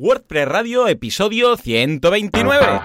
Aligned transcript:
WordPress 0.00 0.46
Radio, 0.46 0.86
episodio 0.86 1.56
129. 1.56 2.82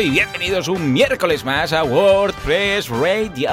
Y 0.00 0.08
bienvenidos 0.08 0.68
un 0.68 0.94
miércoles 0.94 1.44
más 1.44 1.74
a 1.74 1.84
WordPress 1.84 2.88
Radio. 2.88 3.50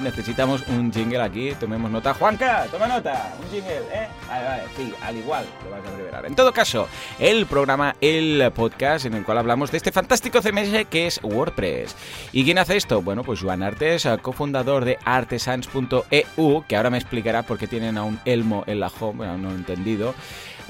Necesitamos 0.00 0.62
un 0.68 0.90
jingle 0.90 1.20
aquí, 1.20 1.52
tomemos 1.60 1.90
nota. 1.90 2.14
Juanca, 2.14 2.66
toma 2.70 2.86
nota, 2.86 3.34
un 3.38 3.50
jingle, 3.50 3.80
¿eh? 3.92 4.08
Vale, 4.26 4.44
vale, 4.46 4.62
sí, 4.78 4.94
al 5.02 5.16
igual 5.16 5.44
lo 5.62 5.70
vas 5.70 5.84
a 5.84 5.88
abreviar. 5.90 6.24
En 6.24 6.34
todo 6.34 6.52
caso, 6.52 6.88
el 7.18 7.44
programa, 7.44 7.96
el 8.00 8.50
podcast 8.54 9.04
en 9.04 9.12
el 9.12 9.24
cual 9.24 9.36
hablamos 9.36 9.70
de 9.72 9.76
este 9.76 9.92
fantástico 9.92 10.40
CMS 10.40 10.86
que 10.88 11.06
es 11.06 11.20
WordPress. 11.22 11.94
¿Y 12.32 12.44
quién 12.44 12.56
hace 12.56 12.78
esto? 12.78 13.02
Bueno, 13.02 13.22
pues 13.22 13.40
Joan 13.40 13.62
Artes, 13.62 14.08
cofundador 14.22 14.86
de 14.86 14.98
artesans.eu, 15.04 16.64
que 16.66 16.76
ahora 16.76 16.88
me 16.88 16.98
explicará 16.98 17.42
por 17.42 17.58
qué 17.58 17.66
tienen 17.66 17.98
a 17.98 18.04
un 18.04 18.18
elmo 18.24 18.64
en 18.66 18.80
la 18.80 18.88
home, 18.88 19.18
bueno, 19.18 19.36
no 19.36 19.50
he 19.50 19.54
entendido 19.54 20.14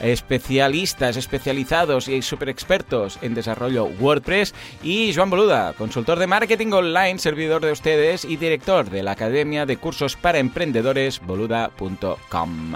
especialistas, 0.02 1.16
especializados 1.16 2.08
y 2.08 2.22
super 2.22 2.48
expertos 2.48 3.18
en 3.22 3.34
desarrollo 3.34 3.84
WordPress, 3.86 4.54
y 4.82 5.12
Joan 5.14 5.30
Boluda, 5.30 5.72
consultor 5.74 6.18
de 6.18 6.26
marketing 6.26 6.72
online, 6.72 7.18
servidor 7.18 7.62
de 7.64 7.72
ustedes 7.72 8.24
y 8.24 8.36
director 8.36 8.90
de 8.90 9.02
la 9.02 9.12
Academia 9.12 9.66
de 9.66 9.76
Cursos 9.76 10.16
para 10.16 10.38
Emprendedores, 10.38 11.20
boluda.com. 11.20 12.72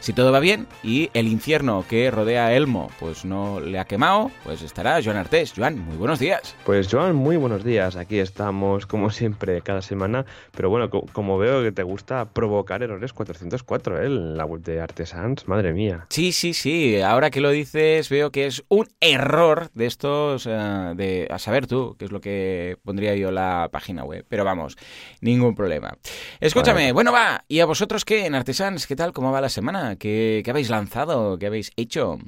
Si 0.00 0.12
todo 0.12 0.32
va 0.32 0.40
bien 0.40 0.66
y 0.82 1.10
el 1.14 1.28
infierno 1.28 1.84
que 1.88 2.10
rodea 2.10 2.46
a 2.46 2.54
Elmo 2.54 2.90
pues 3.00 3.24
no 3.24 3.60
le 3.60 3.78
ha 3.78 3.84
quemado, 3.86 4.30
pues 4.44 4.62
estará 4.62 5.00
Joan 5.02 5.16
Artés. 5.16 5.52
Joan, 5.56 5.78
muy 5.78 5.96
buenos 5.96 6.18
días. 6.18 6.54
Pues 6.64 6.88
Joan, 6.90 7.14
muy 7.16 7.36
buenos 7.36 7.64
días. 7.64 7.96
Aquí 7.96 8.18
estamos 8.18 8.86
como 8.86 9.10
siempre 9.10 9.62
cada 9.62 9.80
semana, 9.82 10.26
pero 10.54 10.68
bueno, 10.68 10.90
co- 10.90 11.06
como 11.12 11.38
veo 11.38 11.62
que 11.62 11.72
te 11.72 11.82
gusta 11.82 12.26
provocar 12.26 12.82
errores 12.82 13.12
404 13.12 14.02
¿eh? 14.02 14.08
la 14.10 14.44
web 14.44 14.60
de 14.62 14.80
Artesans, 14.80 15.48
madre 15.48 15.72
mía. 15.72 15.93
Sí, 16.08 16.32
sí, 16.32 16.54
sí. 16.54 17.00
Ahora 17.00 17.30
que 17.30 17.40
lo 17.40 17.50
dices, 17.50 18.08
veo 18.08 18.30
que 18.30 18.46
es 18.46 18.64
un 18.68 18.88
error 19.00 19.70
de 19.74 19.86
estos, 19.86 20.46
eh, 20.46 20.92
de 20.96 21.28
a 21.30 21.38
saber 21.38 21.66
tú, 21.66 21.96
qué 21.98 22.04
es 22.06 22.12
lo 22.12 22.20
que 22.20 22.76
pondría 22.82 23.14
yo 23.16 23.30
la 23.30 23.68
página 23.72 24.04
web. 24.04 24.24
Pero 24.28 24.44
vamos, 24.44 24.76
ningún 25.20 25.54
problema. 25.54 25.96
Escúchame, 26.40 26.92
bueno, 26.92 27.12
va. 27.12 27.44
¿Y 27.48 27.60
a 27.60 27.66
vosotros 27.66 28.04
qué, 28.04 28.26
en 28.26 28.34
Artesans? 28.34 28.86
¿Qué 28.86 28.96
tal? 28.96 29.12
¿Cómo 29.12 29.32
va 29.32 29.40
la 29.40 29.48
semana? 29.48 29.96
¿Qué, 29.96 30.42
qué 30.44 30.50
habéis 30.50 30.70
lanzado? 30.70 31.38
¿Qué 31.38 31.46
habéis 31.46 31.72
hecho? 31.76 32.18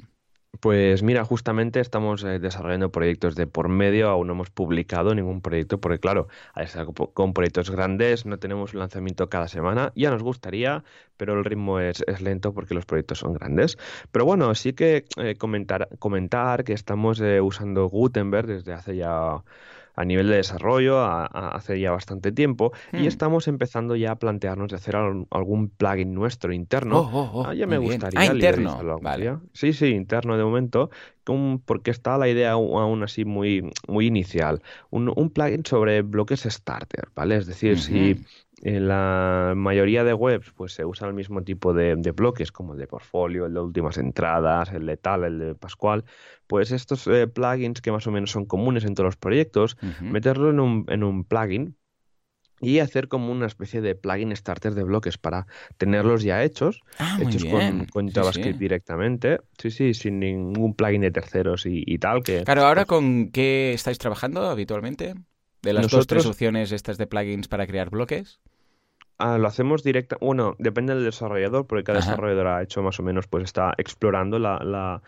Pues 0.59 1.03
mira, 1.03 1.23
justamente 1.25 1.79
estamos 1.79 2.23
eh, 2.23 2.39
desarrollando 2.39 2.91
proyectos 2.91 3.35
de 3.35 3.47
por 3.47 3.69
medio, 3.69 4.09
aún 4.09 4.27
no 4.27 4.33
hemos 4.33 4.49
publicado 4.49 5.13
ningún 5.13 5.41
proyecto, 5.41 5.79
porque 5.79 5.99
claro, 5.99 6.27
al 6.53 6.65
estar 6.65 6.87
con, 7.13 7.33
proyectos 7.33 7.69
grandes 7.69 8.25
no 8.25 8.39
tenemos 8.39 8.73
un 8.73 8.79
lanzamiento 8.79 9.29
cada 9.29 9.47
semana, 9.47 9.91
ya 9.95 10.09
nos 10.09 10.23
gustaría, 10.23 10.83
pero 11.17 11.33
el 11.37 11.45
ritmo 11.45 11.79
es, 11.79 12.03
es 12.07 12.21
lento 12.21 12.53
porque 12.53 12.73
los 12.73 12.85
proyectos 12.85 13.19
son 13.19 13.33
grandes. 13.33 13.77
Pero 14.11 14.25
bueno, 14.25 14.53
sí 14.55 14.73
que 14.73 15.05
eh, 15.17 15.35
comentar, 15.35 15.89
comentar 15.99 16.63
que 16.63 16.73
estamos 16.73 17.19
eh, 17.21 17.41
usando 17.41 17.87
Gutenberg 17.87 18.47
desde 18.47 18.73
hace 18.73 18.95
ya 18.95 19.43
a 19.97 20.05
nivel 20.05 20.29
de 20.29 20.37
desarrollo 20.37 20.99
a- 20.99 21.25
a- 21.25 21.49
hace 21.49 21.77
ya 21.79 21.91
bastante 21.91 22.31
tiempo 22.31 22.71
y 22.93 23.07
estamos 23.07 23.47
empezando 23.49 23.95
ya 23.97 24.11
a 24.11 24.15
plantearnos 24.19 24.69
de 24.69 24.77
hacer 24.77 24.95
al- 24.95 25.27
algún 25.31 25.69
plugin 25.69 26.13
nuestro 26.13 26.53
interno 26.53 26.99
Oh, 26.99 27.09
oh, 27.13 27.31
oh, 27.41 27.43
Ah, 27.47 27.53
ya 27.53 27.67
me 27.67 27.77
bien. 27.77 27.91
gustaría 27.91 28.21
Ah, 28.21 28.25
interno. 28.33 28.99
Vale. 29.01 29.37
Sí, 29.53 29.73
sí, 29.73 29.87
interno 29.87 30.37
de 30.37 30.43
momento, 30.43 30.89
porque 31.65 31.91
está 31.91 32.17
la 32.17 32.29
idea 32.29 32.51
aún 32.53 33.03
así 33.03 33.25
muy, 33.25 33.69
muy 33.87 34.07
inicial. 34.07 34.61
Un, 34.89 35.11
un 35.15 35.29
plugin 35.29 35.65
sobre 35.65 36.01
bloques 36.01 36.41
starter, 36.43 37.09
¿vale? 37.15 37.35
Es 37.37 37.45
decir, 37.47 37.77
si. 37.79 38.15
En 38.61 38.87
la 38.87 39.53
mayoría 39.55 40.03
de 40.03 40.13
webs 40.13 40.51
pues 40.55 40.73
se 40.73 40.83
usa 40.85 41.07
el 41.07 41.13
mismo 41.13 41.43
tipo 41.43 41.73
de, 41.73 41.95
de 41.95 42.11
bloques, 42.11 42.51
como 42.51 42.73
el 42.73 42.79
de 42.79 42.87
portfolio, 42.87 43.45
el 43.45 43.53
de 43.53 43.59
últimas 43.59 43.97
entradas, 43.97 44.71
el 44.73 44.85
de 44.85 44.97
tal, 44.97 45.23
el 45.23 45.39
de 45.39 45.55
Pascual, 45.55 46.05
pues 46.47 46.71
estos 46.71 47.05
eh, 47.07 47.27
plugins 47.27 47.81
que 47.81 47.91
más 47.91 48.07
o 48.07 48.11
menos 48.11 48.31
son 48.31 48.45
comunes 48.45 48.83
en 48.85 48.95
todos 48.95 49.05
los 49.07 49.17
proyectos, 49.17 49.77
Ujú. 49.83 50.05
meterlo 50.05 50.49
en 50.49 50.59
un, 50.59 50.85
en 50.89 51.03
un 51.03 51.23
plugin 51.23 51.75
y 52.59 52.79
hacer 52.79 53.07
como 53.07 53.31
una 53.31 53.45
especie 53.45 53.81
de 53.81 53.93
plugin 53.93 54.35
starter 54.35 54.73
de 54.73 54.81
bloques 54.83 55.19
para 55.19 55.45
tenerlos 55.77 56.23
ya 56.23 56.43
hechos 56.43 56.81
Ah, 56.97 57.15
hechos 57.19 57.45
con, 57.45 57.85
JavaScript 58.11 58.55
sí. 58.55 58.59
directamente. 58.59 59.39
Sí, 59.59 59.69
sí, 59.69 59.93
sin 59.93 60.19
ningún 60.19 60.73
plugin 60.73 61.01
de 61.01 61.11
terceros 61.11 61.67
y, 61.67 61.83
y 61.85 61.99
tal. 61.99 62.23
Que, 62.23 62.43
Claro, 62.43 62.65
ahora 62.65 62.85
pues, 62.85 62.97
con 62.97 63.29
qué 63.29 63.73
estáis 63.73 63.99
trabajando 63.99 64.41
habitualmente? 64.47 65.13
De 65.61 65.73
las 65.73 65.83
dos, 65.83 66.07
tres 66.07 66.23
Nosotros- 66.25 66.25
opciones 66.35 66.71
estas 66.71 66.97
de 66.97 67.05
plugins 67.05 67.47
para 67.47 67.67
crear 67.67 67.91
bloques. 67.91 68.39
Ah, 69.17 69.37
lo 69.37 69.47
hacemos 69.47 69.83
directa. 69.83 70.17
Bueno, 70.21 70.55
depende 70.59 70.93
del 70.95 71.03
desarrollador, 71.03 71.67
porque 71.67 71.83
cada 71.83 71.99
Ajá. 71.99 72.11
desarrollador 72.11 72.47
ha 72.47 72.63
hecho 72.63 72.81
más 72.83 72.99
o 72.99 73.03
menos, 73.03 73.27
pues 73.27 73.43
está 73.43 73.73
explorando 73.77 74.39
la, 74.39 74.59
la, 74.63 75.01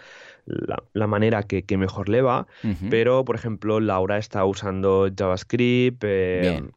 la, 0.45 0.83
la 0.93 1.07
manera 1.07 1.43
que, 1.43 1.63
que 1.63 1.77
mejor 1.77 2.09
le 2.09 2.21
va. 2.21 2.47
Pero, 2.89 3.23
por 3.25 3.35
ejemplo, 3.35 3.79
Laura 3.79 4.17
está 4.17 4.45
usando 4.45 5.09
JavaScript. 5.15 6.03
eh, 6.05 6.39
Bien. 6.41 6.71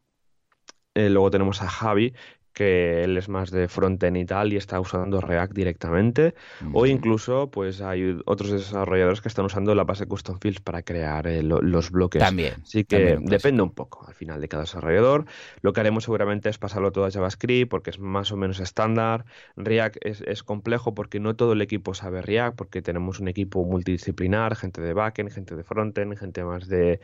eh, 0.95 1.09
luego 1.09 1.31
tenemos 1.31 1.61
a 1.61 1.67
Javi, 1.69 2.13
que 2.53 3.03
él 3.03 3.17
es 3.17 3.27
más 3.29 3.51
de 3.51 3.67
frontend 3.67 4.15
y 4.17 4.25
tal, 4.25 4.53
y 4.53 4.57
está 4.57 4.79
usando 4.79 5.19
React 5.19 5.53
directamente. 5.53 6.35
O 6.71 6.85
incluso, 6.85 7.49
pues 7.51 7.81
hay 7.81 8.17
otros 8.25 8.51
desarrolladores 8.51 9.21
que 9.21 9.27
están 9.27 9.45
usando 9.45 9.73
la 9.75 9.83
base 9.83 10.05
custom 10.05 10.39
fields 10.39 10.61
para 10.61 10.83
crear 10.83 11.27
eh, 11.27 11.43
lo- 11.43 11.61
los 11.61 11.91
bloques. 11.91 12.19
También. 12.21 12.53
Así 12.61 12.83
que 12.85 12.95
también 12.97 13.25
depende 13.25 13.63
un 13.63 13.71
poco 13.71 14.05
al 14.07 14.13
final 14.13 14.39
de 14.39 14.47
cada 14.47 14.63
desarrollador. 14.63 15.25
Lo 15.61 15.73
que 15.73 15.79
haremos 15.81 16.03
seguramente 16.03 16.49
es 16.49 16.57
pasarlo 16.57 16.91
todo 16.91 17.05
a 17.05 17.11
JavaScript 17.11 17.69
porque 17.69 17.89
es 17.89 17.99
más 17.99 18.31
o 18.31 18.37
menos 18.37 18.59
estándar. 18.59 19.25
React 19.57 19.97
es, 20.01 20.21
es 20.21 20.43
complejo 20.43 20.93
porque 20.93 21.19
no 21.19 21.35
todo 21.35 21.53
el 21.53 21.61
equipo 21.61 21.93
sabe 21.93 22.21
React 22.21 22.55
porque 22.55 22.81
tenemos 22.81 23.19
un 23.19 23.27
equipo 23.27 23.65
multidisciplinar, 23.65 24.55
gente 24.55 24.81
de 24.81 24.93
backend, 24.93 25.31
gente 25.31 25.55
de 25.55 25.63
frontend, 25.63 26.17
gente 26.17 26.43
más 26.43 26.67
de, 26.67 26.99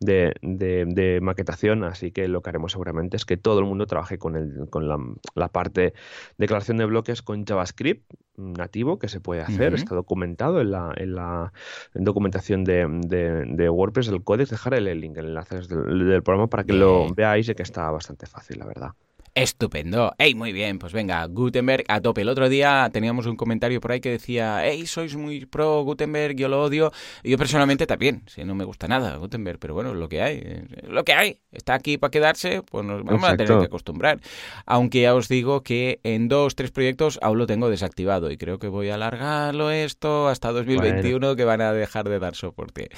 de, 0.00 0.34
de- 0.42 0.84
de 0.86 1.20
maquetación. 1.20 1.84
Así 1.84 2.10
que 2.10 2.28
lo 2.28 2.40
que 2.42 2.50
haremos 2.50 2.72
seguramente 2.72 3.16
es 3.16 3.24
que 3.24 3.36
todo 3.36 3.58
el 3.58 3.66
mundo 3.66 3.86
trabaje 3.86 4.18
con, 4.18 4.36
el, 4.36 4.66
con 4.70 4.88
la, 4.88 4.93
la 5.34 5.48
parte 5.48 5.80
de 5.80 5.94
declaración 6.38 6.76
de 6.78 6.84
bloques 6.86 7.22
con 7.22 7.44
JavaScript 7.44 8.12
nativo 8.36 8.98
que 8.98 9.08
se 9.08 9.20
puede 9.20 9.42
hacer, 9.42 9.74
está 9.74 9.94
documentado 9.94 10.60
en 10.60 10.72
la, 10.72 10.92
en 10.96 11.14
la 11.14 11.52
documentación 11.94 12.64
de, 12.64 12.86
de- 13.06 13.44
de 13.46 13.70
WordPress, 13.70 14.08
el 14.08 14.24
códex, 14.24 14.50
dejaré 14.50 14.78
el 14.78 15.00
link, 15.00 15.16
el 15.16 15.26
enlace 15.26 15.60
del, 15.60 16.08
del 16.08 16.22
programa 16.22 16.48
para 16.48 16.64
que 16.64 16.72
lo 16.72 17.06
veáis 17.14 17.48
y 17.48 17.54
que 17.54 17.62
está 17.62 17.90
bastante 17.90 18.26
fácil, 18.26 18.58
la 18.58 18.66
verdad. 18.66 18.90
Estupendo. 19.36 20.14
¡Ey, 20.16 20.36
muy 20.36 20.52
bien! 20.52 20.78
Pues 20.78 20.92
venga, 20.92 21.26
Gutenberg 21.26 21.84
a 21.88 22.00
tope. 22.00 22.20
El 22.20 22.28
otro 22.28 22.48
día 22.48 22.88
teníamos 22.92 23.26
un 23.26 23.34
comentario 23.34 23.80
por 23.80 23.90
ahí 23.90 24.00
que 24.00 24.10
decía, 24.10 24.64
¡Ey, 24.64 24.86
sois 24.86 25.16
muy 25.16 25.44
pro 25.44 25.82
Gutenberg, 25.82 26.36
yo 26.36 26.48
lo 26.48 26.62
odio! 26.62 26.92
Y 27.24 27.30
yo 27.30 27.38
personalmente 27.38 27.84
también, 27.84 28.22
si 28.26 28.44
no 28.44 28.54
me 28.54 28.62
gusta 28.62 28.86
nada 28.86 29.16
Gutenberg, 29.16 29.58
pero 29.58 29.74
bueno, 29.74 29.90
es 29.90 29.96
lo 29.96 30.08
que 30.08 30.22
hay. 30.22 30.64
Lo 30.86 31.02
que 31.02 31.14
hay. 31.14 31.40
Está 31.50 31.74
aquí 31.74 31.98
para 31.98 32.12
quedarse, 32.12 32.62
pues 32.62 32.84
nos 32.84 33.02
vamos 33.02 33.24
a 33.24 33.36
tener 33.36 33.58
que 33.58 33.64
acostumbrar. 33.64 34.20
Aunque 34.66 35.00
ya 35.00 35.14
os 35.16 35.26
digo 35.26 35.64
que 35.64 35.98
en 36.04 36.28
dos, 36.28 36.54
tres 36.54 36.70
proyectos 36.70 37.18
aún 37.20 37.38
lo 37.38 37.46
tengo 37.46 37.68
desactivado 37.68 38.30
y 38.30 38.36
creo 38.36 38.60
que 38.60 38.68
voy 38.68 38.90
a 38.90 38.94
alargarlo 38.94 39.72
esto 39.72 40.28
hasta 40.28 40.52
2021 40.52 41.34
que 41.34 41.44
van 41.44 41.60
a 41.60 41.72
dejar 41.72 42.08
de 42.08 42.20
dar 42.20 42.36
soporte. 42.36 42.88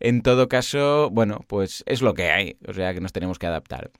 En 0.00 0.22
todo 0.22 0.48
caso, 0.48 1.10
bueno, 1.10 1.44
pues 1.46 1.84
es 1.86 2.00
lo 2.00 2.14
que 2.14 2.30
hay. 2.30 2.56
O 2.66 2.72
sea 2.72 2.94
que 2.94 3.00
nos 3.00 3.12
tenemos 3.12 3.38
que 3.38 3.46
adaptar. 3.46 3.90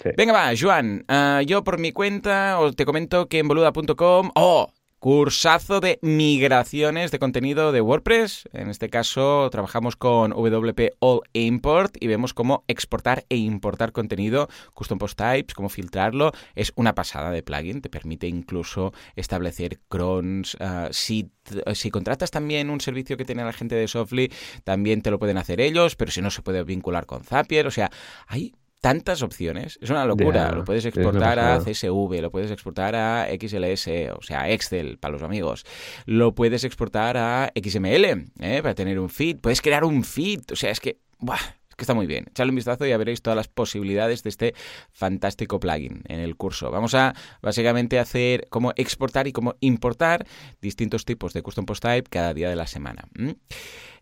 Sí. 0.00 0.10
Venga, 0.16 0.32
va, 0.32 0.52
Joan. 0.56 1.04
Yo 1.42 1.64
por 1.64 1.78
mi 1.78 1.92
cuenta 1.92 2.58
os 2.58 2.76
te 2.76 2.84
comento 2.84 3.28
que 3.28 3.38
en 3.38 3.48
boluda.com. 3.48 4.30
¡Oh! 4.34 4.72
Cursazo 4.98 5.80
de 5.80 5.98
migraciones 6.02 7.10
de 7.10 7.18
contenido 7.18 7.72
de 7.72 7.80
WordPress. 7.80 8.50
En 8.52 8.68
este 8.68 8.90
caso 8.90 9.48
trabajamos 9.50 9.96
con 9.96 10.32
WP 10.32 10.96
All 10.98 11.22
Import 11.32 11.96
y 12.00 12.06
vemos 12.06 12.34
cómo 12.34 12.64
exportar 12.68 13.24
e 13.30 13.36
importar 13.36 13.92
contenido, 13.92 14.50
custom 14.74 14.98
post 14.98 15.16
types, 15.16 15.54
cómo 15.54 15.70
filtrarlo. 15.70 16.32
Es 16.54 16.72
una 16.76 16.94
pasada 16.94 17.30
de 17.30 17.42
plugin, 17.42 17.80
te 17.80 17.88
permite 17.88 18.26
incluso 18.26 18.92
establecer 19.16 19.80
crons. 19.88 20.58
ah, 20.60 20.88
si, 20.90 21.30
si 21.72 21.90
contratas 21.90 22.30
también 22.30 22.68
un 22.68 22.82
servicio 22.82 23.16
que 23.16 23.24
tiene 23.24 23.42
la 23.42 23.54
gente 23.54 23.76
de 23.76 23.88
Softly, 23.88 24.30
también 24.64 25.00
te 25.00 25.10
lo 25.10 25.18
pueden 25.18 25.38
hacer 25.38 25.62
ellos, 25.62 25.96
pero 25.96 26.10
si 26.10 26.20
no 26.20 26.30
se 26.30 26.42
puede 26.42 26.62
vincular 26.62 27.06
con 27.06 27.24
Zapier. 27.24 27.66
O 27.66 27.70
sea, 27.70 27.90
hay 28.26 28.52
tantas 28.80 29.22
opciones. 29.22 29.78
Es 29.80 29.90
una 29.90 30.04
locura. 30.04 30.52
Lo 30.52 30.64
puedes 30.64 30.84
exportar 30.84 31.38
a. 31.38 31.60
CSV, 31.60 32.20
lo 32.20 32.30
puedes 32.30 32.50
exportar 32.50 32.96
a 32.96 33.26
XLS, 33.28 33.88
o 34.16 34.22
sea, 34.22 34.50
Excel 34.50 34.98
para 34.98 35.12
los 35.12 35.22
amigos. 35.22 35.64
Lo 36.06 36.34
puedes 36.34 36.64
exportar 36.64 37.16
a 37.16 37.52
XML, 37.54 38.04
¿eh? 38.40 38.60
para 38.62 38.74
tener 38.74 38.98
un 38.98 39.10
feed. 39.10 39.38
Puedes 39.38 39.60
crear 39.60 39.84
un 39.84 40.04
feed. 40.04 40.40
O 40.52 40.56
sea, 40.56 40.70
es 40.70 40.80
que... 40.80 40.98
¡buah! 41.18 41.59
Que 41.80 41.84
está 41.84 41.94
muy 41.94 42.06
bien. 42.06 42.26
Echadle 42.28 42.50
un 42.50 42.56
vistazo 42.56 42.84
y 42.84 42.90
ya 42.90 42.98
veréis 42.98 43.22
todas 43.22 43.36
las 43.38 43.48
posibilidades 43.48 44.22
de 44.22 44.28
este 44.28 44.54
fantástico 44.92 45.58
plugin 45.58 46.02
en 46.08 46.20
el 46.20 46.36
curso. 46.36 46.70
Vamos 46.70 46.94
a 46.94 47.14
básicamente 47.40 47.98
hacer 47.98 48.48
cómo 48.50 48.72
exportar 48.76 49.26
y 49.26 49.32
cómo 49.32 49.54
importar 49.60 50.26
distintos 50.60 51.06
tipos 51.06 51.32
de 51.32 51.40
custom 51.40 51.64
post 51.64 51.82
type 51.82 52.10
cada 52.10 52.34
día 52.34 52.50
de 52.50 52.56
la 52.56 52.66
semana. 52.66 53.08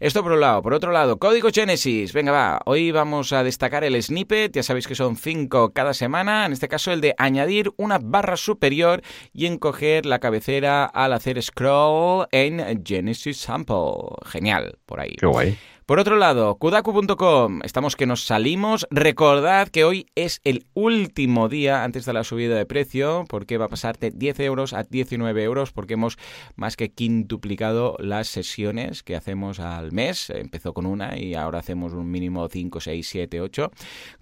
Esto 0.00 0.24
por 0.24 0.32
un 0.32 0.40
lado. 0.40 0.60
Por 0.60 0.74
otro 0.74 0.90
lado, 0.90 1.20
código 1.20 1.50
Genesis. 1.52 2.12
Venga, 2.12 2.32
va. 2.32 2.60
Hoy 2.66 2.90
vamos 2.90 3.32
a 3.32 3.44
destacar 3.44 3.84
el 3.84 4.02
snippet. 4.02 4.52
Ya 4.52 4.64
sabéis 4.64 4.88
que 4.88 4.96
son 4.96 5.16
cinco 5.16 5.72
cada 5.72 5.94
semana. 5.94 6.46
En 6.46 6.52
este 6.52 6.66
caso, 6.66 6.90
el 6.90 7.00
de 7.00 7.14
añadir 7.16 7.70
una 7.76 7.98
barra 7.98 8.36
superior 8.36 9.02
y 9.32 9.46
encoger 9.46 10.04
la 10.04 10.18
cabecera 10.18 10.84
al 10.84 11.12
hacer 11.12 11.40
scroll 11.40 12.26
en 12.32 12.82
Genesis 12.84 13.38
Sample. 13.38 14.16
Genial, 14.26 14.78
por 14.84 14.98
ahí. 14.98 15.14
Qué 15.16 15.26
guay. 15.26 15.56
Por 15.88 16.00
otro 16.00 16.18
lado, 16.18 16.54
kudaku.com, 16.56 17.60
estamos 17.64 17.96
que 17.96 18.04
nos 18.04 18.26
salimos. 18.26 18.86
Recordad 18.90 19.68
que 19.68 19.84
hoy 19.84 20.06
es 20.16 20.42
el 20.44 20.66
último 20.74 21.48
día 21.48 21.82
antes 21.82 22.04
de 22.04 22.12
la 22.12 22.24
subida 22.24 22.56
de 22.56 22.66
precio, 22.66 23.24
porque 23.26 23.56
va 23.56 23.64
a 23.64 23.68
pasar 23.70 23.98
de 23.98 24.10
10 24.10 24.40
euros 24.40 24.74
a 24.74 24.82
19 24.82 25.42
euros, 25.42 25.72
porque 25.72 25.94
hemos 25.94 26.18
más 26.56 26.76
que 26.76 26.90
quintuplicado 26.90 27.96
las 28.00 28.28
sesiones 28.28 29.02
que 29.02 29.16
hacemos 29.16 29.60
al 29.60 29.92
mes. 29.92 30.28
Empezó 30.28 30.74
con 30.74 30.84
una 30.84 31.16
y 31.16 31.32
ahora 31.34 31.60
hacemos 31.60 31.94
un 31.94 32.10
mínimo 32.10 32.46
5, 32.46 32.80
6, 32.80 33.08
7, 33.08 33.40
8. 33.40 33.70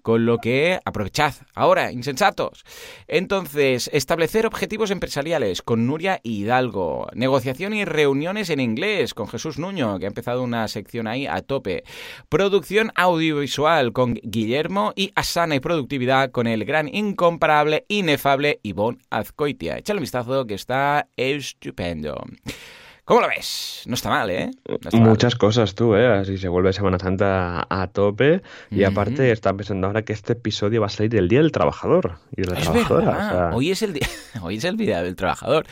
Con 0.01 0.25
lo 0.25 0.37
que 0.37 0.79
aprovechad 0.85 1.33
ahora, 1.53 1.91
insensatos. 1.91 2.63
Entonces, 3.09 3.89
establecer 3.91 4.45
objetivos 4.45 4.89
empresariales 4.89 5.61
con 5.61 5.85
Nuria 5.85 6.21
Hidalgo. 6.23 7.09
Negociación 7.13 7.73
y 7.73 7.83
reuniones 7.83 8.49
en 8.51 8.61
inglés 8.61 9.13
con 9.13 9.27
Jesús 9.27 9.59
Nuño, 9.59 9.99
que 9.99 10.05
ha 10.05 10.07
empezado 10.07 10.43
una 10.43 10.65
sección 10.69 11.07
ahí 11.07 11.27
a 11.27 11.41
todo 11.41 11.56
Producción 12.29 12.91
audiovisual 12.95 13.93
con 13.93 14.15
Guillermo 14.23 14.93
y 14.95 15.11
Asana 15.15 15.55
y 15.55 15.59
productividad 15.59 16.31
con 16.31 16.47
el 16.47 16.65
gran, 16.65 16.87
incomparable, 16.93 17.85
inefable 17.87 18.59
Ivonne 18.63 18.99
Azcoitia. 19.09 19.77
Échale 19.77 19.99
un 19.99 20.03
vistazo 20.03 20.45
que 20.45 20.53
está 20.55 21.07
estupendo. 21.15 22.23
¿Cómo 23.07 23.21
lo 23.21 23.29
ves? 23.29 23.83
No 23.85 23.93
está 23.93 24.09
mal, 24.09 24.29
¿eh? 24.29 24.51
Muchas 24.91 25.35
cosas 25.35 25.75
tú, 25.75 25.95
¿eh? 25.95 26.07
Así 26.07 26.37
se 26.37 26.49
vuelve 26.49 26.73
Semana 26.73 26.99
Santa 26.99 27.65
a 27.69 27.87
tope. 27.87 28.41
Y 28.69 28.83
aparte, 28.83 29.31
está 29.31 29.53
pensando 29.53 29.87
ahora 29.87 30.01
que 30.01 30.11
este 30.11 30.33
episodio 30.33 30.81
va 30.81 30.87
a 30.87 30.89
salir 30.89 31.11
del 31.11 31.29
Día 31.29 31.39
del 31.39 31.53
Trabajador 31.53 32.17
y 32.35 32.41
de 32.41 32.47
la 32.47 32.59
trabajadora. 32.59 33.51
Hoy, 33.55 33.71
es 33.71 33.81
el 33.81 33.93
día, 33.93 34.07
hoy 34.41 34.57
es 34.57 34.65
el 34.65 34.75
Día 34.75 35.01
del 35.03 35.15
Trabajador. 35.15 35.65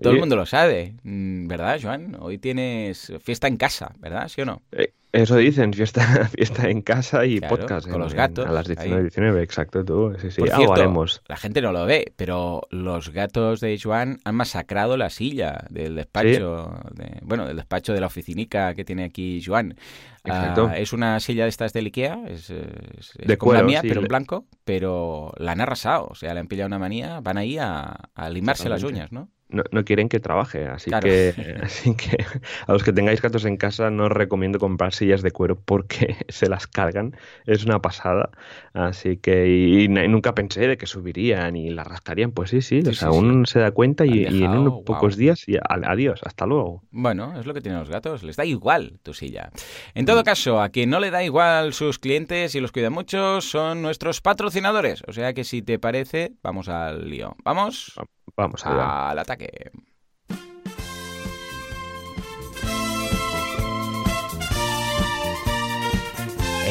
Todo 0.00 0.12
el 0.12 0.18
mundo 0.18 0.36
lo 0.36 0.46
sabe, 0.46 0.96
mm, 1.04 1.46
¿verdad, 1.46 1.78
Joan? 1.80 2.16
Hoy 2.18 2.38
tienes 2.38 3.12
fiesta 3.20 3.46
en 3.46 3.56
casa, 3.56 3.94
¿verdad? 3.98 4.28
¿Sí 4.28 4.40
o 4.40 4.44
no? 4.44 4.62
Eh, 4.72 4.92
eso 5.14 5.36
dicen, 5.36 5.72
fiesta, 5.72 6.02
fiesta 6.36 6.68
en 6.68 6.82
casa 6.82 7.24
y 7.24 7.38
podcast. 7.38 7.88
Con 7.88 8.00
los 8.00 8.14
gatos. 8.14 8.44
a 8.46 8.50
las 8.50 8.66
19, 8.66 9.02
19, 9.02 9.42
exacto, 9.44 9.84
tú. 9.84 10.12
Sí, 10.20 10.32
sí, 10.32 10.42
La 10.42 11.36
gente 11.36 11.62
no 11.62 11.70
lo 11.70 11.86
ve, 11.86 12.12
pero 12.16 12.62
los 12.70 13.10
gatos 13.10 13.60
de 13.60 13.78
Joan 13.80 14.18
han 14.24 14.34
masacrado 14.34 14.96
la 14.96 15.10
silla 15.10 15.66
del 15.70 15.94
despacho, 15.94 16.80
de, 16.94 17.20
bueno, 17.22 17.46
del 17.46 17.56
despacho 17.56 17.92
de 17.92 18.00
la 18.00 18.08
oficinica 18.08 18.74
que 18.74 18.84
tiene 18.84 19.04
aquí 19.04 19.40
Joan. 19.44 19.76
Exacto. 20.24 20.68
Ah, 20.72 20.78
es 20.78 20.92
una 20.92 21.20
silla 21.20 21.44
de 21.44 21.50
estas 21.50 21.72
del 21.72 21.86
Ikea, 21.86 22.24
es, 22.26 22.48
de 22.48 23.38
como 23.38 23.52
la 23.52 23.62
mía, 23.62 23.82
pero 23.82 24.00
en 24.00 24.08
blanco, 24.08 24.46
pero 24.64 25.32
la 25.36 25.52
han 25.52 25.60
arrasado, 25.60 26.08
o 26.10 26.14
sea, 26.16 26.34
le 26.34 26.40
han 26.40 26.48
pillado 26.48 26.66
una 26.66 26.80
manía, 26.80 27.20
van 27.20 27.38
ahí 27.38 27.56
a, 27.58 27.94
a 28.14 28.30
limarse 28.30 28.68
las 28.68 28.82
uñas, 28.82 29.12
¿no? 29.12 29.30
No, 29.54 29.84
quieren 29.84 30.08
que 30.08 30.20
trabaje. 30.20 30.66
Así, 30.66 30.90
que, 31.02 31.34
así 31.62 31.94
que 31.94 32.24
a 32.66 32.72
los 32.72 32.82
que 32.82 32.92
tengáis 32.92 33.22
gatos 33.22 33.44
en 33.44 33.56
casa 33.56 33.90
no 33.90 34.04
os 34.04 34.12
recomiendo 34.12 34.58
comprar 34.58 34.92
sillas 34.92 35.22
de 35.22 35.30
cuero 35.30 35.56
porque 35.56 36.16
se 36.28 36.48
las 36.48 36.66
cargan. 36.66 37.16
Es 37.46 37.64
una 37.64 37.80
pasada. 37.80 38.30
Así 38.72 39.16
que 39.16 39.48
y, 39.48 39.88
nunca 39.88 40.34
pensé 40.34 40.66
de 40.66 40.76
que 40.76 40.86
subirían 40.86 41.56
y 41.56 41.70
la 41.70 41.84
rascarían. 41.84 42.32
Pues 42.32 42.50
sí, 42.50 42.60
sí. 42.60 42.82
aún 43.02 43.46
se 43.46 43.60
da 43.60 43.70
cuenta 43.70 44.04
y, 44.06 44.24
en 44.26 44.50
unos 44.50 44.82
pocos 44.84 45.16
días 45.16 45.48
y 45.48 45.56
adiós, 45.60 46.20
hasta 46.24 46.46
luego. 46.46 46.82
Bueno, 46.90 47.38
es 47.38 47.46
lo 47.46 47.54
que 47.54 47.60
tienen 47.60 47.80
los 47.80 47.90
gatos. 47.90 48.22
Les 48.22 48.36
da 48.36 48.44
igual 48.44 48.98
tu 49.02 49.14
silla. 49.14 49.50
En 49.94 50.06
todo 50.06 50.24
caso, 50.24 50.60
a 50.60 50.68
quien 50.68 50.90
no 50.90 51.00
le 51.00 51.10
da 51.10 51.22
igual 51.22 51.72
sus 51.72 51.98
clientes 51.98 52.54
y 52.54 52.60
los 52.60 52.72
cuida 52.72 52.90
mucho 52.90 53.40
son 53.40 53.82
nuestros 53.82 54.20
patrocinadores. 54.20 55.02
O 55.06 55.12
sea 55.12 55.32
que 55.34 55.44
si 55.44 55.62
te 55.62 55.78
parece, 55.78 56.32
vamos 56.42 56.68
al 56.68 57.08
lío. 57.08 57.36
¿Vamos? 57.44 57.92
Vamos 57.96 58.23
al 58.36 59.18
ataque. 59.18 59.70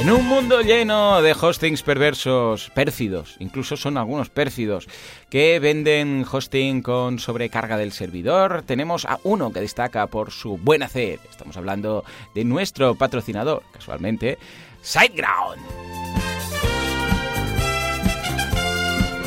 En 0.04 0.12
un 0.12 0.28
mundo 0.28 0.60
lleno 0.60 1.22
de 1.22 1.32
hostings 1.32 1.82
perversos, 1.82 2.70
pérfidos, 2.72 3.38
incluso 3.40 3.78
son 3.78 3.98
algunos 3.98 4.30
pérfidos, 4.30 4.90
que 5.30 5.60
venden 5.60 6.26
hosting 6.30 6.82
con 6.82 7.20
sobrecarga 7.20 7.78
del 7.78 7.94
servidor, 7.94 8.64
tenemos 8.64 9.06
a 9.06 9.20
uno 9.24 9.54
que 9.54 9.62
destaca 9.62 10.06
por 10.08 10.32
su 10.32 10.58
buen 10.58 10.84
hacer. 10.84 11.20
Estamos 11.30 11.56
hablando 11.56 12.04
de 12.36 12.44
nuestro 12.44 12.96
patrocinador, 12.96 13.64
casualmente, 13.72 14.38
SiteGround. 14.82 16.03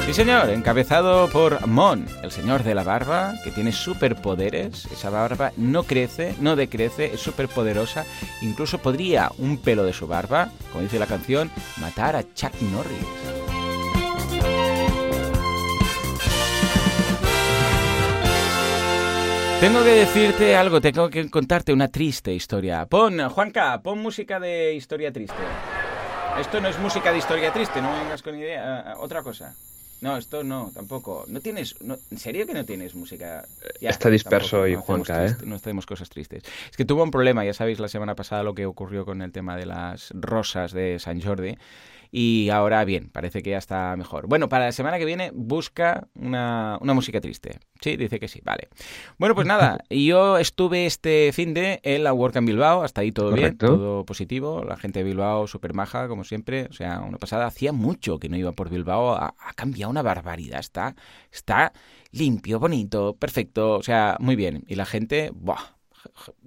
Sí, 0.06 0.14
señor, 0.14 0.50
encabezado 0.50 1.28
por 1.30 1.66
Mon, 1.66 2.06
el 2.22 2.30
señor 2.30 2.62
de 2.62 2.76
la 2.76 2.84
barba, 2.84 3.34
que 3.42 3.50
tiene 3.50 3.72
superpoderes. 3.72 4.86
Esa 4.86 5.10
barba 5.10 5.50
no 5.56 5.82
crece, 5.82 6.36
no 6.40 6.54
decrece, 6.54 7.06
es 7.12 7.20
superpoderosa. 7.20 8.04
Incluso 8.40 8.78
podría 8.78 9.32
un 9.38 9.58
pelo 9.58 9.82
de 9.82 9.92
su 9.92 10.06
barba, 10.06 10.50
como 10.70 10.84
dice 10.84 11.00
la 11.00 11.06
canción, 11.08 11.50
matar 11.80 12.14
a 12.14 12.22
Chuck 12.34 12.52
Norris. 12.62 13.04
Tengo 19.58 19.82
que 19.82 19.90
decirte 19.90 20.54
algo, 20.54 20.80
tengo 20.80 21.10
que 21.10 21.28
contarte 21.28 21.72
una 21.72 21.88
triste 21.88 22.32
historia. 22.32 22.86
Pon, 22.86 23.28
Juanca, 23.28 23.82
pon 23.82 23.98
música 23.98 24.38
de 24.38 24.72
historia 24.72 25.12
triste. 25.12 25.42
Esto 26.38 26.60
no 26.60 26.68
es 26.68 26.78
música 26.78 27.10
de 27.10 27.18
historia 27.18 27.52
triste, 27.52 27.82
no 27.82 27.90
vengas 27.90 28.22
con 28.22 28.38
idea. 28.38 28.94
Otra 28.98 29.24
cosa. 29.24 29.52
No, 30.00 30.16
esto 30.16 30.44
no, 30.44 30.70
tampoco. 30.74 31.24
No 31.28 31.40
tienes, 31.40 31.74
¿En 31.80 32.18
serio 32.18 32.46
que 32.46 32.52
no 32.52 32.64
tienes 32.64 32.94
música? 32.94 33.44
Está 33.80 34.10
disperso 34.10 34.66
y 34.66 34.74
Juanca, 34.74 35.26
¿eh? 35.26 35.36
no 35.44 35.58
tenemos 35.58 35.86
cosas 35.86 36.08
tristes. 36.10 36.42
Es 36.70 36.76
que 36.76 36.84
tuvo 36.84 37.02
un 37.02 37.10
problema, 37.10 37.44
ya 37.44 37.54
sabéis 37.54 37.80
la 37.80 37.88
semana 37.88 38.14
pasada 38.14 38.42
lo 38.42 38.54
que 38.54 38.66
ocurrió 38.66 39.04
con 39.04 39.22
el 39.22 39.32
tema 39.32 39.56
de 39.56 39.66
las 39.66 40.12
rosas 40.14 40.72
de 40.72 40.98
San 40.98 41.20
Jordi 41.20 41.56
y 42.10 42.48
ahora 42.50 42.84
bien, 42.84 43.10
parece 43.10 43.42
que 43.42 43.50
ya 43.50 43.58
está 43.58 43.94
mejor. 43.96 44.26
Bueno, 44.26 44.48
para 44.48 44.66
la 44.66 44.72
semana 44.72 44.98
que 44.98 45.04
viene 45.04 45.30
busca 45.34 46.08
una, 46.14 46.78
música 46.80 47.20
triste. 47.20 47.58
Sí, 47.80 47.96
dice 47.96 48.18
que 48.20 48.28
sí, 48.28 48.40
vale. 48.44 48.68
Bueno, 49.18 49.34
pues 49.34 49.46
nada, 49.46 49.78
yo 49.90 50.38
estuve 50.38 50.86
este 50.86 51.30
fin 51.32 51.54
de 51.54 51.80
en 51.82 52.04
la 52.04 52.12
Work 52.12 52.36
en 52.36 52.46
Bilbao, 52.46 52.82
hasta 52.82 53.02
ahí 53.02 53.12
todo 53.12 53.32
bien, 53.32 53.56
todo 53.56 54.04
positivo. 54.04 54.64
La 54.64 54.76
gente 54.76 55.00
de 55.00 55.04
Bilbao 55.04 55.46
súper 55.46 55.74
maja, 55.74 56.08
como 56.08 56.24
siempre. 56.24 56.66
O 56.70 56.72
sea, 56.72 57.00
una 57.00 57.18
pasada, 57.18 57.46
hacía 57.46 57.72
mucho 57.72 58.18
que 58.18 58.28
no 58.28 58.36
iba 58.36 58.52
por 58.52 58.70
Bilbao, 58.70 59.14
ha, 59.14 59.34
cambiado 59.54 59.90
una 59.90 60.02
barbaridad, 60.02 60.60
está, 60.60 60.94
está 61.32 61.72
limpio, 62.12 62.58
bonito, 62.58 63.16
perfecto, 63.16 63.74
o 63.74 63.82
sea, 63.82 64.16
muy 64.20 64.36
bien. 64.36 64.64
Y 64.66 64.74
la 64.74 64.86
gente, 64.86 65.30
¡buah! 65.34 65.76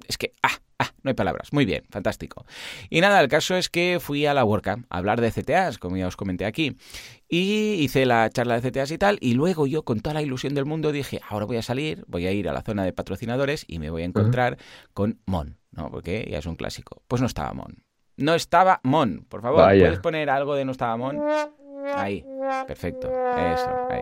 Es 0.07 0.17
que, 0.17 0.33
¡ah! 0.41 0.59
Ah, 0.79 0.91
no 1.03 1.09
hay 1.09 1.13
palabras. 1.13 1.51
Muy 1.51 1.65
bien, 1.65 1.83
fantástico. 1.89 2.45
Y 2.89 3.01
nada, 3.01 3.19
el 3.19 3.27
caso 3.27 3.55
es 3.55 3.69
que 3.69 3.99
fui 3.99 4.25
a 4.25 4.33
la 4.33 4.45
WordCamp 4.45 4.85
a 4.89 4.97
hablar 4.97 5.19
de 5.19 5.29
CTAs, 5.29 5.77
como 5.77 5.97
ya 5.97 6.07
os 6.07 6.15
comenté 6.15 6.45
aquí. 6.45 6.77
Y 7.27 7.73
hice 7.81 8.05
la 8.05 8.29
charla 8.29 8.59
de 8.59 8.71
CTAs 8.71 8.91
y 8.91 8.97
tal, 8.97 9.17
y 9.19 9.33
luego 9.33 9.67
yo 9.67 9.83
con 9.83 9.99
toda 9.99 10.13
la 10.13 10.21
ilusión 10.21 10.55
del 10.55 10.65
mundo 10.65 10.93
dije, 10.93 11.19
ahora 11.27 11.45
voy 11.45 11.57
a 11.57 11.61
salir, 11.61 12.05
voy 12.07 12.27
a 12.27 12.31
ir 12.31 12.47
a 12.47 12.53
la 12.53 12.61
zona 12.61 12.85
de 12.85 12.93
patrocinadores 12.93 13.65
y 13.67 13.79
me 13.79 13.89
voy 13.89 14.03
a 14.03 14.05
encontrar 14.05 14.57
con 14.93 15.19
Mon, 15.25 15.57
¿no? 15.71 15.91
Porque 15.91 16.27
ya 16.31 16.39
es 16.39 16.45
un 16.45 16.55
clásico. 16.55 17.03
Pues 17.09 17.21
no 17.21 17.27
estaba 17.27 17.53
Mon. 17.53 17.83
No 18.15 18.33
estaba 18.33 18.79
Mon. 18.83 19.25
Por 19.27 19.41
favor, 19.41 19.65
¿puedes 19.65 19.99
poner 19.99 20.29
algo 20.29 20.55
de 20.55 20.63
no 20.63 20.71
estaba 20.71 20.95
Mon? 20.95 21.19
Ahí, 21.95 22.23
perfecto, 22.67 23.07
eso, 23.07 23.87
ahí. 23.89 24.01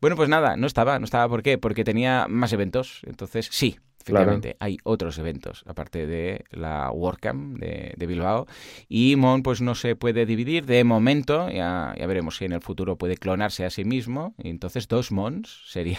Bueno, 0.00 0.16
pues 0.16 0.28
nada, 0.28 0.56
no 0.56 0.66
estaba, 0.66 0.98
no 0.98 1.04
estaba, 1.04 1.28
¿por 1.28 1.42
qué? 1.42 1.58
Porque 1.58 1.84
tenía 1.84 2.26
más 2.28 2.52
eventos, 2.52 3.02
entonces 3.06 3.48
sí, 3.50 3.78
Efectivamente, 4.02 4.56
hay 4.60 4.78
otros 4.82 5.18
eventos, 5.18 5.62
aparte 5.66 6.06
de 6.06 6.44
la 6.52 6.90
WordCamp 6.90 7.58
de, 7.58 7.92
de, 7.96 8.06
Bilbao. 8.06 8.46
Y 8.88 9.16
Mon 9.16 9.42
pues 9.42 9.60
no 9.60 9.74
se 9.74 9.94
puede 9.94 10.24
dividir 10.24 10.64
de 10.64 10.84
momento, 10.84 11.50
ya, 11.50 11.94
ya, 11.98 12.06
veremos 12.06 12.38
si 12.38 12.46
en 12.46 12.52
el 12.52 12.62
futuro 12.62 12.96
puede 12.96 13.18
clonarse 13.18 13.64
a 13.66 13.70
sí 13.70 13.84
mismo. 13.84 14.34
Y 14.42 14.48
entonces 14.48 14.88
dos 14.88 15.12
Mons 15.12 15.64
sería, 15.66 15.98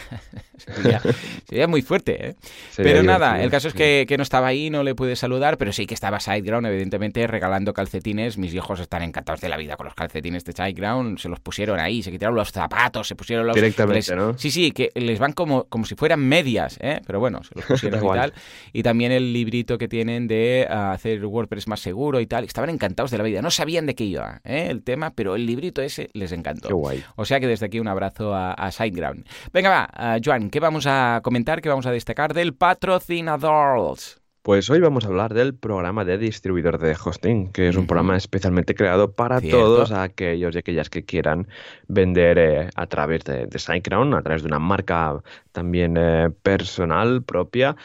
sería, 1.47 1.67
muy 1.67 1.83
fuerte. 1.83 2.29
¿eh? 2.29 2.35
pero 2.75 3.03
nada, 3.03 3.43
el 3.43 3.51
caso 3.51 3.67
es 3.67 3.75
que, 3.75 4.05
que, 4.07 4.17
no 4.17 4.23
estaba 4.23 4.47
ahí, 4.47 4.71
no 4.71 4.81
le 4.81 4.95
pude 4.95 5.15
saludar, 5.15 5.57
pero 5.57 5.71
sí 5.71 5.85
que 5.85 5.93
estaba 5.93 6.19
Sideground, 6.19 6.65
evidentemente, 6.65 7.27
regalando 7.27 7.71
calcetines. 7.71 8.39
Mis 8.39 8.53
hijos 8.55 8.79
están 8.79 9.03
encantados 9.03 9.41
de 9.41 9.49
la 9.49 9.57
vida 9.57 9.77
con 9.77 9.85
los 9.85 9.93
calcetines 9.93 10.43
de 10.43 10.53
Sideground. 10.53 11.19
Se 11.19 11.29
los 11.29 11.39
pusieron 11.39 11.79
ahí, 11.79 12.01
se 12.01 12.09
quitaron 12.09 12.35
los 12.35 12.51
zapatos, 12.51 13.07
se 13.07 13.15
pusieron 13.15 13.45
los... 13.45 13.55
Directamente, 13.55 14.15
¿no? 14.15 14.35
Sí, 14.39 14.49
sí, 14.49 14.71
que 14.71 14.89
les 14.95 15.19
van 15.19 15.33
como, 15.33 15.65
como 15.65 15.85
si 15.85 15.93
fueran 15.93 16.19
medias, 16.19 16.79
¿eh? 16.81 16.99
pero 17.05 17.19
bueno, 17.19 17.43
se 17.43 17.53
los 17.55 17.65
pusieron 17.65 17.90
y 17.97 18.07
tal. 18.07 18.33
Y 18.73 18.83
también 18.83 19.11
el 19.11 19.33
librito 19.33 19.77
que 19.77 19.87
tienen 19.87 20.27
de 20.27 20.67
ah, 20.69 20.91
hacer 20.91 21.25
WordPress 21.25 21.67
más 21.67 21.79
seguro 21.79 22.19
y 22.19 22.27
tal. 22.27 22.43
Estaban 22.43 22.69
encantados 22.69 23.11
de 23.11 23.17
la 23.17 23.23
vida. 23.23 23.41
No 23.41 23.51
sabían 23.51 23.85
de 23.85 23.95
qué 23.95 24.03
iba 24.03 24.41
¿eh? 24.43 24.67
el 24.69 24.83
tema, 24.83 25.11
pero 25.11 25.35
el 25.35 25.45
librito 25.45 25.81
ese 25.81 26.09
les 26.13 26.31
encantó. 26.31 26.67
Qué 26.67 26.73
guay. 26.73 27.03
O 27.15 27.25
sea 27.25 27.39
que 27.39 27.47
desde 27.47 27.65
aquí 27.65 27.79
un 27.79 27.87
abrazo 27.87 28.33
a, 28.33 28.53
a 28.53 28.71
SiteGround. 28.71 29.25
Venga, 29.53 29.69
va, 29.69 30.17
uh, 30.17 30.21
Joan, 30.23 30.49
¿qué 30.49 30.59
vamos 30.59 30.85
a 30.87 31.21
comentar? 31.23 31.61
¿Qué 31.61 31.69
vamos 31.69 31.85
a 31.85 31.91
destacar 31.91 32.33
del 32.33 32.53
patrocinadores? 32.53 34.20
Pues 34.43 34.71
hoy 34.71 34.79
vamos 34.79 35.05
a 35.05 35.09
hablar 35.09 35.35
del 35.35 35.53
programa 35.53 36.03
de 36.03 36.17
distribuidor 36.17 36.79
de 36.79 36.95
hosting, 36.95 37.51
que 37.51 37.67
es 37.67 37.75
un 37.75 37.85
programa 37.85 38.17
especialmente 38.17 38.73
creado 38.73 39.11
para 39.11 39.39
todos 39.39 39.91
aquellos 39.91 40.55
y 40.55 40.57
aquellas 40.57 40.89
que 40.89 41.05
quieran 41.05 41.47
vender 41.87 42.39
eh, 42.39 42.69
a 42.73 42.87
través 42.87 43.23
de, 43.23 43.45
de 43.45 43.59
SiteGround, 43.59 44.15
a 44.15 44.23
través 44.23 44.41
de 44.41 44.47
una 44.47 44.57
marca 44.57 45.21
también 45.51 45.95
eh, 45.95 46.31
personal 46.41 47.21
propia, 47.21 47.75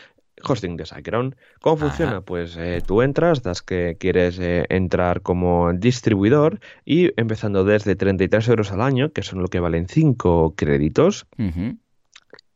hosting 0.42 0.78
de 0.78 0.86
SiteGround. 0.86 1.36
¿Cómo 1.60 1.76
funciona? 1.76 2.22
Pues 2.22 2.56
eh, 2.56 2.80
tú 2.86 3.02
entras, 3.02 3.42
das 3.42 3.60
que 3.60 3.98
quieres 4.00 4.38
entrar 4.40 5.20
como 5.20 5.74
distribuidor 5.74 6.60
y 6.86 7.12
empezando 7.20 7.64
desde 7.64 7.96
33 7.96 8.48
euros 8.48 8.72
al 8.72 8.80
año, 8.80 9.12
que 9.12 9.22
son 9.22 9.42
lo 9.42 9.48
que 9.48 9.60
valen 9.60 9.88
5 9.88 10.54
créditos, 10.56 11.26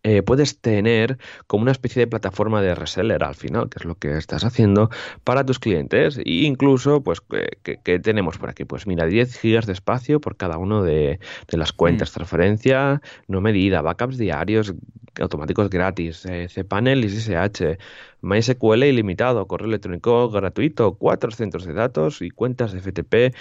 eh, 0.02 0.23
puedes 0.23 0.61
tener 0.61 1.19
como 1.47 1.62
una 1.62 1.73
especie 1.73 2.00
de 2.00 2.07
plataforma 2.07 2.62
de 2.62 2.75
reseller 2.75 3.23
al 3.23 3.35
final, 3.35 3.69
que 3.69 3.78
es 3.80 3.85
lo 3.85 3.97
que 3.97 4.16
estás 4.16 4.45
haciendo 4.45 4.90
para 5.25 5.45
tus 5.45 5.59
clientes. 5.59 6.19
E 6.19 6.45
incluso, 6.45 7.02
pues, 7.02 7.21
¿qué 7.62 7.99
tenemos 7.99 8.38
por 8.38 8.50
aquí? 8.50 8.64
Pues 8.64 8.87
mira, 8.87 9.07
10 9.07 9.38
gigas 9.38 9.66
de 9.66 9.73
espacio 9.73 10.21
por 10.21 10.37
cada 10.37 10.59
uno 10.59 10.83
de, 10.83 11.21
las 11.49 11.73
cuentas, 11.73 12.11
mm. 12.11 12.14
transferencia 12.14 13.02
no 13.28 13.40
medida, 13.40 13.83
backups 13.83 14.16
diarios 14.19 14.75
automáticos 15.21 15.69
gratis, 15.71 16.25
eh, 16.26 16.47
cPanel 16.49 17.04
y 17.04 17.09
SSH, 17.09 17.78
MySQL 18.22 18.84
ilimitado, 18.84 19.46
correo 19.46 19.68
electrónico 19.68 20.30
gratuito, 20.30 20.94
cuatro 20.94 21.30
centros 21.30 21.64
de 21.64 21.72
datos 21.72 22.22
y 22.22 22.30
cuentas 22.30 22.72
de 22.72 22.80
FTP 22.80 23.34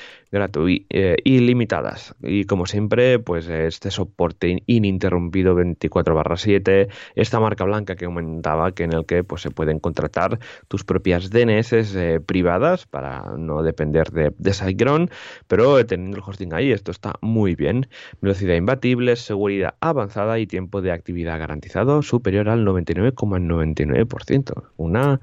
eh, 0.90 1.18
ilimitadas. 1.24 2.16
Y 2.22 2.46
como 2.46 2.66
siempre, 2.66 3.20
pues 3.20 3.48
este 3.48 3.92
soporte 3.92 4.64
ininterrumpido 4.66 5.56
24 5.56 6.16
barra 6.16 6.38
7, 6.38 6.88
esta 7.16 7.40
marca 7.40 7.64
blanca 7.64 7.96
que 7.96 8.06
aumentaba, 8.06 8.74
que 8.74 8.84
en 8.84 8.94
el 8.94 9.06
que 9.06 9.24
pues, 9.24 9.42
se 9.42 9.52
pueden 9.52 9.80
contratar 9.80 10.40
tus 10.68 10.84
propias 10.84 11.30
DNS 11.30 11.74
eh, 11.74 12.20
privadas 12.26 12.86
para 12.86 13.24
no 13.38 13.64
depender 13.64 14.12
de, 14.12 14.34
de 14.38 14.54
SiteGround, 14.54 15.12
pero 15.48 15.86
teniendo 15.86 16.18
el 16.18 16.24
hosting 16.26 16.54
ahí, 16.54 16.72
esto 16.72 16.92
está 16.92 17.14
muy 17.22 17.56
bien. 17.56 17.88
Velocidad 18.22 18.56
imbatible, 18.56 19.16
seguridad 19.16 19.76
avanzada 19.80 20.40
y 20.40 20.48
tiempo 20.48 20.82
de 20.82 20.92
actividad 20.92 21.40
garantizado 21.40 22.02
superior 22.02 22.50
al 22.50 22.66
99,99%. 22.66 24.69
Una 24.78 25.20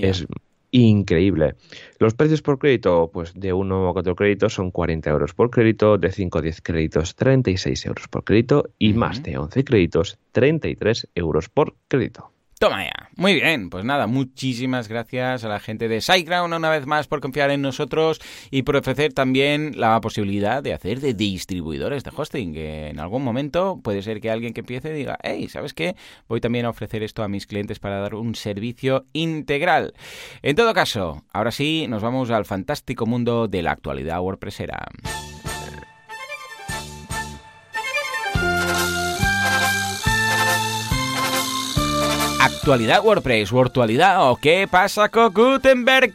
es 0.00 0.26
increíble. 0.74 1.54
Los 2.00 2.14
precios 2.14 2.42
por 2.42 2.58
crédito, 2.58 3.08
pues 3.12 3.32
de 3.34 3.52
1 3.52 3.88
a 3.88 3.92
4 3.92 4.16
créditos 4.16 4.54
son 4.54 4.72
40 4.72 5.08
euros 5.08 5.32
por 5.32 5.50
crédito, 5.50 5.98
de 5.98 6.10
5 6.10 6.38
a 6.38 6.42
10 6.42 6.60
créditos 6.62 7.14
36 7.14 7.86
euros 7.86 8.08
por 8.08 8.24
crédito 8.24 8.70
y 8.78 8.92
más 8.92 9.22
de 9.22 9.38
11 9.38 9.64
créditos 9.64 10.18
33 10.32 11.08
euros 11.14 11.48
por 11.48 11.74
crédito. 11.86 12.33
Toma 12.64 12.82
ya. 12.82 13.10
Muy 13.16 13.34
bien, 13.34 13.68
pues 13.68 13.84
nada, 13.84 14.06
muchísimas 14.06 14.88
gracias 14.88 15.44
a 15.44 15.48
la 15.48 15.60
gente 15.60 15.86
de 15.86 16.00
SiteGround 16.00 16.54
una 16.54 16.70
vez 16.70 16.86
más 16.86 17.06
por 17.06 17.20
confiar 17.20 17.50
en 17.50 17.60
nosotros 17.60 18.22
y 18.50 18.62
por 18.62 18.76
ofrecer 18.76 19.12
también 19.12 19.78
la 19.78 20.00
posibilidad 20.00 20.62
de 20.62 20.72
hacer 20.72 21.00
de 21.00 21.12
distribuidores 21.12 22.04
de 22.04 22.12
hosting, 22.16 22.54
que 22.54 22.88
en 22.88 23.00
algún 23.00 23.22
momento 23.22 23.80
puede 23.84 24.00
ser 24.00 24.18
que 24.22 24.30
alguien 24.30 24.54
que 24.54 24.60
empiece 24.60 24.94
diga, 24.94 25.18
hey, 25.22 25.46
¿sabes 25.50 25.74
qué? 25.74 25.94
Voy 26.26 26.40
también 26.40 26.64
a 26.64 26.70
ofrecer 26.70 27.02
esto 27.02 27.22
a 27.22 27.28
mis 27.28 27.46
clientes 27.46 27.80
para 27.80 28.00
dar 28.00 28.14
un 28.14 28.34
servicio 28.34 29.04
integral. 29.12 29.92
En 30.40 30.56
todo 30.56 30.72
caso, 30.72 31.22
ahora 31.34 31.50
sí, 31.50 31.84
nos 31.86 32.02
vamos 32.02 32.30
al 32.30 32.46
fantástico 32.46 33.04
mundo 33.04 33.46
de 33.46 33.60
la 33.60 33.72
actualidad 33.72 34.22
WordPressera. 34.22 34.86
Actualidad 42.64 43.04
WordPress, 43.04 43.52
virtualidad 43.52 44.30
o 44.30 44.36
qué 44.36 44.66
pasa 44.66 45.10
con 45.10 45.34
Gutenberg. 45.34 46.14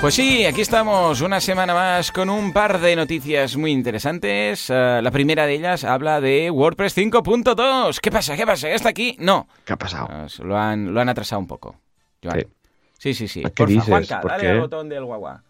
Pues 0.00 0.14
sí, 0.14 0.44
aquí 0.44 0.60
estamos 0.60 1.20
una 1.20 1.40
semana 1.40 1.74
más 1.74 2.12
con 2.12 2.30
un 2.30 2.52
par 2.52 2.78
de 2.78 2.94
noticias 2.94 3.56
muy 3.56 3.72
interesantes. 3.72 4.70
Uh, 4.70 5.02
la 5.02 5.10
primera 5.10 5.44
de 5.44 5.54
ellas 5.54 5.82
habla 5.82 6.20
de 6.20 6.52
WordPress 6.52 6.96
5.2. 6.96 7.98
¿Qué 7.98 8.12
pasa? 8.12 8.36
¿Qué 8.36 8.46
pasa? 8.46 8.70
¿Está 8.70 8.90
aquí? 8.90 9.16
No. 9.18 9.48
¿Qué 9.64 9.72
ha 9.72 9.76
pasado? 9.76 10.06
Uh, 10.06 10.44
lo, 10.44 10.56
han, 10.56 10.94
lo 10.94 11.00
han 11.00 11.08
atrasado 11.08 11.40
un 11.40 11.48
poco. 11.48 11.80
Joan. 12.22 12.46
Sí, 12.96 13.12
sí, 13.12 13.26
sí. 13.26 13.42
¿Qué 13.42 13.50
Porfa, 13.50 13.72
dices? 13.72 13.88
Juanca, 13.88 14.20
¿Por 14.20 14.30
dale 14.30 14.42
qué? 14.44 14.50
al 14.50 14.60
botón 14.60 14.88
del 14.88 15.04
guagua. 15.04 15.42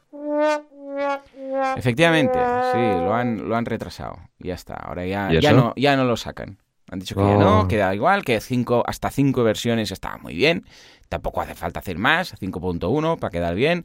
Efectivamente, 1.77 2.39
sí, 2.73 3.01
lo 3.01 3.15
han, 3.15 3.49
lo 3.49 3.57
han 3.57 3.65
retrasado. 3.65 4.19
Ya 4.39 4.55
está, 4.55 4.75
ahora 4.75 5.07
ya, 5.07 5.33
¿Y 5.33 5.41
ya, 5.41 5.53
no, 5.53 5.73
ya 5.77 5.97
no 5.97 6.05
lo 6.05 6.17
sacan. 6.17 6.59
Han 6.91 7.01
dicho 7.01 7.15
que 7.15 7.21
ya 7.23 7.37
no, 7.37 7.61
Oh. 7.63 7.69
queda 7.69 7.95
igual, 7.95 8.25
que 8.25 8.41
cinco, 8.41 8.83
hasta 8.87 9.11
5 9.11 9.45
versiones 9.45 9.91
está 9.91 10.17
muy 10.19 10.35
bien. 10.35 10.65
Tampoco 11.09 11.41
hace 11.43 11.55
falta 11.55 11.81
hacer 11.81 11.99
más, 11.99 12.35
5.1 12.41 13.19
para 13.19 13.31
quedar 13.31 13.55
bien. 13.55 13.85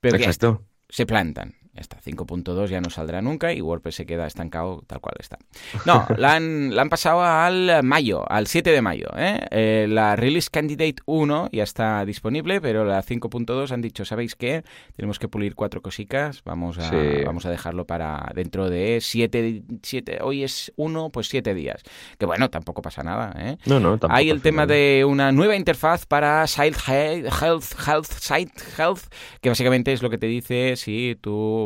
Pero 0.00 0.16
Exacto. 0.16 0.64
se 0.88 1.06
plantan. 1.06 1.54
Ya 1.72 1.82
está, 1.82 1.98
5.2 2.00 2.66
ya 2.66 2.80
no 2.80 2.90
saldrá 2.90 3.22
nunca 3.22 3.52
y 3.52 3.60
WordPress 3.60 3.94
se 3.94 4.04
queda 4.06 4.26
estancado 4.26 4.82
tal 4.88 5.00
cual 5.00 5.14
está. 5.20 5.38
No, 5.86 6.04
la 6.16 6.34
han, 6.34 6.74
la 6.74 6.82
han 6.82 6.88
pasado 6.88 7.22
al 7.22 7.84
mayo, 7.84 8.24
al 8.28 8.48
7 8.48 8.70
de 8.72 8.82
mayo. 8.82 9.06
¿eh? 9.16 9.38
Eh, 9.52 9.86
la 9.88 10.16
Release 10.16 10.50
Candidate 10.50 10.96
1 11.06 11.50
ya 11.52 11.62
está 11.62 12.04
disponible, 12.04 12.60
pero 12.60 12.84
la 12.84 13.00
5.2 13.04 13.70
han 13.70 13.82
dicho, 13.82 14.04
¿sabéis 14.04 14.34
qué? 14.34 14.64
Tenemos 14.96 15.20
que 15.20 15.28
pulir 15.28 15.54
cuatro 15.54 15.80
cositas, 15.80 16.42
vamos 16.44 16.76
a, 16.78 16.90
Sí. 16.90 17.22
vamos 17.24 17.46
a 17.46 17.50
dejarlo 17.50 17.86
para 17.86 18.32
dentro 18.34 18.68
de 18.68 18.98
7, 19.00 19.62
siete, 19.84 20.18
hoy 20.22 20.42
es 20.42 20.72
1, 20.74 21.10
pues 21.10 21.28
7 21.28 21.54
días. 21.54 21.82
Que 22.18 22.26
bueno, 22.26 22.50
tampoco 22.50 22.82
pasa 22.82 23.04
nada. 23.04 23.32
¿eh? 23.38 23.58
No, 23.66 23.78
no, 23.78 23.90
tampoco. 23.90 24.14
Hay 24.14 24.28
el 24.28 24.42
tema 24.42 24.66
de 24.66 25.04
una 25.08 25.30
nueva 25.30 25.54
interfaz 25.54 26.04
para 26.04 26.44
Site 26.48 26.76
He- 26.88 27.28
Health, 27.28 27.74
Health, 27.86 28.06
Site 28.06 28.52
Health, 28.76 29.02
que 29.40 29.50
básicamente 29.50 29.92
es 29.92 30.02
lo 30.02 30.10
que 30.10 30.18
te 30.18 30.26
dice 30.26 30.74
si 30.74 31.16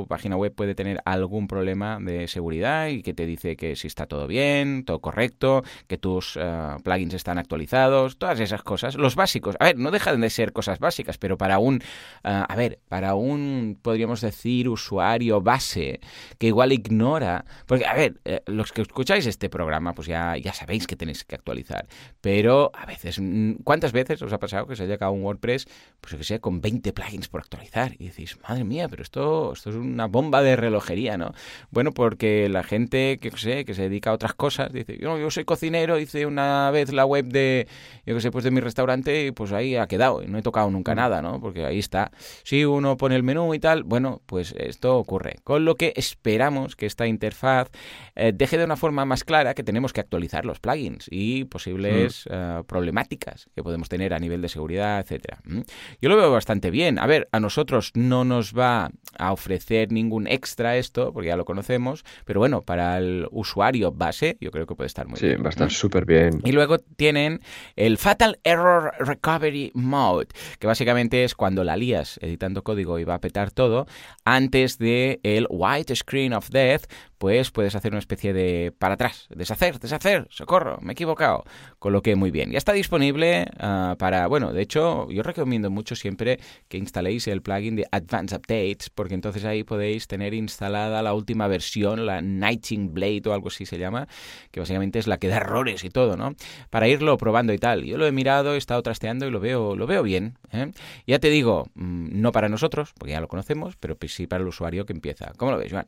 página 0.08 0.36
web 0.36 0.54
puede 0.54 0.74
tener 0.74 1.00
algún 1.04 1.46
problema 1.46 1.98
de 2.00 2.28
seguridad 2.28 2.88
y 2.88 3.02
que 3.02 3.14
te 3.14 3.26
dice 3.26 3.56
que 3.56 3.76
si 3.76 3.86
está 3.86 4.06
todo 4.06 4.26
bien, 4.26 4.84
todo 4.84 5.00
correcto, 5.00 5.62
que 5.86 5.98
tus 5.98 6.36
eh, 6.40 6.76
plugins 6.82 7.14
están 7.14 7.38
actualizados, 7.38 8.18
todas 8.18 8.40
esas 8.40 8.62
cosas, 8.62 8.96
los 8.96 9.14
básicos. 9.14 9.56
A 9.60 9.66
ver, 9.66 9.78
no 9.78 9.90
dejan 9.90 10.20
de 10.20 10.30
ser 10.30 10.52
cosas 10.52 10.78
básicas, 10.78 11.18
pero 11.18 11.38
para 11.38 11.58
un, 11.58 11.76
eh, 11.76 12.44
a 12.48 12.56
ver, 12.56 12.80
para 12.88 13.14
un, 13.14 13.78
podríamos 13.80 14.20
decir, 14.20 14.68
usuario 14.68 15.40
base 15.40 16.00
que 16.38 16.48
igual 16.48 16.72
ignora, 16.72 17.44
porque, 17.66 17.86
a 17.86 17.94
ver, 17.94 18.20
eh, 18.24 18.42
los 18.46 18.72
que 18.72 18.82
escucháis 18.82 19.26
este 19.26 19.48
programa, 19.48 19.94
pues 19.94 20.08
ya, 20.08 20.36
ya 20.36 20.52
sabéis 20.52 20.86
que 20.86 20.96
tenéis 20.96 21.24
que 21.24 21.34
actualizar, 21.34 21.86
pero 22.20 22.70
a 22.74 22.86
veces, 22.86 23.18
mm, 23.20 23.62
¿cuántas 23.64 23.92
veces 23.92 24.20
os 24.22 24.32
ha 24.32 24.38
pasado 24.38 24.66
que 24.66 24.76
se 24.76 24.84
haya 24.84 24.94
acabado 24.94 25.16
un 25.16 25.24
WordPress, 25.24 25.66
pues 26.00 26.14
que 26.14 26.24
sé, 26.24 26.40
con 26.40 26.60
20 26.60 26.92
plugins 26.92 27.28
por 27.28 27.40
actualizar? 27.40 27.94
Y 27.98 28.08
decís, 28.08 28.38
madre 28.48 28.64
mía, 28.64 28.88
pero 28.88 29.02
esto, 29.02 29.52
esto 29.52 29.70
es 29.70 29.76
una 29.84 30.06
bomba 30.06 30.42
de 30.42 30.56
relojería, 30.56 31.16
¿no? 31.16 31.32
Bueno, 31.70 31.92
porque 31.92 32.48
la 32.48 32.62
gente 32.62 33.18
que 33.18 33.30
sé, 33.36 33.64
que 33.64 33.74
se 33.74 33.82
dedica 33.82 34.10
a 34.10 34.14
otras 34.14 34.34
cosas, 34.34 34.72
dice, 34.72 34.98
yo, 34.98 35.18
yo 35.18 35.30
soy 35.30 35.44
cocinero, 35.44 35.98
hice 35.98 36.26
una 36.26 36.70
vez 36.70 36.92
la 36.92 37.04
web 37.06 37.26
de, 37.26 37.68
yo 38.06 38.14
que 38.14 38.20
sé, 38.20 38.30
pues 38.30 38.44
de 38.44 38.50
mi 38.50 38.60
restaurante 38.60 39.26
y 39.26 39.30
pues 39.30 39.52
ahí 39.52 39.76
ha 39.76 39.86
quedado, 39.86 40.22
y 40.22 40.26
no 40.26 40.38
he 40.38 40.42
tocado 40.42 40.70
nunca 40.70 40.94
nada, 40.94 41.22
¿no? 41.22 41.40
Porque 41.40 41.64
ahí 41.64 41.78
está. 41.78 42.10
Si 42.42 42.64
uno 42.64 42.96
pone 42.96 43.16
el 43.16 43.22
menú 43.22 43.54
y 43.54 43.58
tal, 43.58 43.82
bueno, 43.84 44.22
pues 44.26 44.54
esto 44.56 44.96
ocurre. 44.96 45.36
Con 45.44 45.64
lo 45.64 45.74
que 45.76 45.92
esperamos 45.96 46.76
que 46.76 46.86
esta 46.86 47.06
interfaz 47.06 47.68
eh, 48.14 48.32
deje 48.34 48.58
de 48.58 48.64
una 48.64 48.76
forma 48.76 49.04
más 49.04 49.24
clara 49.24 49.54
que 49.54 49.62
tenemos 49.62 49.92
que 49.92 50.00
actualizar 50.00 50.44
los 50.44 50.60
plugins 50.60 51.06
y 51.10 51.44
posibles 51.44 52.28
eh, 52.30 52.62
problemáticas 52.66 53.48
que 53.54 53.62
podemos 53.62 53.88
tener 53.88 54.14
a 54.14 54.18
nivel 54.18 54.40
de 54.42 54.48
seguridad, 54.48 55.00
etcétera. 55.00 55.38
¿Mm? 55.44 55.60
Yo 56.00 56.08
lo 56.08 56.16
veo 56.16 56.30
bastante 56.30 56.70
bien. 56.70 56.98
A 56.98 57.06
ver, 57.06 57.28
a 57.32 57.40
nosotros 57.40 57.90
no 57.94 58.24
nos 58.24 58.56
va 58.56 58.90
a 59.18 59.32
ofrecer 59.32 59.73
ningún 59.90 60.26
extra 60.26 60.76
esto, 60.76 61.12
porque 61.12 61.28
ya 61.28 61.36
lo 61.36 61.44
conocemos, 61.44 62.04
pero 62.24 62.40
bueno, 62.40 62.62
para 62.62 62.98
el 62.98 63.26
usuario 63.30 63.92
base, 63.92 64.36
yo 64.40 64.50
creo 64.50 64.66
que 64.66 64.74
puede 64.74 64.86
estar 64.86 65.06
muy 65.06 65.18
Sí, 65.18 65.26
bien. 65.26 65.42
va 65.42 65.46
a 65.46 65.50
estar 65.50 65.70
súper 65.70 66.04
bien. 66.06 66.40
Y 66.44 66.52
luego 66.52 66.78
tienen 66.78 67.40
el 67.76 67.98
Fatal 67.98 68.38
Error 68.44 68.92
Recovery 68.98 69.70
Mode, 69.74 70.28
que 70.58 70.66
básicamente 70.66 71.24
es 71.24 71.34
cuando 71.34 71.64
la 71.64 71.76
lías 71.76 72.18
editando 72.22 72.62
código 72.62 72.98
y 72.98 73.04
va 73.04 73.14
a 73.14 73.20
petar 73.20 73.50
todo, 73.50 73.86
antes 74.24 74.78
de 74.78 75.20
el 75.22 75.46
White 75.50 75.94
Screen 75.96 76.32
of 76.32 76.50
Death, 76.50 76.84
pues 77.18 77.50
puedes 77.50 77.74
hacer 77.74 77.92
una 77.92 77.98
especie 77.98 78.32
de 78.32 78.72
para 78.78 78.94
atrás, 78.94 79.26
deshacer, 79.34 79.78
deshacer, 79.78 80.26
socorro, 80.30 80.78
me 80.80 80.92
he 80.92 80.94
equivocado. 80.94 81.44
Coloqué 81.78 82.16
muy 82.16 82.30
bien. 82.30 82.50
Ya 82.50 82.58
está 82.58 82.72
disponible 82.72 83.46
ah, 83.58 83.96
para, 83.98 84.26
bueno, 84.26 84.52
de 84.52 84.62
hecho, 84.62 85.08
yo 85.10 85.22
recomiendo 85.22 85.70
mucho 85.70 85.96
siempre 85.96 86.38
que 86.68 86.78
instaléis 86.78 87.26
el 87.28 87.42
plugin 87.42 87.76
de 87.76 87.86
Advanced 87.90 88.36
Updates, 88.38 88.90
porque 88.90 89.14
entonces 89.14 89.44
ahí 89.44 89.64
podéis 89.64 90.06
tener 90.06 90.34
instalada 90.34 91.02
la 91.02 91.14
última 91.14 91.48
versión, 91.48 92.06
la 92.06 92.20
Nighting 92.22 92.94
Blade 92.94 93.22
o 93.26 93.32
algo 93.32 93.48
así 93.48 93.66
se 93.66 93.78
llama, 93.78 94.08
que 94.50 94.60
básicamente 94.60 94.98
es 94.98 95.06
la 95.06 95.18
que 95.18 95.28
da 95.28 95.36
errores 95.36 95.84
y 95.84 95.90
todo, 95.90 96.16
¿no? 96.16 96.34
Para 96.70 96.88
irlo 96.88 97.16
probando 97.18 97.52
y 97.52 97.58
tal. 97.58 97.84
Yo 97.84 97.98
lo 97.98 98.06
he 98.06 98.12
mirado, 98.12 98.54
he 98.54 98.58
estado 98.58 98.82
trasteando 98.82 99.26
y 99.26 99.30
lo 99.30 99.40
veo, 99.40 99.76
lo 99.76 99.86
veo 99.86 100.02
bien. 100.02 100.38
¿eh? 100.52 100.70
Ya 101.06 101.18
te 101.18 101.30
digo, 101.30 101.66
mm, 101.74 102.20
no 102.20 102.32
para 102.32 102.48
nosotros, 102.48 102.92
porque 102.98 103.12
ya 103.12 103.20
lo 103.20 103.28
conocemos, 103.28 103.76
pero 103.76 103.96
sí 104.08 104.26
para 104.26 104.42
el 104.42 104.48
usuario 104.48 104.86
que 104.86 104.92
empieza. 104.92 105.32
¿Cómo 105.36 105.52
lo 105.52 105.58
ves, 105.58 105.72
Joan? 105.72 105.86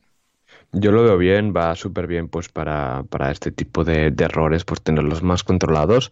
Yo 0.73 0.91
lo 0.91 1.01
veo 1.01 1.17
bien, 1.17 1.53
va 1.55 1.75
súper 1.75 2.07
bien 2.07 2.27
pues 2.27 2.49
para, 2.49 3.03
para 3.09 3.31
este 3.31 3.51
tipo 3.51 3.85
de, 3.85 4.13
errores, 4.17 4.65
pues 4.65 4.81
tenerlos 4.81 5.23
más 5.23 5.43
controlados. 5.43 6.11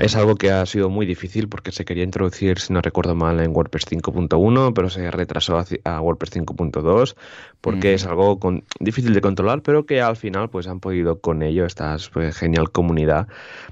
Es 0.00 0.16
algo 0.16 0.34
que 0.34 0.50
ha 0.50 0.66
sido 0.66 0.90
muy 0.90 1.06
difícil 1.06 1.48
porque 1.48 1.70
se 1.70 1.84
quería 1.84 2.02
introducir, 2.02 2.58
si 2.58 2.72
no 2.72 2.80
recuerdo 2.80 3.14
mal, 3.14 3.38
en 3.38 3.54
WordPress 3.54 3.86
5.1, 3.86 4.72
pero 4.74 4.90
se 4.90 5.08
retrasó 5.10 5.56
a, 5.84 6.00
WordPress 6.00 6.32
5.2 6.32 7.14
porque 7.60 7.94
es 7.94 8.04
algo 8.04 8.40
difícil 8.80 9.14
de 9.14 9.20
controlar, 9.20 9.62
pero 9.62 9.86
que 9.86 10.00
al 10.00 10.16
final 10.16 10.50
pues 10.50 10.66
han 10.66 10.80
podido 10.80 11.20
con 11.20 11.42
ello, 11.44 11.64
esta 11.64 11.96
pues, 12.12 12.36
genial 12.36 12.72
comunidad 12.72 13.28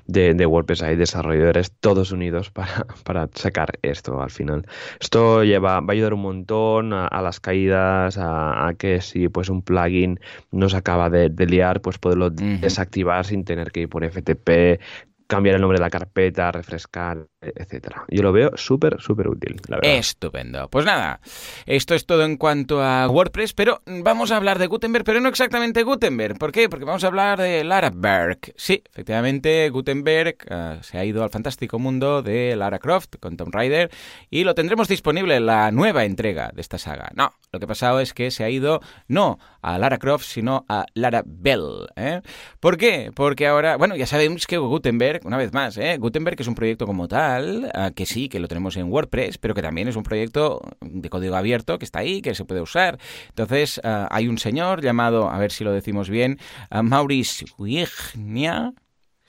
de, 0.06 0.34
de, 0.34 0.46
WordPress, 0.46 0.82
hay 0.82 0.94
desarrolladores 0.94 1.72
todos 1.80 2.12
unidos 2.12 2.50
para, 2.50 2.86
para 3.04 3.28
sacar 3.34 3.80
esto 3.82 4.22
al 4.22 4.30
final. 4.30 4.64
Esto 5.00 5.42
lleva, 5.42 5.80
va 5.80 5.86
a 5.88 5.92
ayudar 5.92 6.14
un 6.14 6.22
montón 6.22 6.92
a, 6.92 7.20
las 7.20 7.40
caídas, 7.40 8.16
a, 8.16 8.68
a 8.68 8.74
que 8.74 9.00
si 9.00 9.28
pues 9.28 9.48
un 9.48 9.62
plugin 9.62 10.19
no 10.50 10.68
se 10.68 10.76
acaba 10.76 11.10
de, 11.10 11.30
liar, 11.46 11.80
pues 11.80 11.98
poderlo 11.98 12.30
desactivar 12.30 13.24
sin 13.24 13.44
tener 13.44 13.72
que 13.72 13.80
ir 13.80 13.88
por 13.88 14.04
FTP, 14.04 14.80
cambiar 15.26 15.56
el 15.56 15.60
nombre 15.60 15.78
de 15.78 15.84
la 15.84 15.90
carpeta, 15.90 16.52
refrescar, 16.52 17.26
etcétera. 17.40 18.04
Yo 18.08 18.22
lo 18.22 18.32
veo 18.32 18.50
súper, 18.56 19.00
súper 19.00 19.28
útil, 19.28 19.56
la 19.68 19.76
verdad. 19.76 19.92
Estupendo. 19.92 20.68
Pues 20.68 20.84
nada, 20.84 21.20
esto 21.66 21.94
es 21.94 22.04
todo 22.04 22.24
en 22.24 22.36
cuanto 22.36 22.82
a 22.82 23.08
WordPress, 23.08 23.54
pero 23.54 23.80
vamos 23.86 24.30
a 24.30 24.36
hablar 24.36 24.58
de 24.58 24.66
Gutenberg, 24.66 25.04
pero 25.04 25.20
no 25.20 25.28
exactamente 25.28 25.82
Gutenberg. 25.82 26.38
¿Por 26.38 26.52
qué? 26.52 26.68
Porque 26.68 26.84
vamos 26.84 27.04
a 27.04 27.06
hablar 27.06 27.40
de 27.40 27.64
Laraberg. 27.64 28.38
Sí, 28.56 28.82
efectivamente, 28.90 29.68
Gutenberg 29.70 30.36
eh, 30.48 30.78
se 30.82 30.98
ha 30.98 31.04
ido 31.04 31.22
al 31.22 31.30
fantástico 31.30 31.78
mundo 31.78 32.22
de 32.22 32.54
Lara 32.56 32.78
Croft 32.78 33.16
con 33.18 33.36
Tomb 33.36 33.54
Raider 33.54 33.90
y 34.28 34.44
lo 34.44 34.54
tendremos 34.54 34.88
disponible 34.88 35.36
en 35.36 35.46
la 35.46 35.70
nueva 35.70 36.04
entrega 36.04 36.50
de 36.54 36.60
esta 36.60 36.78
saga. 36.78 37.10
No, 37.14 37.32
lo 37.52 37.58
que 37.58 37.64
ha 37.64 37.68
pasado 37.68 38.00
es 38.00 38.12
que 38.12 38.30
se 38.30 38.44
ha 38.44 38.50
ido 38.50 38.80
no 39.08 39.38
a 39.62 39.78
Lara 39.78 39.98
Croft, 39.98 40.26
sino 40.26 40.64
a 40.68 40.86
Lara 40.94 41.22
Bell. 41.24 41.86
¿eh? 41.96 42.20
¿Por 42.60 42.76
qué? 42.76 43.12
Porque 43.14 43.46
ahora, 43.46 43.76
bueno, 43.76 43.96
ya 43.96 44.06
sabemos 44.06 44.46
que 44.46 44.58
Gutenberg 44.58 45.20
una 45.24 45.36
vez 45.36 45.52
más, 45.52 45.76
¿eh? 45.78 45.96
Gutenberg 45.98 46.40
es 46.40 46.46
un 46.46 46.54
proyecto 46.54 46.86
como 46.86 47.08
tal, 47.08 47.29
ah, 47.74 47.90
que 47.94 48.06
sí, 48.06 48.28
que 48.28 48.40
lo 48.40 48.48
tenemos 48.48 48.76
en 48.76 48.90
WordPress, 48.90 49.38
pero 49.38 49.54
que 49.54 49.62
también 49.62 49.88
es 49.88 49.96
un 49.96 50.02
proyecto 50.02 50.60
de 50.80 51.08
código 51.10 51.36
abierto 51.36 51.78
que 51.78 51.84
está 51.84 52.00
ahí, 52.00 52.22
que 52.22 52.34
se 52.34 52.44
puede 52.44 52.60
usar. 52.60 52.98
Entonces, 53.28 53.80
ah, 53.84 54.08
hay 54.10 54.28
un 54.28 54.38
señor 54.38 54.82
llamado, 54.82 55.30
a 55.30 55.38
ver 55.38 55.52
si 55.52 55.64
lo 55.64 55.72
decimos 55.72 56.08
bien, 56.08 56.38
uh, 56.70 56.82
Maurice 56.82 57.44
Wignia, 57.58 58.72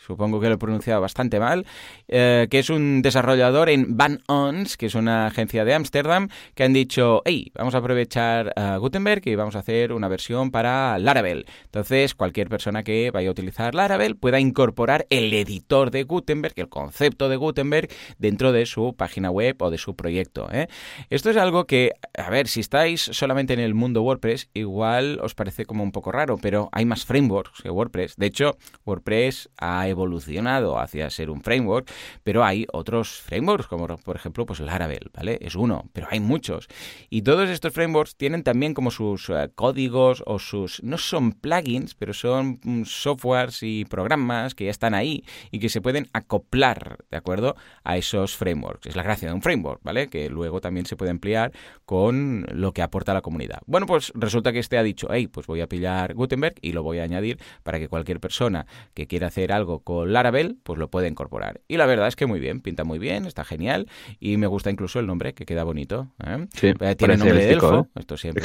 supongo 0.05 0.39
que 0.39 0.48
lo 0.48 0.55
he 0.55 0.58
pronunciado 0.58 1.01
bastante 1.01 1.39
mal, 1.39 1.65
eh, 2.08 2.48
que 2.50 2.60
es 2.60 2.70
un 2.70 3.01
desarrollador 3.01 3.70
en 3.70 3.98
Van 3.98 4.22
Ons, 4.27 4.77
que 4.77 4.88
es 4.88 4.96
una 4.96 5.27
agencia 5.27 5.65
de 5.65 5.74
Ámsterdam, 5.74 6.29
que 6.55 6.63
han 6.63 6.74
dicho, 6.74 7.22
hey, 7.25 7.51
vamos 7.55 7.75
a 7.75 7.79
aprovechar 7.79 8.53
Gutenberg 8.79 9.27
y 9.27 9.36
vamos 9.36 9.55
a 9.55 9.60
hacer 9.60 9.93
una 9.93 10.08
versión 10.08 10.51
para 10.51 10.98
Laravel. 11.00 11.46
Entonces, 11.65 12.15
cualquier 12.15 12.50
persona 12.50 12.84
que 12.84 13.12
vaya 13.12 13.29
a 13.29 13.31
utilizar 13.31 13.75
Laravel 13.75 14.15
pueda 14.15 14.39
incorporar 14.39 15.05
el 15.10 15.34
editor 15.34 15.91
de 15.91 16.03
Gutenberg, 16.03 16.53
el 16.58 16.70
concepto 16.70 17.29
de 17.29 17.36
Gutenberg, 17.36 17.89
dentro 18.17 18.51
de 18.51 18.65
su 18.65 18.93
página 18.96 19.31
web 19.31 19.55
o 19.62 19.70
de 19.70 19.77
su 19.77 19.96
proyecto. 19.96 20.50
¿eh? 20.51 20.67
Esto 21.10 21.29
es 21.29 21.38
algo 21.38 21.65
que, 21.65 21.93
a 22.17 22.29
ver, 22.29 22.48
si 22.48 22.60
estáis 22.60 23.01
solamente 23.01 23.53
en 23.53 23.60
el 23.60 23.74
mundo 23.74 24.01
WordPress, 24.01 24.50
igual 24.53 25.20
os 25.22 25.36
parece 25.36 25.65
como 25.65 25.84
un 25.84 25.91
poco 25.91 26.12
raro, 26.12 26.38
pero 26.38 26.70
hay 26.72 26.86
más 26.86 27.05
frameworks 27.05 27.62
que 27.62 27.70
WordPress. 27.70 28.15
De 28.17 28.27
hecho, 28.27 28.58
WordPress 28.86 29.50
ha 29.58 29.88
evolucionado 29.91 30.79
hacia 30.79 31.10
ser 31.10 31.29
un 31.29 31.41
framework, 31.41 31.91
pero 32.24 32.43
hay 32.43 32.65
otros 32.71 33.21
frameworks, 33.21 33.67
como 33.67 33.88
por 33.88 34.15
ejemplo 34.15 34.45
pues 34.45 34.60
Laravel, 34.60 35.12
¿vale? 35.13 35.38
Es 35.41 35.55
uno, 35.55 35.89
pero 35.93 36.07
hay 36.10 36.19
muchos. 36.19 36.67
Y 37.10 37.21
todos 37.21 37.50
estos 37.50 37.74
frameworks 37.74 38.15
tienen 38.15 38.43
también 38.43 38.74
como 38.74 38.91
sus 38.91 39.29
eh, 39.29 39.50
códigos 39.55 40.24
o 40.25 40.39
sus... 40.39 40.81
no 40.83 40.98
son 40.98 41.33
plugins, 41.33 41.95
pero 41.95 42.13
son 42.13 42.60
mm, 42.63 42.83
softwares 42.86 43.63
y 43.63 43.86
programas 43.86 44.55
que 44.55 44.65
ya 44.65 44.71
están 44.71 44.93
ahí 44.93 45.24
y 45.51 45.60
que 45.60 45.69
se 45.69 45.81
pueden 45.81 46.10
acoplar, 46.13 46.98
¿de 47.10 47.17
acuerdo? 47.17 47.55
A 47.83 47.98
esos 47.98 48.36
frameworks. 48.36 48.88
Es 48.88 48.95
la 48.95 49.03
gracia 49.03 49.27
de 49.27 49.33
un 49.33 49.41
framework, 49.41 49.82
¿vale? 49.84 50.08
Que 50.10 50.30
luego 50.30 50.62
también 50.62 50.86
se 50.86 50.95
puede 50.95 51.12
emplear 51.12 51.51
con 51.86 52.45
lo 52.51 52.73
que 52.73 52.82
aporta 52.82 53.13
la 53.13 53.21
comunidad. 53.21 53.60
Bueno, 53.65 53.86
pues 53.86 54.12
resulta 54.15 54.51
que 54.51 54.60
este 54.60 54.77
ha 54.77 54.84
dicho, 54.84 55.08
hey, 55.12 55.27
pues 55.27 55.47
voy 55.47 55.62
a 55.62 55.67
pillar 55.67 56.13
Gutenberg 56.13 56.56
y 56.62 56.73
lo 56.73 56.84
voy 56.84 56.99
a 56.99 57.04
añadir 57.04 57.39
para 57.63 57.80
que 57.80 57.88
cualquier 57.88 58.19
persona 58.19 58.65
que 58.93 59.08
quiera 59.08 59.27
hacer 59.27 59.51
algo 59.51 59.81
con 59.84 60.13
Laravel, 60.13 60.58
pues 60.63 60.80
lo 60.80 60.89
puede 60.89 61.08
incorporar. 61.08 61.62
Y 61.67 61.78
la 61.78 61.86
verdad 61.86 62.08
es 62.08 62.15
que 62.15 62.26
muy 62.26 62.39
bien, 62.39 62.62
pinta 62.62 62.84
muy 62.84 63.00
bien, 63.00 63.26
está 63.26 63.44
genial 63.44 63.88
y 64.20 64.38
me 64.38 64.48
gusta 64.48 64.70
incluso 64.70 65.00
el 65.00 65.08
nombre, 65.08 65.34
que 65.34 65.46
queda 65.46 65.63
bonito. 65.63 66.08
¿eh? 66.26 66.48
eh 66.62 66.96
tiene 66.96 67.17
nombre 67.17 67.46
de 67.46 67.54
elfo, 67.54 67.88
¿eh? 67.96 68.00
esto 68.00 68.17
siempre 68.17 68.44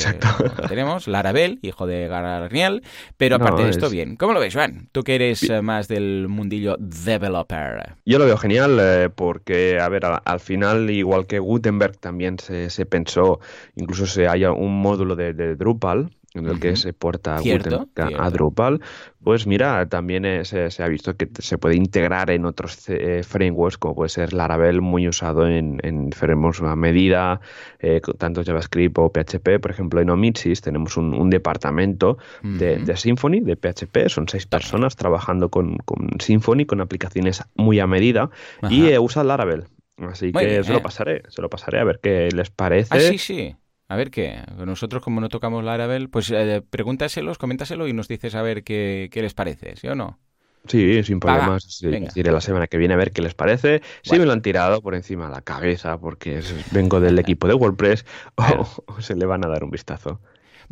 lo 0.60 0.68
tenemos, 0.68 1.08
Laravel, 1.08 1.58
hijo 1.62 1.86
de 1.86 2.08
Garniel, 2.08 2.82
pero 3.16 3.36
aparte 3.36 3.64
de 3.64 3.70
esto, 3.70 3.90
bien. 3.90 4.16
¿Cómo 4.16 4.32
lo 4.32 4.40
ves, 4.40 4.54
Juan? 4.54 4.88
Tú 4.92 5.02
que 5.02 5.14
eres 5.14 5.42
eh, 5.48 5.62
más 5.62 5.88
del 5.88 6.26
mundillo 6.28 6.76
developer. 6.78 7.94
Yo 8.04 8.18
lo 8.18 8.24
veo 8.26 8.36
genial 8.36 9.12
porque, 9.14 9.78
a 9.80 9.88
ver, 9.88 10.04
al, 10.04 10.40
final, 10.40 10.90
igual 10.90 11.26
que 11.26 11.38
Gutenberg 11.38 11.98
también 11.98 12.38
se, 12.38 12.70
se 12.70 12.86
pensó, 12.86 13.40
incluso 13.74 14.06
se 14.06 14.28
haya 14.28 14.52
un 14.52 14.80
módulo 14.80 15.16
de, 15.16 15.32
de 15.32 15.56
Drupal, 15.56 16.10
en 16.38 16.46
el 16.46 16.60
que 16.60 16.76
se 16.76 16.92
porta 16.92 17.36
a 17.36 18.30
Drupal, 18.30 18.80
pues 19.22 19.46
mira, 19.46 19.88
también 19.88 20.44
se, 20.44 20.82
ha 20.82 20.88
visto 20.88 21.16
que 21.16 21.28
se 21.40 21.58
puede 21.58 21.74
integrar 21.76 22.30
en 22.30 22.44
otros 22.44 22.88
eh, 22.88 23.22
frameworks, 23.24 23.76
como 23.78 23.96
puede 23.96 24.08
ser 24.08 24.32
Laravel, 24.32 24.80
muy 24.80 25.08
usado 25.08 25.48
en, 25.48 25.80
en 25.82 26.12
frameworks 26.12 26.62
a 26.62 26.76
medida, 26.76 27.40
eh, 27.80 28.00
tanto 28.18 28.44
JavaScript 28.44 28.96
o 28.98 29.10
PHP. 29.10 29.58
Por 29.60 29.70
ejemplo, 29.70 30.00
en 30.00 30.10
Omitsis 30.10 30.60
tenemos 30.60 30.96
un, 30.96 31.28
departamento 31.30 32.18
de, 32.42 32.96
Symfony, 32.96 33.40
de 33.40 33.56
PHP, 33.56 34.08
son 34.08 34.28
seis 34.28 34.46
personas 34.46 34.94
trabajando 34.94 35.50
con, 35.50 35.78
Symfony, 36.20 36.64
con 36.66 36.80
aplicaciones 36.80 37.42
muy 37.56 37.80
a 37.80 37.86
medida, 37.86 38.30
y 38.70 38.86
eh, 38.86 38.98
usa 38.98 39.24
Laravel. 39.24 39.64
Así 39.98 40.30
que 40.30 40.62
se 40.62 40.72
lo 40.72 40.82
pasaré, 40.82 41.22
se 41.28 41.42
lo 41.42 41.48
pasaré 41.48 41.80
a 41.80 41.84
ver 41.84 42.00
qué 42.02 42.28
les 42.30 42.50
parece. 42.50 42.96
Ah, 42.96 43.00
sí, 43.00 43.18
sí. 43.18 43.56
A 43.88 43.96
ver 43.96 44.10
qué. 44.10 44.40
Nosotros, 44.64 45.02
como 45.02 45.20
no 45.20 45.28
tocamos 45.28 45.62
Laravel, 45.64 46.08
pues 46.08 46.30
eh, 46.30 46.62
pregúntaselos, 46.68 47.38
coméntaselo 47.38 47.86
y 47.86 47.92
nos 47.92 48.08
dices 48.08 48.34
a 48.34 48.42
ver 48.42 48.64
qué, 48.64 49.08
les 49.14 49.34
parece, 49.34 49.76
¿sí 49.76 49.86
o 49.86 49.94
no? 49.94 50.18
Sí, 50.66 51.04
sin 51.04 51.20
problemas. 51.20 51.80
Iré 52.16 52.32
la 52.32 52.40
semana 52.40 52.66
que 52.66 52.76
viene 52.76 52.94
a 52.94 52.96
ver 52.96 53.12
qué 53.12 53.22
les 53.22 53.34
parece. 53.34 53.82
Si 54.02 54.18
me 54.18 54.26
lo 54.26 54.32
han 54.32 54.42
tirado 54.42 54.82
por 54.82 54.96
encima 54.96 55.26
de 55.26 55.32
la 55.32 55.40
cabeza 55.40 55.98
porque 55.98 56.40
vengo 56.72 56.98
del 56.98 57.20
equipo 57.20 57.46
de 57.46 57.54
WordPress 57.54 58.04
o, 58.34 58.66
se 59.00 59.14
le 59.14 59.26
van 59.26 59.44
a 59.44 59.48
dar 59.48 59.62
un 59.62 59.70
vistazo. 59.70 60.20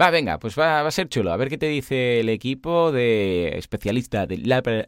Va, 0.00 0.10
venga, 0.10 0.40
pues 0.40 0.58
va, 0.58 0.84
a 0.84 0.90
ser 0.90 1.08
chulo. 1.08 1.32
A 1.32 1.36
ver 1.36 1.48
qué 1.48 1.56
te 1.56 1.66
dice 1.68 2.18
el 2.18 2.28
equipo 2.28 2.90
de 2.90 3.56
especialista 3.56 4.26
de, 4.26 4.38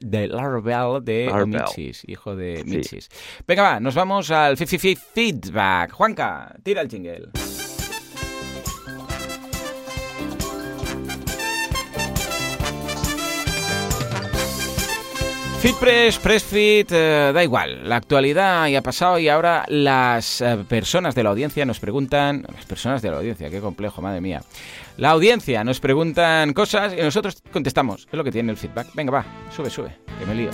de 0.01 0.27
Laravel 0.27 1.05
de 1.05 1.31
Mitchis, 1.47 2.03
hijo 2.09 2.35
de 2.35 2.65
Mitchis. 2.65 3.09
Venga, 3.47 3.62
va, 3.62 3.79
nos 3.79 3.95
vamos 3.95 4.33
al 4.33 4.57
feedback. 4.57 5.93
Juanca, 5.93 6.57
tira 6.65 6.81
el 6.81 6.89
jingle. 6.89 7.29
FitPress, 15.66 16.20
PressFit, 16.20 16.92
eh, 16.92 17.33
da 17.35 17.42
igual. 17.42 17.88
La 17.88 17.96
actualidad 17.96 18.68
ya 18.68 18.79
ha 18.79 18.83
pasado 18.83 19.18
y 19.18 19.29
ahora 19.29 19.64
las 19.66 20.40
eh, 20.40 20.59
personas 20.68 21.16
de 21.16 21.24
la 21.24 21.31
audiencia 21.31 21.66
nos 21.66 21.81
preguntan. 21.81 22.46
Las 22.55 22.66
personas 22.66 23.02
de 23.02 23.11
la 23.11 23.16
audiencia, 23.16 23.50
qué 23.50 23.59
complejo, 23.59 24.00
madre 24.00 24.20
mía. 24.20 24.42
La 24.96 25.11
audiencia 25.11 25.64
nos 25.64 25.81
preguntan 25.81 26.52
cosas 26.52 26.92
y 26.96 27.02
nosotros 27.02 27.42
contestamos. 27.52 28.07
Es 28.09 28.16
lo 28.16 28.22
que 28.22 28.31
tiene 28.31 28.52
el 28.52 28.57
feedback. 28.57 28.94
Venga, 28.94 29.11
va, 29.11 29.26
sube, 29.50 29.68
sube, 29.68 29.90
que 30.20 30.24
me 30.26 30.37
lío. 30.37 30.50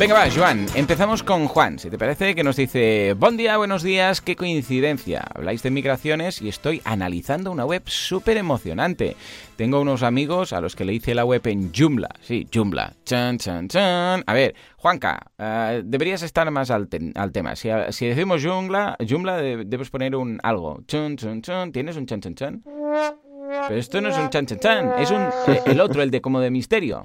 Venga, 0.00 0.14
va, 0.14 0.30
Joan, 0.34 0.64
empezamos 0.74 1.22
con 1.22 1.46
Juan, 1.46 1.78
si 1.78 1.90
te 1.90 1.98
parece, 1.98 2.34
que 2.34 2.42
nos 2.42 2.56
dice, 2.56 3.14
buen 3.18 3.36
día, 3.36 3.58
buenos 3.58 3.82
días, 3.82 4.22
qué 4.22 4.34
coincidencia. 4.34 5.22
Habláis 5.34 5.62
de 5.62 5.70
migraciones 5.70 6.40
y 6.40 6.48
estoy 6.48 6.80
analizando 6.86 7.52
una 7.52 7.66
web 7.66 7.82
súper 7.84 8.38
emocionante. 8.38 9.14
Tengo 9.56 9.78
unos 9.78 10.02
amigos 10.02 10.54
a 10.54 10.62
los 10.62 10.74
que 10.74 10.86
le 10.86 10.94
hice 10.94 11.14
la 11.14 11.26
web 11.26 11.46
en 11.48 11.70
Joomla, 11.74 12.08
sí, 12.22 12.48
Joomla. 12.50 12.94
Chan, 13.04 13.36
chan, 13.36 13.68
chan. 13.68 14.24
A 14.26 14.32
ver, 14.32 14.54
Juanca, 14.78 15.20
uh, 15.38 15.82
deberías 15.84 16.22
estar 16.22 16.50
más 16.50 16.70
al, 16.70 16.88
tema. 16.88 17.54
Si, 17.54 17.68
decimos 17.68 18.42
Joomla, 18.42 18.96
Joomla 19.06 19.36
debes 19.36 19.90
poner 19.90 20.16
un 20.16 20.40
algo. 20.42 20.80
Chun, 20.86 21.18
chun, 21.18 21.42
chun. 21.42 21.72
¿Tienes 21.72 21.98
un 21.98 22.06
chan, 22.06 22.22
chan, 22.22 22.34
chan? 22.34 22.62
Pero 22.64 23.78
esto 23.78 24.00
no 24.00 24.08
es 24.08 24.16
un 24.16 24.30
chan, 24.30 24.46
chan, 24.46 24.60
chan. 24.60 24.92
Es 24.98 25.10
un, 25.10 25.20
eh, 25.46 25.60
el 25.66 25.78
otro, 25.78 26.02
el 26.02 26.10
de 26.10 26.22
como 26.22 26.40
de 26.40 26.50
misterio. 26.50 27.04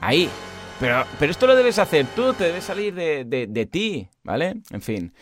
Ahí. 0.00 0.30
Pero, 0.78 1.04
pero 1.18 1.32
esto 1.32 1.46
lo 1.46 1.56
debes 1.56 1.78
hacer 1.78 2.06
tú, 2.14 2.34
te 2.34 2.44
debe 2.44 2.60
salir 2.60 2.94
de, 2.94 3.24
de, 3.24 3.46
de 3.46 3.66
ti, 3.66 4.08
¿vale? 4.22 4.56
En 4.70 4.82
fin. 4.82 5.12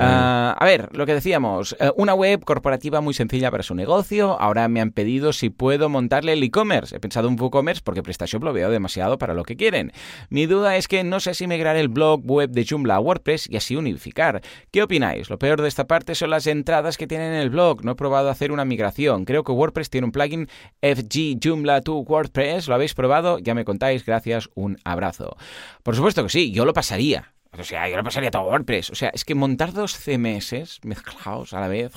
Uh, 0.00 0.56
a 0.56 0.64
ver, 0.64 0.88
lo 0.92 1.04
que 1.04 1.12
decíamos, 1.12 1.76
uh, 1.78 1.92
una 1.94 2.14
web 2.14 2.42
corporativa 2.44 3.02
muy 3.02 3.12
sencilla 3.12 3.50
para 3.50 3.62
su 3.62 3.74
negocio. 3.74 4.40
Ahora 4.40 4.66
me 4.68 4.80
han 4.80 4.92
pedido 4.92 5.34
si 5.34 5.50
puedo 5.50 5.90
montarle 5.90 6.32
el 6.32 6.42
e-commerce. 6.42 6.96
He 6.96 7.00
pensado 7.00 7.28
en 7.28 7.38
WooCommerce 7.38 7.82
porque 7.84 8.02
PrestaShop 8.02 8.42
lo 8.42 8.54
veo 8.54 8.70
demasiado 8.70 9.18
para 9.18 9.34
lo 9.34 9.42
que 9.42 9.56
quieren. 9.56 9.92
Mi 10.30 10.46
duda 10.46 10.76
es 10.76 10.88
que 10.88 11.04
no 11.04 11.20
sé 11.20 11.34
si 11.34 11.46
migrar 11.46 11.76
el 11.76 11.88
blog 11.88 12.22
web 12.24 12.48
de 12.50 12.64
Joomla 12.66 12.94
a 12.94 13.00
WordPress 13.00 13.50
y 13.50 13.56
así 13.56 13.76
unificar. 13.76 14.40
¿Qué 14.70 14.82
opináis? 14.82 15.28
Lo 15.28 15.38
peor 15.38 15.60
de 15.60 15.68
esta 15.68 15.86
parte 15.86 16.14
son 16.14 16.30
las 16.30 16.46
entradas 16.46 16.96
que 16.96 17.06
tienen 17.06 17.34
en 17.34 17.40
el 17.40 17.50
blog. 17.50 17.84
No 17.84 17.92
he 17.92 17.96
probado 17.96 18.30
hacer 18.30 18.52
una 18.52 18.64
migración. 18.64 19.26
Creo 19.26 19.44
que 19.44 19.52
WordPress 19.52 19.90
tiene 19.90 20.06
un 20.06 20.12
plugin 20.12 20.48
FG 20.80 21.40
Joomla 21.44 21.82
to 21.82 21.96
WordPress. 21.98 22.68
¿Lo 22.68 22.74
habéis 22.74 22.94
probado? 22.94 23.38
Ya 23.38 23.54
me 23.54 23.66
contáis. 23.66 24.06
Gracias. 24.06 24.48
Un 24.54 24.78
abrazo. 24.84 25.36
Por 25.82 25.94
supuesto 25.94 26.22
que 26.22 26.30
sí, 26.30 26.52
yo 26.52 26.64
lo 26.64 26.72
pasaría. 26.72 27.34
O 27.58 27.64
sea, 27.64 27.88
yo 27.88 27.96
lo 27.96 28.04
pasaría 28.04 28.30
todo 28.30 28.44
WordPress. 28.44 28.90
O 28.90 28.94
sea, 28.94 29.10
es 29.10 29.24
que 29.24 29.34
montar 29.34 29.72
dos 29.72 29.96
CMS 29.96 30.80
mezclados 30.84 31.52
a 31.52 31.60
la 31.60 31.68
vez. 31.68 31.92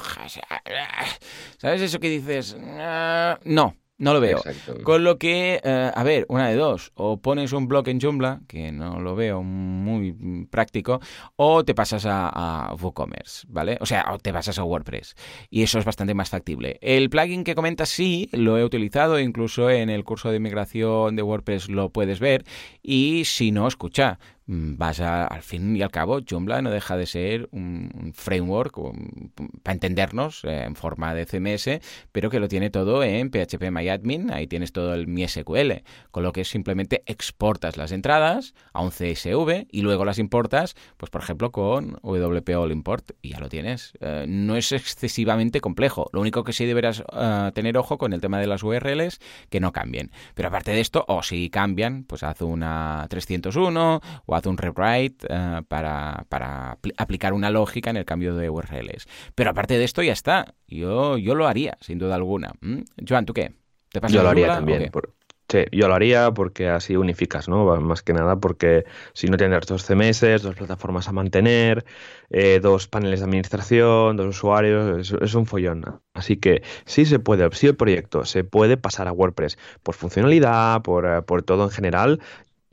¿Sabes 1.58 1.82
eso 1.82 2.00
que 2.00 2.10
dices? 2.10 2.58
No, 3.46 3.76
no 4.00 4.14
lo 4.14 4.20
veo. 4.20 4.40
Exacto. 4.40 4.84
Con 4.84 5.04
lo 5.04 5.18
que, 5.20 5.62
eh, 5.64 5.92
a 5.94 6.04
ver, 6.04 6.26
una 6.28 6.50
de 6.50 6.56
dos. 6.56 6.92
O 6.96 7.18
pones 7.18 7.54
un 7.54 7.68
blog 7.68 7.88
en 7.88 8.02
Joomla, 8.02 8.42
que 8.48 8.72
no 8.72 9.00
lo 9.00 9.16
veo 9.16 9.44
muy 9.44 10.48
práctico, 10.50 11.00
o 11.36 11.64
te 11.64 11.76
pasas 11.76 12.06
a, 12.06 12.30
a 12.30 12.74
WooCommerce, 12.74 13.46
¿vale? 13.48 13.78
O 13.80 13.86
sea, 13.86 14.06
o 14.12 14.18
te 14.18 14.34
pasas 14.34 14.58
a 14.58 14.64
WordPress. 14.64 15.16
Y 15.50 15.62
eso 15.62 15.78
es 15.78 15.86
bastante 15.86 16.16
más 16.16 16.30
factible. 16.30 16.80
El 16.82 17.10
plugin 17.10 17.44
que 17.44 17.56
comentas 17.56 17.90
sí, 17.90 18.30
lo 18.34 18.58
he 18.58 18.66
utilizado, 18.66 19.20
incluso 19.20 19.70
en 19.70 19.90
el 19.90 20.04
curso 20.04 20.32
de 20.32 20.40
migración 20.40 21.16
de 21.16 21.22
WordPress 21.22 21.70
lo 21.70 21.90
puedes 21.90 22.20
ver. 22.20 22.44
Y 22.82 23.24
si 23.26 23.52
no, 23.52 23.68
escucha, 23.68 24.20
vas 24.46 25.00
a, 25.00 25.26
al 25.26 25.42
fin 25.42 25.76
y 25.76 25.82
al 25.82 25.92
cabo, 25.92 26.20
Joomla 26.28 26.62
no 26.62 26.70
deja 26.70 26.98
de 26.98 27.06
ser 27.06 27.48
un, 27.52 28.12
framework 28.14 28.76
para 29.64 29.74
entendernos 29.74 30.44
eh, 30.44 30.64
en 30.64 30.76
forma 30.76 31.14
de 31.14 31.26
CMS, 31.26 31.80
pero 32.12 32.30
que 32.30 32.40
lo 32.40 32.48
tiene 32.48 32.70
todo 32.70 33.04
en 33.04 33.30
PHP 33.30 33.72
MyAdmin, 33.72 34.32
ahí 34.32 34.48
tienes 34.48 34.72
todo 34.72 34.94
el 34.94 35.08
MySQL, 35.08 35.84
con 36.12 36.24
lo 36.24 36.34
que 36.34 36.44
simplemente 36.44 37.04
exportas 37.06 37.78
las 37.78 37.92
entradas 37.92 38.54
a 38.74 38.82
un 38.82 38.90
CSV 38.90 39.68
y 39.70 39.82
luego 39.82 40.06
las 40.06 40.20
importas, 40.20 40.76
pues 40.98 41.10
por 41.10 41.22
ejemplo 41.22 41.52
con 41.52 41.98
WP 42.04 42.50
All 42.58 42.72
Import 42.72 43.12
y 43.22 43.30
ya 43.30 43.40
lo 43.40 43.50
tienes. 43.50 43.94
Eh, 44.02 44.26
no 44.28 44.56
es 44.56 44.72
excesivamente 44.72 45.62
complejo, 45.62 46.10
lo 46.14 46.22
único 46.22 46.44
que 46.44 46.54
sí 46.54 46.66
deberás 46.66 47.02
uh, 47.02 47.52
tener 47.54 47.78
ojo 47.78 47.98
con 47.98 48.14
el 48.14 48.22
tema 48.22 48.40
de 48.40 48.48
las 48.48 48.64
URLs, 48.64 49.20
que 49.50 49.60
no 49.60 49.72
cambien. 49.72 50.12
Pero 50.36 50.50
aparte 50.50 50.72
de 50.72 50.82
esto, 50.82 51.06
o 51.08 51.24
si 51.24 51.50
cambian, 51.50 52.04
pues 52.04 52.24
haz 52.24 52.42
una 52.42 53.06
301 53.10 54.02
o 54.26 54.33
haz 54.36 54.46
un 54.46 54.58
rewrite 54.58 55.28
uh, 55.30 55.64
para, 55.64 56.26
para 56.30 56.72
apl 56.74 56.92
aplicar 56.98 57.34
una 57.34 57.50
lógica 57.50 57.90
en 57.90 57.98
el 57.98 58.06
cambio 58.06 58.36
de 58.36 58.50
URLs. 58.50 59.08
Pero 59.36 59.50
aparte 59.52 59.78
de 59.78 59.84
esto 59.84 60.02
ya 60.02 60.14
está. 60.14 60.54
Yo, 60.68 61.18
yo 61.18 61.36
lo 61.36 61.48
haría, 61.48 61.78
sin 61.82 62.00
duda 62.00 62.16
alguna. 62.16 62.54
¿Mm? 62.62 62.82
Joan, 63.08 63.26
¿tú 63.26 63.34
qué? 63.34 63.54
¿Te 63.90 64.00
yo 64.10 64.24
lo 64.24 64.30
haría 64.30 64.48
también. 64.48 64.90
Por, 64.92 65.14
sí, 65.48 65.66
yo 65.72 65.88
lo 65.88 65.94
haría 65.94 66.32
porque 66.32 66.68
así 66.68 66.96
unificas, 66.96 67.48
¿no? 67.48 67.80
Más 67.80 68.02
que 68.02 68.14
nada 68.14 68.38
porque 68.38 68.86
si 69.14 69.28
no 69.28 69.38
tienes 69.38 69.68
dos 69.68 69.86
CMS, 69.86 70.42
dos 70.42 70.56
plataformas 70.56 71.08
a 71.08 71.12
mantener, 71.12 71.86
eh, 72.32 72.60
dos 72.60 72.88
paneles 72.88 73.20
de 73.20 73.26
administración, 73.26 74.18
dos 74.18 74.28
usuarios, 74.28 75.12
es, 75.12 75.22
es, 75.22 75.36
un 75.36 75.46
follón. 75.46 76.02
Así 76.16 76.38
que 76.38 76.64
sí 76.86 77.06
se 77.06 77.20
puede, 77.20 77.48
sí 77.52 77.68
el 77.68 77.76
proyecto 77.76 78.26
se 78.26 78.44
puede 78.44 78.78
pasar 78.78 79.08
a 79.08 79.12
WordPress 79.12 79.60
por 79.84 79.94
funcionalidad, 79.94 80.82
por, 80.82 81.24
por 81.26 81.44
todo 81.44 81.66
en 81.66 81.70
general 81.70 82.20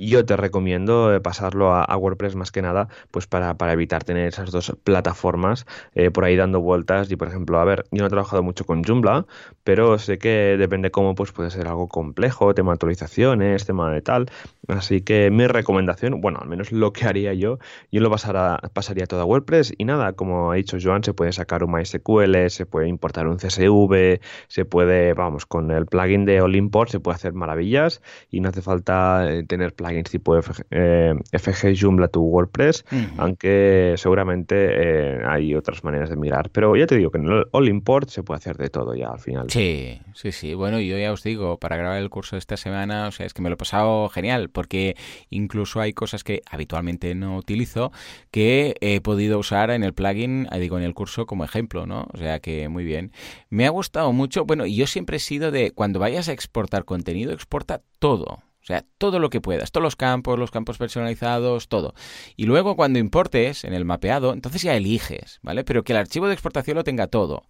yo 0.09 0.25
te 0.25 0.37
recomiendo 0.37 1.15
eh, 1.15 1.21
pasarlo 1.21 1.75
a, 1.75 1.97
WordPress 1.97 2.35
más 2.35 2.51
que 2.51 2.63
nada, 2.63 2.89
pues 3.11 3.27
para, 3.27 3.55
para 3.55 3.75
evitar 3.75 4.05
tener 4.05 4.29
esas 4.29 4.51
dos 4.51 4.75
plataformas 4.85 5.67
eh, 5.95 6.11
por 6.11 6.25
ahí 6.25 6.37
dando 6.37 6.61
vueltas. 6.61 7.11
Y 7.11 7.17
por 7.17 7.29
ejemplo, 7.29 7.61
a 7.61 7.65
ver, 7.65 7.85
yo 7.91 8.01
no 8.01 8.07
he 8.07 8.11
trabajado 8.11 8.43
mucho 8.43 8.65
con 8.65 8.83
Joomla, 8.83 9.27
pero 9.65 9.99
sé 9.99 10.19
que 10.19 10.57
depende 10.59 10.91
cómo, 10.91 11.15
pues 11.15 11.33
puede 11.33 11.51
ser 11.51 11.69
algo 11.69 11.89
complejo, 11.89 12.55
tema 12.55 12.73
de 12.73 12.75
actualizaciones, 12.75 13.67
tema 13.67 13.93
de 13.93 14.01
tal. 14.01 14.27
Así 14.69 15.03
que 15.03 15.31
mi 15.31 15.47
recomendación, 15.47 16.21
bueno, 16.21 16.39
al 16.41 16.49
menos 16.49 16.73
lo 16.73 16.93
que 16.93 17.07
haría 17.07 17.35
yo, 17.35 17.59
yo 17.93 18.01
lo 18.01 18.11
pasara, 18.11 18.59
pasaría 18.73 19.07
todo 19.07 19.21
a 19.21 19.25
WordPress 19.25 19.75
y 19.77 19.85
nada, 19.85 20.15
como 20.15 20.53
ha 20.53 20.55
dicho 20.55 20.79
Joan, 20.81 21.05
se 21.05 21.13
puede 21.13 21.33
sacar 21.33 21.65
un 21.65 21.73
MySQL, 21.73 22.49
se 22.49 22.67
puede 22.67 22.89
importar 22.89 23.27
un 23.27 23.37
CSV, 23.37 24.21
se 24.49 24.65
puede, 24.65 25.13
vamos, 25.15 25.45
con 25.47 25.71
el 25.71 25.87
plugin 25.87 26.25
de 26.25 26.41
All 26.41 26.57
Import 26.57 26.91
se 26.91 27.01
puede 27.01 27.17
hacer 27.17 27.33
maravillas 27.33 28.01
y 28.31 28.41
no 28.41 28.49
hace 28.49 28.63
falta 28.63 29.27
tener 29.49 29.75
plugins 29.75 29.90
plugins 29.91 30.11
tipo 30.11 30.41
FG, 30.41 30.65
eh, 30.71 31.15
FG 31.33 31.75
Joomla 31.75 32.09
to 32.09 32.21
WordPress, 32.21 32.85
uh 32.91 32.97
-huh. 32.97 33.15
aunque 33.19 33.95
seguramente 33.97 34.55
eh, 34.57 35.21
hay 35.27 35.55
otras 35.55 35.85
maneras 35.85 36.11
de 36.11 36.17
migrar. 36.17 36.51
Pero 36.51 36.77
ya 36.77 36.87
te 36.87 36.97
digo 36.97 37.11
que 37.11 37.19
en 37.19 37.27
el 37.27 37.45
All 37.53 37.69
Import 37.69 38.09
se 38.09 38.23
puede 38.23 38.39
hacer 38.39 38.57
de 38.57 38.69
todo 38.69 38.95
ya 38.95 39.09
al 39.09 39.21
final. 39.21 39.51
Sí, 39.51 40.01
sí, 40.15 40.33
sí. 40.33 40.55
Bueno, 40.55 40.81
yo 40.81 40.99
ya 40.99 41.13
os 41.13 41.23
digo, 41.23 41.59
para 41.59 41.77
grabar 41.77 41.99
el 41.99 42.11
curso 42.11 42.37
de 42.37 42.41
esta 42.41 42.57
semana, 42.57 43.09
o 43.09 43.11
sea, 43.11 43.27
es 43.27 43.35
que 43.35 43.43
me 43.43 43.49
lo 43.49 43.55
he 43.55 43.59
pasado 43.59 44.09
genial, 44.09 44.51
porque 44.51 44.97
incluso 45.29 45.81
hay 45.81 45.93
cosas 45.93 46.25
que 46.25 46.43
habitualmente 46.51 47.15
no 47.15 47.37
utilizo 47.37 47.93
que 48.31 48.75
he 48.81 49.01
podido 49.01 49.39
usar 49.39 49.71
en 49.71 49.83
el 49.83 49.93
plugin, 49.93 50.47
digo, 50.59 50.79
en 50.79 50.85
el 50.85 50.95
curso 50.95 51.27
como 51.27 51.45
ejemplo, 51.45 51.87
¿no? 51.87 52.07
O 52.13 52.19
sea 52.19 52.41
que 52.41 52.69
muy 52.69 52.85
bien. 52.85 53.13
Me 53.49 53.67
ha 53.67 53.71
gustado 53.71 54.13
mucho, 54.13 54.45
bueno, 54.45 54.67
yo 54.67 54.87
siempre 54.87 55.17
he 55.17 55.21
sido 55.21 55.51
de 55.51 55.73
cuando 55.73 55.99
vayas 55.99 56.29
a 56.29 56.33
exportar 56.33 56.85
contenido, 56.85 57.33
exporta 57.33 57.83
todo. 57.99 58.43
Sea, 58.71 58.85
todo 58.99 59.19
lo 59.19 59.31
que 59.31 59.41
puedas, 59.41 59.73
todos 59.73 59.83
los 59.83 59.97
campos, 59.97 60.39
los 60.39 60.53
campos 60.53 60.79
personalizados, 60.79 61.67
todo. 61.67 61.93
Y 62.37 62.45
luego 62.45 62.77
cuando 62.77 63.01
importes 63.01 63.65
en 63.65 63.75
el 63.75 63.85
mapeado, 63.85 64.33
entonces 64.33 64.63
ya 64.63 64.77
eliges, 64.77 65.41
¿vale? 65.43 65.65
Pero 65.65 65.83
que 65.83 65.93
el 65.93 65.99
archivo 65.99 66.29
de 66.29 66.35
exportación 66.35 66.77
lo 66.77 66.85
tenga 66.85 67.09
todo. 67.09 67.43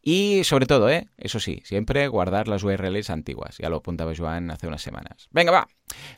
Y 0.00 0.44
sobre 0.44 0.66
todo, 0.66 0.88
¿eh? 0.88 1.08
Eso 1.16 1.40
sí, 1.40 1.60
siempre 1.64 2.06
guardar 2.06 2.46
las 2.46 2.62
URLs 2.62 3.10
antiguas. 3.10 3.58
Ya 3.58 3.68
lo 3.68 3.78
apuntaba 3.78 4.12
Joan 4.16 4.52
hace 4.52 4.68
unas 4.68 4.80
semanas. 4.80 5.28
Venga, 5.32 5.50
va. 5.50 5.66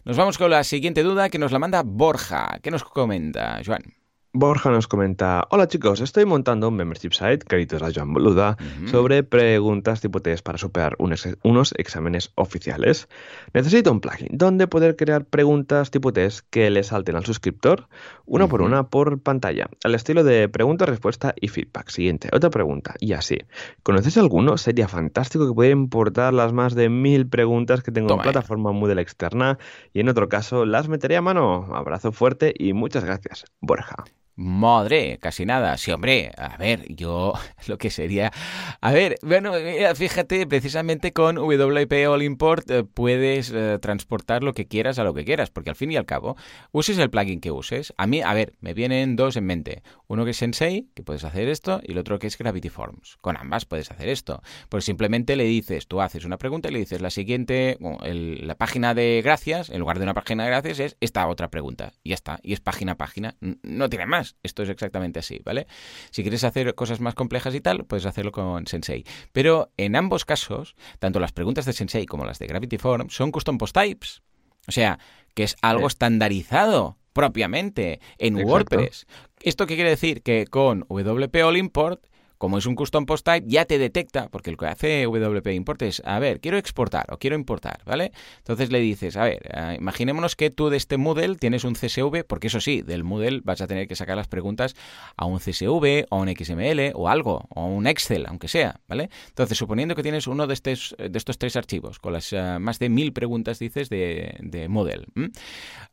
Nos 0.04 0.18
vamos 0.18 0.36
con 0.36 0.50
la 0.50 0.64
siguiente 0.64 1.02
duda 1.02 1.30
que 1.30 1.38
nos 1.38 1.50
la 1.50 1.58
manda 1.58 1.82
Borja. 1.82 2.58
¿Qué 2.62 2.70
nos 2.70 2.84
comenta, 2.84 3.58
Joan? 3.64 4.01
Borja 4.34 4.70
nos 4.70 4.88
comenta, 4.88 5.46
hola 5.50 5.68
chicos, 5.68 6.00
estoy 6.00 6.24
montando 6.24 6.68
un 6.68 6.74
membership 6.74 7.12
site, 7.12 7.40
créditos 7.46 7.82
a 7.82 7.92
Joan 7.94 8.14
Boluda, 8.14 8.56
uh 8.58 8.64
-huh. 8.64 8.88
sobre 8.88 9.22
preguntas 9.24 10.00
tipo 10.00 10.20
test 10.20 10.42
para 10.42 10.56
superar 10.56 10.96
unos, 10.98 11.28
unos, 11.42 11.74
exámenes 11.76 12.32
oficiales. 12.36 13.10
Necesito 13.52 13.92
un 13.92 14.00
plugin 14.00 14.28
donde 14.32 14.66
poder 14.68 14.96
crear 14.96 15.26
preguntas 15.26 15.90
tipo 15.90 16.14
test 16.14 16.46
que 16.48 16.70
le 16.70 16.82
salten 16.82 17.16
al 17.16 17.26
suscriptor, 17.26 17.88
una 18.24 18.44
uh 18.44 18.48
-huh. 18.48 18.50
por 18.50 18.62
una 18.62 18.88
por 18.88 19.20
pantalla, 19.20 19.68
al 19.84 19.94
estilo 19.94 20.24
de 20.24 20.48
pregunta, 20.48 20.86
respuesta 20.86 21.34
y 21.38 21.48
feedback. 21.48 21.90
Siguiente, 21.90 22.30
otra 22.32 22.48
pregunta, 22.48 22.94
y 23.00 23.12
así. 23.12 23.36
¿Conoces 23.82 24.16
alguno? 24.16 24.56
Sería 24.56 24.88
fantástico 24.88 25.46
que 25.46 25.52
pudiera 25.52 25.76
importar 25.76 26.32
las 26.32 26.54
más 26.54 26.74
de 26.74 26.88
mil 26.88 27.28
preguntas 27.28 27.82
que 27.82 27.92
tengo 27.92 28.08
Toma. 28.08 28.22
en 28.22 28.32
plataforma 28.32 28.72
Moodle 28.72 29.02
externa 29.02 29.58
y 29.92 30.00
en 30.00 30.08
otro 30.08 30.30
caso 30.30 30.64
las 30.64 30.88
metería 30.88 31.18
a 31.18 31.22
mano. 31.22 31.68
Abrazo 31.74 32.12
fuerte 32.12 32.54
y 32.56 32.72
muchas 32.72 33.04
gracias, 33.04 33.44
Borja. 33.60 34.04
Madre, 34.42 35.18
casi 35.20 35.46
nada. 35.46 35.78
Sí, 35.78 35.92
hombre, 35.92 36.32
a 36.36 36.56
ver, 36.56 36.92
yo 36.92 37.32
lo 37.68 37.78
que 37.78 37.90
sería... 37.90 38.32
A 38.80 38.90
ver, 38.90 39.14
bueno, 39.22 39.52
fíjate, 39.94 40.48
precisamente 40.48 41.12
con 41.12 41.36
WP 41.36 42.08
All 42.08 42.24
Import 42.24 42.68
eh, 42.68 42.82
puedes 42.82 43.52
eh, 43.54 43.78
transportar 43.80 44.42
lo 44.42 44.52
que 44.52 44.66
quieras 44.66 44.98
a 44.98 45.04
lo 45.04 45.14
que 45.14 45.24
quieras, 45.24 45.50
porque 45.50 45.70
al 45.70 45.76
fin 45.76 45.92
y 45.92 45.96
al 45.96 46.06
cabo, 46.06 46.36
uses 46.72 46.98
el 46.98 47.08
plugin 47.08 47.40
que 47.40 47.52
uses. 47.52 47.94
A 47.96 48.08
mí, 48.08 48.20
a 48.20 48.34
ver, 48.34 48.54
me 48.60 48.74
vienen 48.74 49.14
dos 49.14 49.36
en 49.36 49.44
mente. 49.44 49.84
Uno 50.08 50.24
que 50.24 50.32
es 50.32 50.38
Sensei, 50.38 50.88
que 50.96 51.04
puedes 51.04 51.22
hacer 51.22 51.48
esto, 51.48 51.80
y 51.84 51.92
el 51.92 51.98
otro 51.98 52.18
que 52.18 52.26
es 52.26 52.36
Gravity 52.36 52.68
Forms. 52.68 53.18
Con 53.20 53.36
ambas 53.36 53.64
puedes 53.64 53.92
hacer 53.92 54.08
esto. 54.08 54.42
Pues 54.68 54.84
simplemente 54.84 55.36
le 55.36 55.44
dices, 55.44 55.86
tú 55.86 56.00
haces 56.00 56.24
una 56.24 56.38
pregunta 56.38 56.68
y 56.68 56.72
le 56.72 56.80
dices 56.80 57.00
la 57.00 57.10
siguiente, 57.10 57.78
el, 58.02 58.44
la 58.44 58.56
página 58.56 58.92
de 58.92 59.22
gracias, 59.22 59.70
en 59.70 59.78
lugar 59.78 59.98
de 59.98 60.02
una 60.02 60.14
página 60.14 60.42
de 60.42 60.50
gracias, 60.50 60.80
es 60.80 60.96
esta 61.00 61.28
otra 61.28 61.48
pregunta. 61.48 61.92
Y 62.02 62.08
ya 62.08 62.16
está, 62.16 62.40
y 62.42 62.54
es 62.54 62.60
página 62.60 62.92
a 62.92 62.96
página. 62.96 63.36
No 63.62 63.88
tiene 63.88 64.06
más. 64.06 64.31
Esto 64.42 64.62
es 64.62 64.68
exactamente 64.68 65.18
así, 65.18 65.40
¿vale? 65.44 65.66
Si 66.10 66.22
quieres 66.22 66.44
hacer 66.44 66.74
cosas 66.74 67.00
más 67.00 67.14
complejas 67.14 67.54
y 67.54 67.60
tal, 67.60 67.84
puedes 67.84 68.06
hacerlo 68.06 68.32
con 68.32 68.66
Sensei. 68.66 69.04
Pero 69.32 69.70
en 69.76 69.96
ambos 69.96 70.24
casos, 70.24 70.74
tanto 70.98 71.20
las 71.20 71.32
preguntas 71.32 71.64
de 71.64 71.72
Sensei 71.72 72.06
como 72.06 72.24
las 72.24 72.38
de 72.38 72.46
Gravity 72.46 72.78
Form 72.78 73.10
son 73.10 73.30
custom 73.30 73.58
post 73.58 73.74
types. 73.74 74.22
O 74.68 74.72
sea, 74.72 74.98
que 75.34 75.44
es 75.44 75.56
algo 75.62 75.86
estandarizado 75.86 76.98
propiamente 77.12 78.00
en 78.18 78.36
WordPress. 78.36 79.06
¿Esto 79.40 79.66
qué 79.66 79.74
quiere 79.74 79.90
decir? 79.90 80.22
Que 80.22 80.46
con 80.46 80.86
WP 80.88 81.36
All 81.44 81.56
Import 81.56 82.06
como 82.42 82.58
es 82.58 82.66
un 82.66 82.74
custom 82.74 83.06
post 83.06 83.24
type, 83.24 83.46
ya 83.46 83.66
te 83.66 83.78
detecta, 83.78 84.28
porque 84.28 84.50
lo 84.50 84.56
que 84.56 84.66
hace 84.66 85.06
WP 85.06 85.46
Import 85.54 85.80
es, 85.82 86.02
a 86.04 86.18
ver, 86.18 86.40
quiero 86.40 86.58
exportar 86.58 87.06
o 87.12 87.16
quiero 87.16 87.36
importar, 87.36 87.82
¿vale? 87.86 88.10
Entonces 88.38 88.72
le 88.72 88.80
dices, 88.80 89.16
a 89.16 89.22
ver, 89.22 89.42
eh, 89.54 89.76
imaginémonos 89.78 90.34
que 90.34 90.50
tú 90.50 90.68
de 90.68 90.76
este 90.76 90.96
Moodle 90.96 91.36
tienes 91.36 91.62
un 91.62 91.74
CSV, 91.74 92.24
porque 92.26 92.48
eso 92.48 92.60
sí, 92.60 92.82
del 92.82 93.04
Moodle 93.04 93.42
vas 93.44 93.60
a 93.60 93.68
tener 93.68 93.86
que 93.86 93.94
sacar 93.94 94.16
las 94.16 94.26
preguntas 94.26 94.74
a 95.16 95.24
un 95.24 95.38
CSV 95.38 96.06
o 96.10 96.16
a 96.16 96.18
un 96.18 96.34
XML 96.34 96.90
o 96.96 97.08
algo, 97.08 97.46
o 97.50 97.66
un 97.66 97.86
Excel, 97.86 98.26
aunque 98.26 98.48
sea, 98.48 98.80
¿vale? 98.88 99.08
Entonces, 99.28 99.56
suponiendo 99.56 99.94
que 99.94 100.02
tienes 100.02 100.26
uno 100.26 100.48
de 100.48 100.54
estos, 100.54 100.96
de 100.98 101.16
estos 101.16 101.38
tres 101.38 101.54
archivos, 101.54 102.00
con 102.00 102.12
las 102.12 102.32
eh, 102.32 102.58
más 102.58 102.80
de 102.80 102.88
mil 102.88 103.12
preguntas, 103.12 103.60
dices, 103.60 103.88
de, 103.88 104.34
de 104.40 104.66
Moodle, 104.66 105.06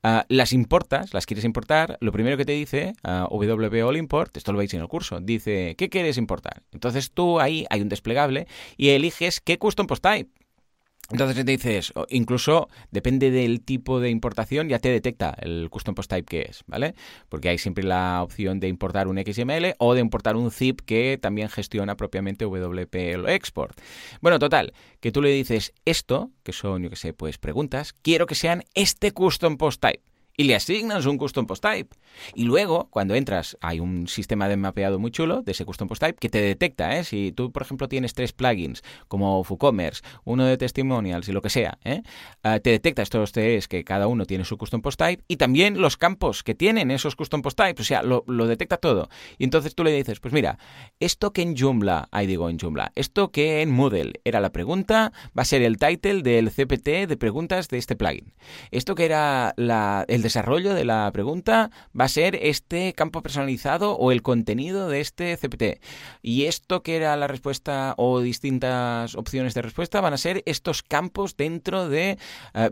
ah, 0.02 0.26
las 0.30 0.52
importas, 0.52 1.14
las 1.14 1.28
quieres 1.28 1.46
importar, 1.46 2.00
lo 2.02 2.12
primero 2.12 2.38
que 2.38 2.46
te 2.46 2.54
dice 2.54 2.94
uh, 3.04 3.32
WP 3.32 3.84
All 3.84 3.98
Import, 3.98 4.36
esto 4.36 4.52
lo 4.52 4.58
veis 4.58 4.74
en 4.74 4.82
el 4.82 4.88
curso, 4.88 5.20
dice, 5.20 5.76
¿qué 5.78 5.90
quieres 5.90 6.18
importar? 6.18 6.39
Entonces 6.72 7.12
tú 7.12 7.40
ahí 7.40 7.66
hay 7.70 7.82
un 7.82 7.90
desplegable 7.90 8.48
y 8.78 8.90
eliges 8.90 9.40
qué 9.42 9.58
custom 9.58 9.88
post 9.88 10.04
type. 10.04 10.30
Entonces 11.12 11.44
te 11.44 11.44
dices, 11.44 11.92
incluso 12.10 12.70
depende 12.92 13.32
del 13.32 13.62
tipo 13.62 14.00
de 14.00 14.12
importación, 14.12 14.70
ya 14.70 14.78
te 14.78 14.90
detecta 14.90 15.36
el 15.40 15.68
custom 15.72 15.96
post 15.96 16.12
type 16.12 16.26
que 16.26 16.42
es, 16.48 16.64
¿vale? 16.68 16.94
Porque 17.30 17.50
hay 17.50 17.58
siempre 17.58 17.84
la 17.84 18.22
opción 18.22 18.60
de 18.60 18.68
importar 18.68 19.08
un 19.08 19.18
XML 19.18 19.74
o 19.80 19.96
de 19.96 20.02
importar 20.02 20.36
un 20.36 20.52
zip 20.52 20.82
que 20.82 21.18
también 21.20 21.50
gestiona 21.50 21.98
propiamente 21.98 22.46
WP 22.46 23.28
Export. 23.28 23.80
Bueno, 24.22 24.38
total, 24.38 24.74
que 25.00 25.12
tú 25.12 25.24
le 25.24 25.30
dices 25.30 25.74
esto, 25.84 26.30
que 26.44 26.54
son, 26.54 26.84
yo 26.84 26.92
que 26.92 26.96
sé, 26.96 27.14
pues 27.14 27.40
preguntas, 27.40 27.94
quiero 27.94 28.28
que 28.28 28.36
sean 28.36 28.64
este 28.76 29.12
custom 29.12 29.58
post 29.58 29.82
type 29.82 30.09
y 30.40 30.46
le 30.46 30.56
asignas 30.56 31.06
un 31.06 31.18
custom 31.18 31.46
post 31.46 31.62
type. 31.62 31.98
Y 32.34 32.46
luego, 32.46 32.88
cuando 32.92 33.14
entras, 33.14 33.58
hay 33.60 33.82
un 33.82 34.08
sistema 34.08 34.48
de 34.48 34.56
mapeado 34.56 34.98
muy 34.98 35.12
chulo 35.12 35.42
de 35.42 35.52
ese 35.52 35.66
custom 35.66 35.90
post 35.90 36.02
type 36.02 36.18
que 36.18 36.30
te 36.30 36.40
detecta, 36.40 36.98
¿eh? 36.98 37.04
Si 37.04 37.34
tú, 37.34 37.52
por 37.52 37.62
ejemplo, 37.62 37.90
tienes 37.90 38.14
tres 38.14 38.32
plugins 38.32 38.82
como 39.10 39.42
WooCommerce, 39.42 40.02
uno 40.24 40.46
de 40.46 40.56
testimonials 40.56 41.28
y 41.28 41.34
lo 41.34 41.42
que 41.42 41.50
sea, 41.50 41.78
¿eh? 41.84 42.04
Ah, 42.42 42.62
te 42.62 42.70
detecta 42.70 43.02
estos 43.02 43.34
tres 43.34 43.68
que 43.68 43.84
cada 43.84 44.08
uno 44.08 44.24
tiene 44.24 44.46
su 44.46 44.58
custom 44.58 44.82
post 44.82 44.98
type 44.98 45.22
y 45.28 45.36
también 45.36 45.82
los 45.82 45.98
campos 45.98 46.42
que 46.42 46.56
tienen 46.56 46.90
esos 46.90 47.18
custom 47.18 47.42
post 47.42 47.58
types, 47.58 47.82
o 47.82 47.84
sea, 47.84 48.02
lo, 48.02 48.24
detecta 48.48 48.78
todo. 48.78 49.10
Y 49.38 49.44
entonces 49.44 49.76
tú 49.76 49.84
le 49.84 49.92
dices, 49.92 50.22
pues 50.22 50.34
mira, 50.34 50.58
esto 51.02 51.34
que 51.34 51.42
en 51.42 51.58
Joomla, 51.58 52.08
ahí 52.12 52.28
digo 52.28 52.50
en 52.50 52.58
Joomla, 52.58 52.94
esto 52.96 53.32
que 53.32 53.62
en 53.62 53.72
Moodle 53.72 54.22
era 54.24 54.40
la 54.40 54.54
pregunta, 54.54 55.12
va 55.38 55.42
a 55.42 55.46
ser 55.46 55.64
el 55.64 55.78
title 55.78 56.22
del 56.22 56.50
CPT 56.50 57.10
de 57.10 57.18
preguntas 57.18 57.68
de 57.68 57.78
este 57.78 57.98
plugin. 57.98 58.34
Esto 58.72 58.96
que 58.96 59.04
era 59.04 59.54
la, 59.58 60.06
el 60.08 60.29
desarrollo 60.30 60.76
de 60.76 60.86
la 60.86 61.10
pregunta 61.12 61.72
va 62.00 62.06
a 62.06 62.08
ser 62.08 62.36
este 62.36 62.94
campo 62.94 63.22
personalizado 63.22 63.98
o 63.98 64.12
el 64.12 64.22
contenido 64.22 64.88
de 64.88 65.02
este 65.02 65.36
CPT. 65.36 65.84
Y 66.22 66.46
esto 66.46 66.84
que 66.84 66.96
era 66.96 67.16
la 67.18 67.28
respuesta 67.28 67.96
o 67.98 68.22
distintas 68.22 69.16
opciones 69.16 69.56
de 69.56 69.64
respuesta 69.64 70.02
van 70.02 70.14
a 70.14 70.18
ser 70.18 70.44
estos 70.46 70.84
campos 70.84 71.36
dentro 71.36 71.90
de, 71.90 72.18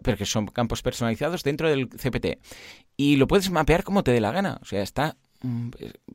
que 0.04 0.26
son 0.26 0.46
campos 0.48 0.84
personalizados 0.84 1.44
dentro 1.44 1.68
del 1.70 1.90
CPT. 1.90 2.38
Y 2.96 3.16
lo 3.16 3.28
puedes 3.28 3.50
mapear 3.50 3.84
como 3.84 4.04
te 4.04 4.12
dé 4.12 4.22
la 4.22 4.32
gana. 4.32 4.60
O 4.62 4.66
sea, 4.66 4.84
está 4.84 5.18
mm, 5.42 5.70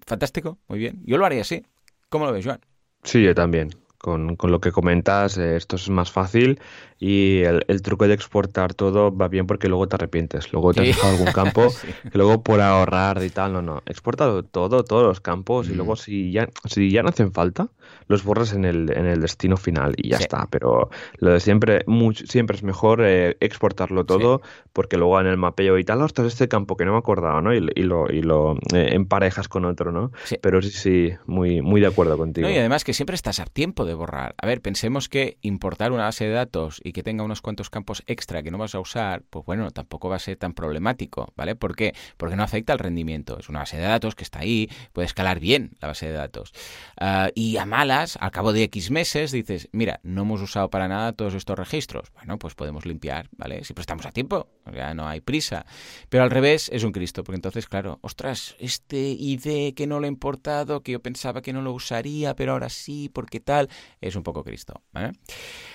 fantástico, 0.07 0.59
muy 0.69 0.79
bien. 0.79 1.03
Yo 1.05 1.19
lo 1.19 1.27
haría 1.27 1.43
así. 1.43 1.65
¿Cómo 2.09 2.27
lo 2.27 2.33
ves, 2.33 2.45
Joan? 2.45 2.61
Sí, 3.03 3.23
yo 3.23 3.35
también. 3.35 3.71
Con, 4.03 4.35
con, 4.35 4.51
lo 4.51 4.61
que 4.61 4.73
comentas, 4.73 5.39
eh, 5.39 5.55
esto 5.57 5.77
es 5.77 5.89
más 5.89 6.11
fácil 6.11 6.59
y 7.05 7.43
el, 7.43 7.83
truco 7.83 8.07
de 8.07 8.15
exportar 8.15 8.75
todo 8.75 9.13
va 9.13 9.27
bien 9.27 9.49
porque 9.49 9.69
luego 9.69 9.89
te 9.89 9.97
arrepientes. 9.97 10.53
Luego 10.53 10.73
te 10.73 10.83
has 10.83 10.87
dejado 10.87 11.15
algún 11.15 11.27
campo 11.33 11.67
que 12.13 12.17
luego 12.17 12.45
por 12.45 12.61
ahorrar 12.61 13.21
y 13.25 13.31
tal, 13.31 13.53
no, 13.55 13.61
no. 13.61 13.83
Exporta 13.87 14.43
todo, 14.49 14.85
todos 14.85 15.03
los 15.03 15.21
campos 15.21 15.69
y 15.69 15.75
luego 15.75 15.97
si 15.97 16.31
ya, 16.31 16.49
si 16.65 16.93
ya 16.93 17.03
no 17.03 17.09
hacen 17.09 17.33
falta, 17.33 17.71
los 18.07 18.23
borras 18.23 18.53
en 18.53 18.65
el, 18.65 18.93
en 18.97 19.07
el 19.07 19.21
destino 19.21 19.57
final 19.57 19.95
y 19.97 20.11
ya 20.11 20.19
está. 20.19 20.47
Pero 20.49 20.91
lo 21.19 21.33
de 21.33 21.41
siempre, 21.41 21.85
siempre 22.25 22.57
es 22.57 22.63
mejor 22.63 23.01
eh, 23.03 23.37
exportarlo 23.41 24.05
todo 24.07 24.41
porque 24.73 24.97
luego 24.97 25.21
en 25.21 25.27
el 25.27 25.37
mapeo 25.37 25.79
y 25.79 25.85
tal, 25.85 26.03
ostras, 26.03 26.29
este 26.29 26.47
campo 26.47 26.77
que 26.77 26.85
no 26.85 26.93
me 26.93 26.99
acordaba, 26.99 27.43
¿no? 27.43 27.53
Y, 27.53 27.61
lo, 27.61 28.09
y 28.13 28.23
lo 28.23 28.55
eh, 28.73 28.91
emparejas 28.93 29.49
con 29.49 29.65
otro, 29.65 29.91
¿no? 29.91 30.13
Pero 30.41 30.63
sí, 30.63 30.71
sí, 30.71 31.11
muy, 31.27 31.63
muy 31.63 31.81
de 31.81 31.89
acuerdo 31.89 32.17
contigo. 32.17 32.49
y 32.49 32.57
además 32.59 32.85
que 32.85 32.95
siempre 32.95 33.17
estás 33.17 33.41
a 33.41 33.47
tiempo 33.47 33.85
de 33.85 33.92
borrar. 33.95 34.35
A 34.39 34.47
ver, 34.47 34.61
pensemos 34.61 35.09
que 35.09 35.39
importar 35.43 35.93
una 35.93 36.05
base 36.05 36.25
de 36.25 36.33
datos 36.33 36.81
y 36.83 36.93
que 36.93 37.03
tenga 37.03 37.25
unos 37.25 37.41
cuantos 37.41 37.71
campos 37.71 38.03
extra 38.07 38.43
que 38.43 38.51
no 38.51 38.59
vas 38.59 38.75
a 38.75 38.81
usar, 38.81 39.23
pues 39.31 39.45
bueno, 39.45 39.71
tampoco 39.71 40.09
va 40.09 40.17
a 40.17 40.19
ser 40.19 40.37
tan 40.37 40.55
problemático, 40.55 41.33
¿vale? 41.37 41.55
¿Por 41.55 41.77
qué? 41.77 41.95
Porque 42.17 42.37
no 42.37 42.43
afecta 42.43 42.73
al 42.73 42.79
rendimiento. 42.79 43.39
Es 43.39 43.49
una 43.49 43.61
base 43.61 43.77
de 43.77 43.85
datos 43.85 44.15
que 44.15 44.25
está 44.25 44.41
ahí, 44.41 44.71
puede 44.93 45.07
escalar 45.07 45.41
bien 45.41 45.73
la 45.81 45.89
base 45.89 46.07
de 46.07 46.13
datos. 46.13 46.53
Ah, 46.99 47.31
y 47.35 47.57
a 47.57 47.67
malas, 47.67 48.17
al 48.21 48.31
cabo 48.31 48.53
de 48.53 48.65
X 48.65 48.91
meses, 48.91 49.33
dices, 49.33 49.69
mira, 49.73 50.01
no 50.03 50.23
hemos 50.23 50.41
usado 50.41 50.71
para 50.71 50.89
nada 50.89 51.13
todos 51.13 51.35
estos 51.35 51.59
registros. 51.59 52.13
Bueno, 52.15 52.39
pues 52.39 52.55
podemos 52.55 52.87
limpiar, 52.87 53.29
¿vale? 53.37 53.65
Siempre 53.65 53.83
estamos 53.83 54.07
a 54.07 54.13
tiempo, 54.13 54.49
ya 54.75 54.95
no 54.95 55.09
hay 55.09 55.21
prisa. 55.21 55.67
Pero 56.09 56.25
al 56.25 56.31
revés 56.31 56.71
es 56.73 56.85
un 56.85 56.93
Cristo, 56.93 57.25
porque 57.25 57.37
entonces, 57.37 57.67
claro, 57.67 57.99
ostras, 58.03 58.55
este 58.59 58.99
ID 58.99 59.75
que 59.75 59.87
no 59.87 60.01
lo 60.01 60.07
he 60.07 60.09
importado, 60.09 60.83
que 60.83 60.93
yo 60.93 61.01
pensaba 61.01 61.43
que 61.43 61.53
no 61.53 61.63
lo 61.63 61.73
usaría, 61.73 62.35
pero 62.37 62.53
ahora 62.53 62.69
sí, 62.69 63.11
porque 63.13 63.41
tal, 63.41 63.69
es 64.01 64.17
un 64.17 64.23
poco 64.23 64.45
Cristo. 64.45 64.83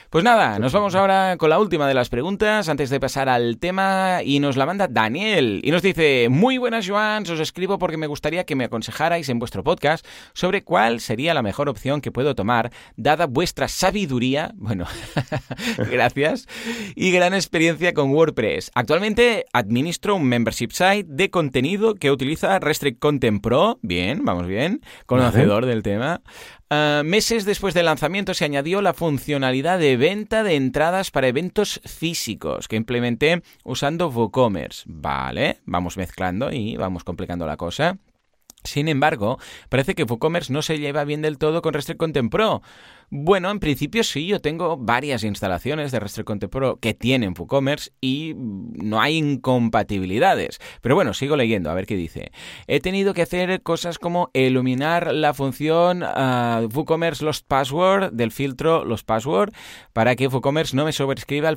Pues 0.10 0.24
nada, 0.24 0.58
nos 0.58 0.72
vamos 0.72 0.96
ahora 0.96 1.36
con 1.38 1.50
la 1.50 1.60
última 1.60 1.88
de 1.88 1.94
las 1.94 2.08
preguntas 2.08 2.70
antes 2.70 2.90
de 2.90 3.00
pasar 3.00 3.28
al 3.28 3.58
tema 3.60 4.22
y 4.24 4.40
nos 4.40 4.56
la 4.56 4.66
manda 4.66 4.88
Daniel 4.88 5.60
y 5.64 5.72
nos 5.72 5.82
dice, 5.82 6.30
muy 6.30 6.58
buenas 6.58 6.88
Joan, 6.88 7.24
os 7.24 7.40
escribo 7.42 7.78
porque 7.78 7.98
me 7.98 8.08
gustaría 8.08 8.46
que 8.46 8.56
me 8.56 8.64
aconsejarais 8.64 9.28
en 9.28 9.40
vuestro 9.40 9.64
podcast 9.64 10.06
sobre 10.34 10.64
cuál 10.64 11.02
sería 11.02 11.34
la 11.34 11.42
mejor 11.42 11.68
opción 11.68 12.00
que 12.00 12.12
puedo 12.12 12.36
tomar 12.36 12.72
dada 12.96 13.26
vuestra 13.26 13.68
sabiduría, 13.68 14.54
bueno, 14.58 14.86
gracias, 15.92 16.48
y 16.96 17.12
gran 17.12 17.34
experiencia 17.34 17.94
con 17.94 18.12
WordPress. 18.12 18.72
Actualmente 18.78 19.48
administro 19.54 20.14
un 20.14 20.26
membership 20.26 20.70
site 20.70 21.06
de 21.08 21.32
contenido 21.32 21.96
que 21.96 22.12
utiliza 22.12 22.60
Restrict 22.60 23.00
Content 23.00 23.42
Pro, 23.42 23.80
bien, 23.82 24.24
vamos 24.24 24.46
bien, 24.46 24.82
conocedor 25.08 25.66
del 25.66 25.82
tema. 25.82 26.22
Ah, 26.70 27.02
meses 27.04 27.44
después 27.44 27.74
del 27.74 27.88
lanzamiento 27.88 28.36
se 28.36 28.46
añadió 28.46 28.84
la 28.84 28.94
funcionalidad 28.94 29.80
de 29.80 29.98
venta 29.98 30.44
de 30.44 30.54
entradas 30.54 31.10
para 31.10 31.28
eventos 31.28 31.82
físicos 31.86 32.68
que 32.68 32.76
implementé 32.76 33.42
usando 33.64 34.10
WooCommerce. 34.10 34.84
Vale, 34.86 35.58
vamos 35.66 35.98
mezclando 35.98 36.52
y 36.52 36.78
vamos 36.78 37.04
complicando 37.04 37.48
la 37.48 37.58
cosa. 37.58 37.98
Sin 38.64 38.90
embargo, 38.90 39.40
parece 39.70 39.96
que 39.96 40.04
WooCommerce 40.04 40.54
no 40.54 40.62
se 40.62 40.78
lleva 40.78 41.04
bien 41.04 41.24
del 41.24 41.40
todo 41.40 41.64
con 41.64 41.74
Restrict 41.74 42.00
Content 42.00 42.32
Pro. 42.32 42.62
Bueno, 43.10 43.50
en 43.52 43.62
principio 43.62 44.04
sí, 44.04 44.28
yo 44.28 44.42
tengo 44.42 44.76
varias 44.76 45.24
instalaciones 45.24 45.94
de 45.94 46.00
Restrict 46.02 46.28
Content 46.28 46.52
Pro 46.52 46.78
que 46.78 46.94
tienen 46.94 47.34
WooCommerce 47.38 47.92
y 48.02 48.34
no 48.36 49.00
hay 49.00 49.16
incompatibilidades. 49.16 50.60
Pero 50.82 50.96
bueno, 50.96 51.14
sigo 51.14 51.38
leyendo, 51.38 51.70
a 51.70 51.74
ver 51.74 51.86
qué 51.86 51.96
dice. 51.96 52.34
He 52.68 52.82
tenido 52.82 53.14
que 53.14 53.22
hacer 53.22 53.62
cosas 53.62 53.98
como 53.98 54.30
iluminar 54.34 55.14
la 55.14 55.34
función 55.34 56.04
uh, 56.04 56.68
WooCommerce 56.68 57.24
Lost 57.24 57.48
Password 57.48 58.12
del 58.12 58.34
filtro 58.34 58.84
Lost 58.84 59.06
Password 59.06 59.54
para 59.94 60.18
que 60.18 60.28
WooCommerce 60.28 60.76
no 60.76 60.84
me 60.84 60.92
sobrescriba 60.92 61.48
el, 61.48 61.56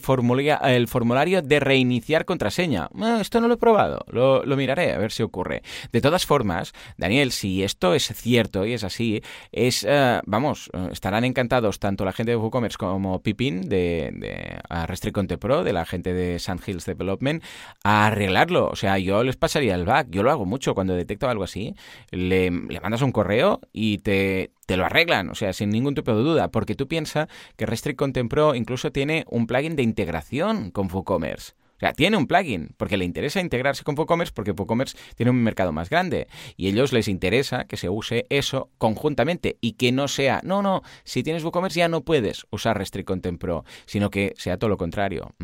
formulario 0.86 1.42
de 1.42 1.58
reiniciar 1.58 2.26
contraseña. 2.26 2.88
esto 3.20 3.40
no 3.40 3.48
lo 3.48 3.54
he 3.54 3.58
probado, 3.58 4.04
lo, 4.06 4.44
lo 4.44 4.56
miraré 4.56 4.92
a 4.92 4.98
ver 4.98 5.10
si 5.10 5.24
ocurre. 5.24 5.64
De 5.90 6.00
todas 6.00 6.26
formas, 6.26 6.74
Daniel, 6.96 7.32
si 7.32 7.64
esto 7.64 7.92
es 7.94 8.06
cierto 8.14 8.66
y 8.66 8.74
es 8.74 8.84
así, 8.84 9.20
es, 9.50 9.82
uh, 9.82 10.20
vamos, 10.26 10.70
estarán 10.92 11.24
en 11.24 11.39
encantados 11.40 11.78
tanto 11.78 12.04
la 12.04 12.12
gente 12.12 12.32
de 12.32 12.36
WooCommerce 12.36 12.76
como 12.76 13.22
Pipin 13.22 13.66
de, 13.66 14.60
Restrict 14.86 15.14
Content 15.14 15.40
Pro, 15.40 15.64
de 15.64 15.72
la 15.72 15.86
gente 15.86 16.12
de 16.12 16.38
Sand 16.38 16.60
Hills 16.66 16.84
Development, 16.84 17.42
a 17.82 18.08
arreglarlo. 18.08 18.68
O 18.68 18.76
sea, 18.76 18.98
yo 18.98 19.24
les 19.24 19.36
pasaría 19.36 19.74
el 19.74 19.86
bug. 19.86 20.10
Yo 20.10 20.22
lo 20.22 20.30
hago 20.30 20.44
mucho 20.44 20.74
cuando 20.74 20.94
detecto 20.94 21.30
algo 21.30 21.44
así. 21.44 21.74
Le, 22.10 22.50
le 22.50 22.80
mandas 22.80 23.00
un 23.00 23.12
correo 23.12 23.60
y 23.72 23.98
te, 23.98 24.52
te 24.66 24.76
lo 24.76 24.84
arreglan, 24.84 25.30
o 25.30 25.34
sea, 25.34 25.54
sin 25.54 25.70
ningún 25.70 25.94
tipo 25.94 26.14
de 26.14 26.22
duda, 26.22 26.48
porque 26.50 26.74
tú 26.74 26.86
piensas 26.86 27.28
que 27.56 27.64
Restrict 27.64 27.98
Content 27.98 28.30
Pro 28.30 28.54
incluso 28.54 28.92
tiene 28.92 29.24
un 29.28 29.46
plugin 29.46 29.76
de 29.76 29.82
integración 29.82 30.70
con 30.70 30.92
WooCommerce. 30.92 31.54
O 31.80 31.86
sea, 31.86 31.94
tiene 31.94 32.18
un 32.18 32.26
plugin, 32.26 32.74
porque 32.76 32.98
le 32.98 33.06
interesa 33.06 33.40
integrarse 33.40 33.84
con 33.84 33.98
WooCommerce, 33.98 34.34
porque 34.34 34.50
WooCommerce 34.50 34.98
tiene 35.16 35.30
un 35.30 35.42
mercado 35.42 35.72
más 35.72 35.88
grande. 35.88 36.28
Y 36.58 36.66
a 36.66 36.70
ellos 36.70 36.92
les 36.92 37.08
interesa 37.08 37.64
que 37.64 37.78
se 37.78 37.88
use 37.88 38.26
eso 38.28 38.68
conjuntamente 38.76 39.56
y 39.62 39.72
que 39.72 39.90
no 39.90 40.06
sea, 40.06 40.42
no, 40.44 40.60
no, 40.60 40.82
si 41.04 41.22
tienes 41.22 41.42
WooCommerce 41.42 41.78
ya 41.78 41.88
no 41.88 42.02
puedes 42.02 42.46
usar 42.50 42.76
Restrict 42.76 43.06
Content 43.06 43.40
Pro, 43.40 43.64
sino 43.86 44.10
que 44.10 44.34
sea 44.36 44.58
todo 44.58 44.68
lo 44.68 44.76
contrario. 44.76 45.34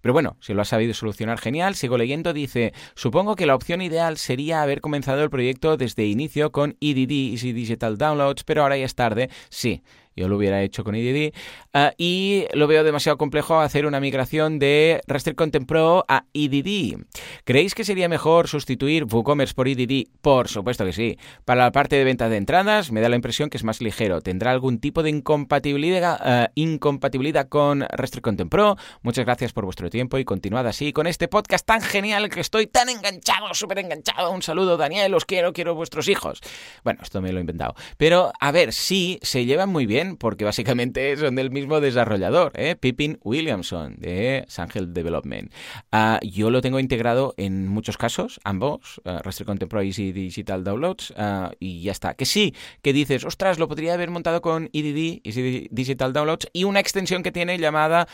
Pero 0.00 0.14
bueno, 0.14 0.38
si 0.40 0.54
lo 0.54 0.62
has 0.62 0.68
sabido 0.68 0.94
solucionar, 0.94 1.38
genial. 1.38 1.74
Sigo 1.74 1.98
leyendo, 1.98 2.32
dice, 2.32 2.72
supongo 2.94 3.36
que 3.36 3.44
la 3.44 3.54
opción 3.54 3.82
ideal 3.82 4.16
sería 4.16 4.62
haber 4.62 4.80
comenzado 4.80 5.22
el 5.22 5.28
proyecto 5.28 5.76
desde 5.76 6.06
inicio 6.06 6.52
con 6.52 6.78
EDD, 6.80 7.32
Easy 7.32 7.52
Digital 7.52 7.98
Downloads, 7.98 8.44
pero 8.44 8.62
ahora 8.62 8.78
ya 8.78 8.86
es 8.86 8.94
tarde. 8.94 9.28
Sí, 9.50 9.82
yo 10.16 10.28
lo 10.28 10.36
hubiera 10.36 10.62
hecho 10.62 10.84
con 10.84 10.94
EDD, 10.94 11.32
ah, 11.72 11.92
y 11.98 12.44
lo 12.54 12.66
veo 12.66 12.84
demasiado 12.84 13.18
complejo 13.18 13.60
hacer 13.60 13.86
una 13.86 14.00
migración 14.00 14.58
de 14.58 15.00
Restrict 15.06 15.66
Pro 15.66 16.04
a 16.08 16.24
EDD. 16.34 16.98
¿Creéis 17.44 17.74
que 17.74 17.84
sería 17.84 18.08
mejor 18.08 18.48
sustituir 18.48 19.04
WooCommerce 19.04 19.54
por 19.54 19.68
EDD? 19.68 20.08
Por 20.20 20.48
supuesto 20.48 20.84
que 20.84 20.92
sí. 20.92 21.18
Para 21.44 21.64
la 21.64 21.72
parte 21.72 21.96
de 21.96 22.04
venta 22.04 22.28
de 22.28 22.36
entradas, 22.36 22.92
me 22.92 23.00
da 23.00 23.08
la 23.08 23.16
impresión 23.16 23.50
que 23.50 23.56
es 23.56 23.64
más 23.64 23.80
ligero. 23.80 24.20
¿Tendrá 24.20 24.50
algún 24.50 24.78
tipo 24.78 25.02
de 25.02 25.10
incompatibilidad, 25.10 26.18
ah, 26.20 26.50
incompatibilidad 26.54 27.48
con 27.48 27.86
Restrict 27.90 28.24
Content 28.24 28.50
Pro? 28.50 28.76
Muchas 29.02 29.24
gracias 29.24 29.52
por 29.52 29.64
vuestro 29.64 29.90
tiempo 29.90 30.18
y 30.18 30.24
continuad 30.24 30.66
así 30.66 30.92
con 30.92 31.06
este 31.06 31.28
podcast 31.28 31.66
tan 31.66 31.80
genial 31.80 32.28
que 32.28 32.40
estoy 32.40 32.66
tan 32.66 32.88
enganchado, 32.88 33.54
súper 33.54 33.78
enganchado. 33.78 34.30
Un 34.30 34.42
saludo, 34.42 34.76
Daniel, 34.76 35.14
os 35.14 35.24
quiero, 35.24 35.52
quiero 35.52 35.74
vuestros 35.74 36.08
hijos. 36.08 36.40
Bueno, 36.84 37.00
esto 37.02 37.20
me 37.20 37.32
lo 37.32 37.38
he 37.38 37.40
inventado. 37.40 37.74
Pero, 37.96 38.32
a 38.40 38.52
ver, 38.52 38.72
sí, 38.72 39.18
se 39.22 39.44
llevan 39.44 39.68
muy 39.68 39.86
bien 39.86 40.01
porque 40.18 40.44
básicamente 40.44 41.16
son 41.16 41.34
del 41.34 41.50
mismo 41.50 41.80
desarrollador, 41.80 42.52
¿eh? 42.54 42.76
Pippin 42.76 43.18
Williamson 43.22 43.96
de 43.98 44.44
Sangel 44.48 44.92
Development. 44.92 45.52
Ah, 45.90 46.18
yo 46.22 46.50
lo 46.50 46.60
tengo 46.60 46.78
integrado 46.78 47.34
en 47.36 47.66
muchos 47.68 47.96
casos, 47.96 48.40
ambos, 48.44 49.00
uh, 49.04 49.18
Raster 49.22 49.46
Contemporary 49.46 49.92
y 49.96 50.12
Digital 50.12 50.64
Downloads, 50.64 51.14
ah, 51.16 51.50
y 51.58 51.82
ya 51.82 51.92
está. 51.92 52.14
Que 52.14 52.24
sí, 52.24 52.54
que 52.82 52.92
dices, 52.92 53.24
ostras, 53.24 53.58
lo 53.58 53.68
podría 53.68 53.94
haber 53.94 54.10
montado 54.10 54.40
con 54.42 54.70
EDD, 54.72 55.20
Easy 55.24 55.68
Digital 55.70 56.12
Downloads, 56.12 56.48
y 56.52 56.64
una 56.64 56.80
extensión 56.80 57.22
que 57.22 57.32
tiene 57.32 57.58
llamada 57.58 58.06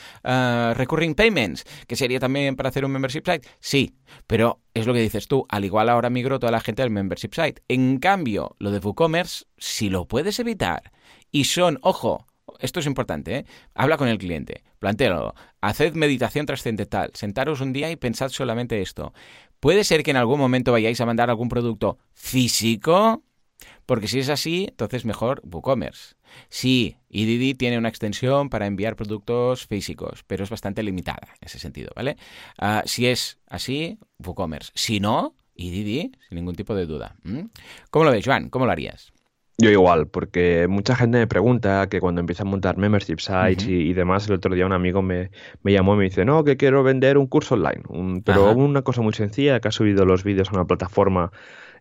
Recurring 0.74 1.14
Payments, 1.14 1.64
que 1.86 1.96
sería 1.96 2.20
también 2.20 2.56
para 2.56 2.68
hacer 2.68 2.84
un 2.84 2.92
membership 2.92 3.22
site. 3.24 3.48
Sí, 3.60 3.94
pero 4.26 4.60
es 4.74 4.86
lo 4.86 4.94
que 4.94 5.00
dices 5.00 5.28
tú, 5.28 5.46
al 5.48 5.64
igual 5.64 5.88
ahora 5.88 6.10
migro 6.10 6.38
toda 6.38 6.52
la 6.52 6.60
gente 6.60 6.82
al 6.82 6.90
membership 6.90 7.34
site. 7.34 7.62
En 7.68 7.98
cambio, 7.98 8.56
lo 8.58 8.70
de 8.70 8.78
WooCommerce, 8.78 9.44
si 9.56 9.90
lo 9.90 10.06
puedes 10.06 10.38
evitar, 10.38 10.92
y 11.30 11.44
son, 11.44 11.78
ojo, 11.82 12.26
esto 12.58 12.80
es 12.80 12.86
importante, 12.86 13.36
¿eh? 13.36 13.46
habla 13.74 13.96
con 13.96 14.08
el 14.08 14.18
cliente, 14.18 14.64
plantéalo, 14.78 15.34
haced 15.60 15.94
meditación 15.94 16.46
trascendental, 16.46 17.10
sentaros 17.14 17.60
un 17.60 17.72
día 17.72 17.90
y 17.90 17.96
pensad 17.96 18.30
solamente 18.30 18.80
esto. 18.80 19.12
¿Puede 19.60 19.84
ser 19.84 20.02
que 20.02 20.10
en 20.10 20.16
algún 20.16 20.38
momento 20.38 20.72
vayáis 20.72 21.00
a 21.00 21.06
mandar 21.06 21.30
algún 21.30 21.48
producto 21.48 21.98
físico? 22.14 23.22
Porque 23.86 24.06
si 24.06 24.20
es 24.20 24.28
así, 24.28 24.66
entonces 24.68 25.04
mejor 25.04 25.40
WooCommerce. 25.44 26.14
Sí, 26.48 26.96
EDD 27.10 27.56
tiene 27.56 27.78
una 27.78 27.88
extensión 27.88 28.50
para 28.50 28.66
enviar 28.66 28.96
productos 28.96 29.66
físicos, 29.66 30.24
pero 30.26 30.44
es 30.44 30.50
bastante 30.50 30.82
limitada 30.82 31.28
en 31.40 31.46
ese 31.46 31.58
sentido, 31.58 31.90
¿vale? 31.96 32.16
Ah, 32.58 32.82
si 32.86 33.06
es 33.06 33.38
así, 33.46 33.98
WooCommerce. 34.18 34.70
Si 34.74 35.00
no, 35.00 35.34
EDD, 35.56 36.12
sin 36.28 36.36
ningún 36.36 36.54
tipo 36.54 36.74
de 36.74 36.86
duda. 36.86 37.16
¿Cómo 37.90 38.04
lo 38.04 38.10
ves, 38.10 38.24
Joan? 38.24 38.50
¿Cómo 38.50 38.66
lo 38.66 38.72
harías? 38.72 39.12
Yo 39.60 39.70
igual, 39.70 40.06
porque 40.06 40.68
mucha 40.68 40.94
gente 40.94 41.18
me 41.18 41.26
pregunta 41.26 41.88
que 41.88 41.98
cuando 41.98 42.20
empieza 42.20 42.44
a 42.44 42.46
montar 42.46 42.76
membership 42.76 43.18
sites 43.18 43.66
y, 43.66 43.92
demás, 43.92 44.28
el 44.28 44.34
otro 44.34 44.54
día 44.54 44.64
un 44.64 44.72
amigo 44.72 45.02
me, 45.02 45.30
llamó 45.64 45.94
y 45.94 45.98
me 45.98 46.04
dice, 46.04 46.24
no, 46.24 46.44
que 46.44 46.56
quiero 46.56 46.84
vender 46.84 47.18
un 47.18 47.26
curso 47.26 47.56
online, 47.56 47.82
pero 48.24 48.52
una 48.52 48.82
cosa 48.82 49.02
muy 49.02 49.14
sencilla, 49.14 49.58
que 49.58 49.66
ha 49.66 49.72
subido 49.72 50.04
los 50.04 50.22
vídeos 50.22 50.50
a 50.50 50.52
una 50.52 50.64
plataforma 50.64 51.32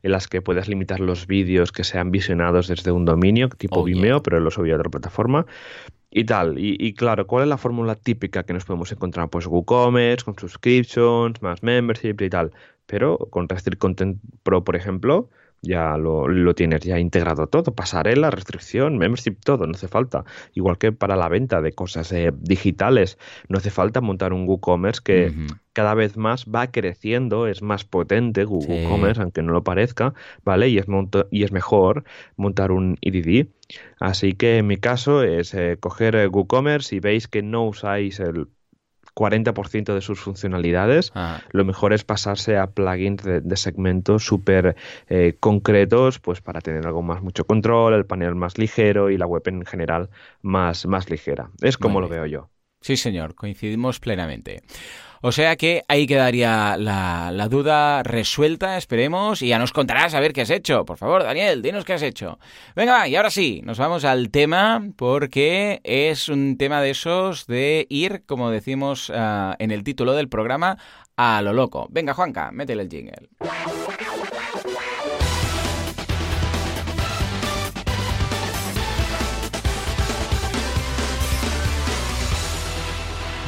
en 0.01 0.11
las 0.11 0.27
que 0.27 0.41
puedes 0.41 0.67
limitar 0.67 0.99
los 0.99 1.27
vídeos 1.27 1.71
que 1.71 1.83
sean 1.83 2.09
visionados 2.09 2.67
desde 2.67 2.91
un 2.91 3.05
dominio, 3.05 3.49
tipo 3.49 3.83
Vimeo, 3.83 4.23
pero 4.23 4.39
lo 4.39 4.49
subí 4.49 4.71
a 4.71 4.75
otra 4.75 4.89
plataforma. 4.89 5.45
Y 6.09 6.23
tal, 6.23 6.55
y, 6.57 6.93
claro, 6.93 7.27
¿cuál 7.27 7.43
es 7.43 7.49
la 7.49 7.57
fórmula 7.57 7.93
típica 7.93 8.41
que 8.41 8.53
nos 8.53 8.65
podemos 8.65 8.91
encontrar? 8.91 9.29
Pues 9.29 9.45
WooCommerce, 9.45 10.25
con 10.25 10.33
subscriptions, 10.35 11.43
más 11.43 11.61
membership 11.61 12.15
y 12.21 12.29
tal. 12.29 12.51
Pero 12.87 13.17
con 13.29 13.47
Restrict 13.47 13.77
Content 13.77 14.19
Pro, 14.41 14.63
por 14.63 14.75
ejemplo, 14.75 15.29
ya 15.61 15.97
lo, 15.97 16.27
lo, 16.27 16.55
tienes 16.55 16.81
ya 16.81 16.99
integrado 16.99 17.47
todo, 17.47 17.73
pasarela, 17.73 18.29
restricción, 18.31 18.97
membership, 18.97 19.37
todo, 19.43 19.65
no 19.65 19.73
hace 19.73 19.87
falta. 19.87 20.23
Igual 20.53 20.77
que 20.77 20.91
para 20.91 21.15
la 21.15 21.29
venta 21.29 21.61
de 21.61 21.73
cosas 21.73 22.11
eh, 22.11 22.31
digitales, 22.39 23.17
no 23.49 23.57
hace 23.57 23.71
falta 23.71 24.01
montar 24.01 24.33
un 24.33 24.47
WooCommerce 24.47 25.01
que 25.03 25.33
cada 25.73 25.93
vez 25.93 26.17
más 26.17 26.45
va 26.45 26.71
creciendo, 26.71 27.47
es 27.47 27.61
más 27.61 27.85
potente 27.85 28.45
WooCommerce, 28.45 29.21
aunque 29.21 29.43
no 29.43 29.53
lo 29.53 29.63
parezca, 29.63 30.13
¿vale? 30.43 30.69
Y 30.69 30.77
es, 30.77 30.85
y 31.31 31.43
es 31.43 31.51
mejor 31.51 32.03
montar 32.35 32.71
un 32.71 32.97
EDD. 33.01 33.47
Así 33.99 34.33
que 34.33 34.57
en 34.57 34.67
mi 34.67 34.77
caso 34.77 35.23
es 35.23 35.53
eh, 35.53 35.77
coger 35.79 36.15
eh, 36.15 36.27
WooCommerce 36.27 36.95
y 36.95 36.99
veis 36.99 37.27
que 37.27 37.43
no 37.43 37.67
usáis 37.67 38.19
el 38.19 38.47
40% 39.17 39.95
de 39.95 40.01
sus 40.01 40.19
funcionalidades, 40.19 41.11
ah. 41.15 41.41
lo 41.49 41.65
mejor 41.65 41.91
es 41.93 42.03
pasarse 42.03 42.57
a 42.57 42.67
plugins 42.67 43.23
de, 43.23 43.57
segmentos 43.57 44.23
súper 44.23 44.75
eh, 45.09 45.35
concretos, 45.39 46.19
pues 46.19 46.41
para 46.41 46.61
tener 46.61 46.85
algo 46.85 47.01
más 47.01 47.23
mucho 47.23 47.45
control, 47.45 47.95
el 47.95 48.05
panel 48.05 48.35
más 48.35 48.59
ligero 48.59 49.09
y 49.09 49.17
la 49.17 49.25
web 49.25 49.41
en 49.47 49.65
general 49.65 50.09
más, 50.43 50.85
más 50.85 51.09
ligera. 51.09 51.49
Es 51.61 51.77
como 51.77 51.99
lo 51.99 52.07
veo 52.07 52.27
yo. 52.27 52.49
Sí, 52.81 52.95
señor, 52.95 53.33
coincidimos 53.33 53.99
plenamente. 53.99 54.61
O 55.21 55.31
sea 55.31 55.55
que 55.55 55.83
ahí 55.87 56.05
quedaría 56.05 56.77
la, 56.77 57.47
duda 57.49 58.03
resuelta, 58.03 58.77
esperemos, 58.77 59.41
y 59.41 59.47
ya 59.47 59.59
nos 59.59 59.71
contarás 59.71 60.13
a 60.13 60.19
ver 60.19 60.33
qué 60.33 60.41
has 60.41 60.49
hecho. 60.49 60.85
Por 60.85 60.97
favor, 60.97 61.23
Daniel, 61.23 61.61
dinos 61.61 61.85
qué 61.85 61.93
has 61.93 62.01
hecho. 62.01 62.39
Venga, 62.75 63.07
y 63.07 63.15
ahora 63.15 63.29
sí, 63.29 63.61
nos 63.63 63.77
vamos 63.77 64.05
al 64.05 64.29
tema, 64.29 64.83
porque 64.95 65.81
es 65.83 66.29
un 66.29 66.57
tema 66.57 66.81
de 66.81 66.91
esos 66.91 67.47
de 67.47 67.87
ir, 67.89 68.23
como 68.25 68.51
decimos 68.51 69.11
ah, 69.15 69.55
en 69.59 69.71
el 69.71 69.83
título 69.83 70.13
del 70.13 70.29
programa, 70.29 70.77
a 71.15 71.41
lo 71.41 71.53
loco. 71.53 71.87
Venga, 71.89 72.13
Juanca, 72.13 72.51
métele 72.51 72.83
el 72.83 72.89
jingle. 72.89 73.29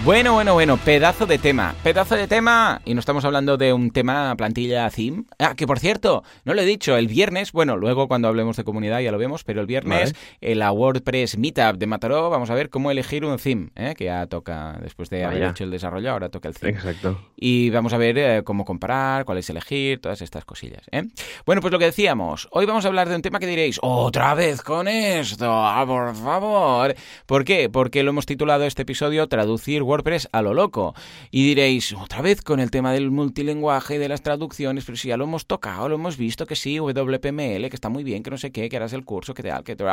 Bueno, 0.05 0.31
bueno, 0.31 0.53
bueno, 0.53 0.77
pedazo 0.77 1.25
de 1.25 1.37
tema, 1.37 1.75
pedazo 1.83 2.15
de 2.15 2.25
tema. 2.25 2.81
Y 2.85 2.93
no 2.93 3.01
estamos 3.01 3.25
hablando 3.25 3.57
de 3.57 3.73
un 3.73 3.91
tema 3.91 4.33
plantilla 4.37 4.89
theme. 4.89 5.25
Ah, 5.37 5.55
que 5.55 5.67
por 5.67 5.77
cierto, 5.77 6.23
no 6.45 6.53
lo 6.53 6.61
he 6.61 6.65
dicho, 6.65 6.95
el 6.95 7.07
viernes, 7.07 7.51
bueno, 7.51 7.75
luego 7.75 8.07
cuando 8.07 8.29
hablemos 8.29 8.55
de 8.55 8.63
comunidad 8.63 9.01
ya 9.01 9.11
lo 9.11 9.17
vemos, 9.17 9.43
pero 9.43 9.59
el 9.59 9.67
viernes 9.67 10.15
en 10.39 10.59
la 10.59 10.71
WordPress 10.71 11.37
Meetup 11.37 11.77
de 11.77 11.85
Mataró 11.85 12.29
vamos 12.29 12.49
a 12.49 12.53
ver 12.53 12.69
cómo 12.69 12.91
elegir 12.91 13.25
un 13.25 13.37
theme, 13.37 13.71
¿eh? 13.75 13.93
que 13.95 14.05
ya 14.05 14.25
toca, 14.25 14.79
después 14.81 15.09
de 15.09 15.25
haber 15.25 15.43
hecho 15.43 15.65
el 15.65 15.71
desarrollo, 15.71 16.11
ahora 16.11 16.29
toca 16.29 16.47
el 16.47 16.55
theme. 16.55 16.77
Exacto. 16.77 17.19
Y 17.35 17.69
vamos 17.69 17.91
a 17.91 17.97
ver 17.97 18.17
eh, 18.17 18.43
cómo 18.45 18.63
comparar, 18.63 19.25
cuál 19.25 19.37
es 19.37 19.49
elegir, 19.49 19.99
todas 19.99 20.21
estas 20.21 20.45
cosillas. 20.45 20.83
¿eh? 20.91 21.03
Bueno, 21.45 21.61
pues 21.61 21.73
lo 21.73 21.77
que 21.77 21.85
decíamos, 21.85 22.47
hoy 22.51 22.65
vamos 22.65 22.85
a 22.85 22.87
hablar 22.87 23.09
de 23.09 23.17
un 23.17 23.21
tema 23.21 23.37
que 23.37 23.47
diréis, 23.47 23.79
otra 23.81 24.33
vez 24.33 24.61
con 24.61 24.87
esto, 24.87 25.51
ah, 25.51 25.83
por 25.85 26.15
favor. 26.15 26.95
¿Por 27.25 27.43
qué? 27.43 27.69
Porque 27.69 28.01
lo 28.01 28.11
hemos 28.11 28.25
titulado 28.25 28.63
este 28.63 28.83
episodio 28.83 29.27
Traducir 29.27 29.83
WordPress 29.89 30.29
a 30.31 30.41
lo 30.41 30.53
loco. 30.53 30.93
Y 31.31 31.47
diréis, 31.47 31.93
otra 31.93 32.21
vez 32.21 32.41
con 32.43 32.59
el 32.59 32.69
tema 32.69 32.93
del 32.93 33.09
multilenguaje 33.09 33.95
y 33.95 33.97
de 33.97 34.07
las 34.07 34.21
traducciones, 34.21 34.85
pero 34.85 34.95
si 34.97 35.07
ya 35.07 35.17
lo 35.17 35.23
hemos 35.23 35.47
tocado, 35.47 35.89
lo 35.89 35.95
hemos 35.95 36.15
visto, 36.15 36.45
que 36.45 36.55
sí, 36.55 36.79
WPML, 36.79 37.69
que 37.69 37.75
está 37.75 37.89
muy 37.89 38.03
bien, 38.03 38.21
que 38.21 38.29
no 38.29 38.37
sé 38.37 38.51
qué, 38.51 38.69
que 38.69 38.77
harás 38.77 38.93
el 38.93 39.03
curso, 39.03 39.33
que 39.33 39.41
tal, 39.41 39.63
que 39.63 39.75
te 39.75 39.83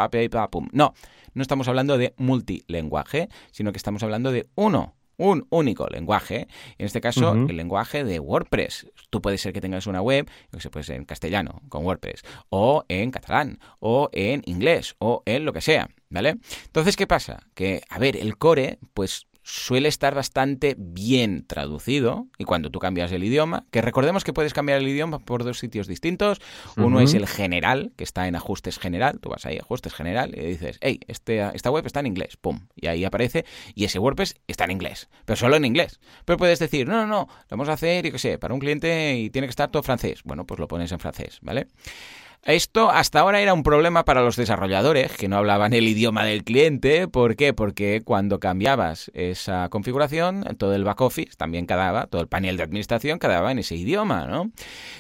pum. 0.51 0.69
No, 0.73 0.93
no 1.33 1.43
estamos 1.43 1.67
hablando 1.69 1.97
de 1.97 2.15
multilenguaje, 2.19 3.29
sino 3.53 3.73
que 3.73 3.79
estamos 3.79 4.03
hablando 4.03 4.33
de 4.33 4.47
uno 4.55 4.95
un 5.19 5.47
único 5.51 5.87
lenguaje, 5.89 6.47
en 6.79 6.87
este 6.87 7.01
caso 7.01 7.33
el 7.33 7.57
lenguaje 7.57 8.05
de 8.05 8.21
WordPress. 8.21 8.87
Tú 9.11 9.23
puedes 9.23 9.41
ser 9.41 9.53
que 9.53 9.61
tengas 9.61 9.87
una 9.87 10.03
web, 10.03 10.29
que 10.53 10.61
se 10.61 10.71
puede 10.71 10.85
ser 10.85 10.97
en 10.97 11.05
castellano 11.05 11.63
con 11.69 11.85
WordPress, 11.85 12.23
o 12.51 12.85
en 12.89 13.11
catalán, 13.11 13.59
o 13.79 14.11
en 14.13 14.43
inglés, 14.47 14.95
o 14.99 15.23
en 15.25 15.45
lo 15.45 15.53
que 15.53 15.61
sea, 15.61 15.89
¿vale? 16.11 16.37
Entonces, 16.67 16.97
¿qué 16.97 17.07
pasa? 17.07 17.47
Que, 17.55 17.83
a 17.89 17.99
ver, 17.99 18.17
el 18.17 18.37
core, 18.37 18.79
pues 18.95 19.27
suele 19.47 19.89
estar 19.89 20.13
bastante 20.13 20.75
bien 20.77 21.47
traducido 21.47 22.27
y 22.37 22.43
cuando 22.43 22.69
tú 22.71 22.81
cambias 22.81 23.13
el 23.13 23.23
idioma, 23.23 23.65
que 23.71 23.81
recordemos 23.81 24.25
que 24.25 24.33
puedes 24.33 24.53
cambiar 24.53 24.81
el 24.81 24.89
idioma 24.89 25.21
por 25.21 25.45
dos 25.45 25.61
sitios 25.61 25.87
distintos, 25.87 26.41
uno 26.77 27.01
es 27.01 27.15
el 27.15 27.29
general, 27.29 27.93
que 27.97 28.03
está 28.03 28.27
en 28.27 28.35
ajustes 28.35 28.81
general, 28.81 29.21
tú 29.21 29.29
vas 29.29 29.47
ahí 29.47 29.59
ajustes 29.59 29.95
general 29.95 30.35
y 30.37 30.45
dices, 30.45 30.79
hey, 30.81 30.99
este, 31.07 31.49
esta 31.55 31.71
web 31.71 31.87
está 31.87 32.01
en 32.01 32.07
inglés, 32.07 32.37
pum, 32.37 32.67
y 32.75 32.89
ahí 32.89 33.05
aparece 33.05 33.45
y 33.77 33.85
ese 33.85 34.01
WordPress 34.01 34.35
está 34.49 34.65
en 34.65 34.73
inglés, 34.73 35.09
pero 35.25 35.37
solo 35.37 35.55
en 35.55 35.65
inglés. 35.65 36.01
Pero 36.25 36.39
puedes 36.39 36.59
decir, 36.59 36.89
no, 36.89 36.97
no, 36.97 37.07
no, 37.07 37.29
lo 37.29 37.47
vamos 37.49 37.69
a 37.69 37.75
hacer, 37.75 38.05
y 38.05 38.11
qué 38.11 38.19
sé, 38.19 38.39
para 38.39 38.53
un 38.53 38.59
cliente 38.59 39.17
y 39.17 39.31
tiene 39.31 39.47
que 39.47 39.51
estar 39.51 39.71
todo 39.71 39.85
francés. 39.85 40.23
Bueno, 40.25 40.45
pues 40.45 40.59
lo 40.59 40.67
pones 40.67 40.91
en 40.91 40.99
francés, 40.99 41.39
¿vale? 41.41 41.69
Esto 42.43 42.91
hasta 42.91 43.21
ahora 43.21 43.41
era 43.41 43.55
un 43.55 43.65
problema 43.65 44.05
para 44.05 44.23
los 44.23 44.37
desarrolladores 44.37 45.13
que 45.17 45.27
no 45.27 45.37
hablaban 45.37 45.73
el 45.73 45.89
idioma 45.89 46.25
del 46.25 46.45
cliente. 46.45 47.09
¿Por 47.09 47.35
qué? 47.35 47.53
Porque 47.53 48.03
cuando 48.05 48.39
cambiabas 48.39 49.11
esa 49.15 49.69
configuración, 49.69 50.45
todo 50.57 50.75
el 50.75 50.85
back 50.85 51.01
office 51.01 51.33
también 51.37 51.67
quedaba, 51.67 52.07
todo 52.07 52.23
el 52.23 52.29
panel 52.29 52.57
de 52.57 52.63
administración 52.63 53.19
quedaba 53.19 53.51
en 53.51 53.59
ese 53.59 53.75
idioma, 53.75 54.27
¿no? 54.27 54.53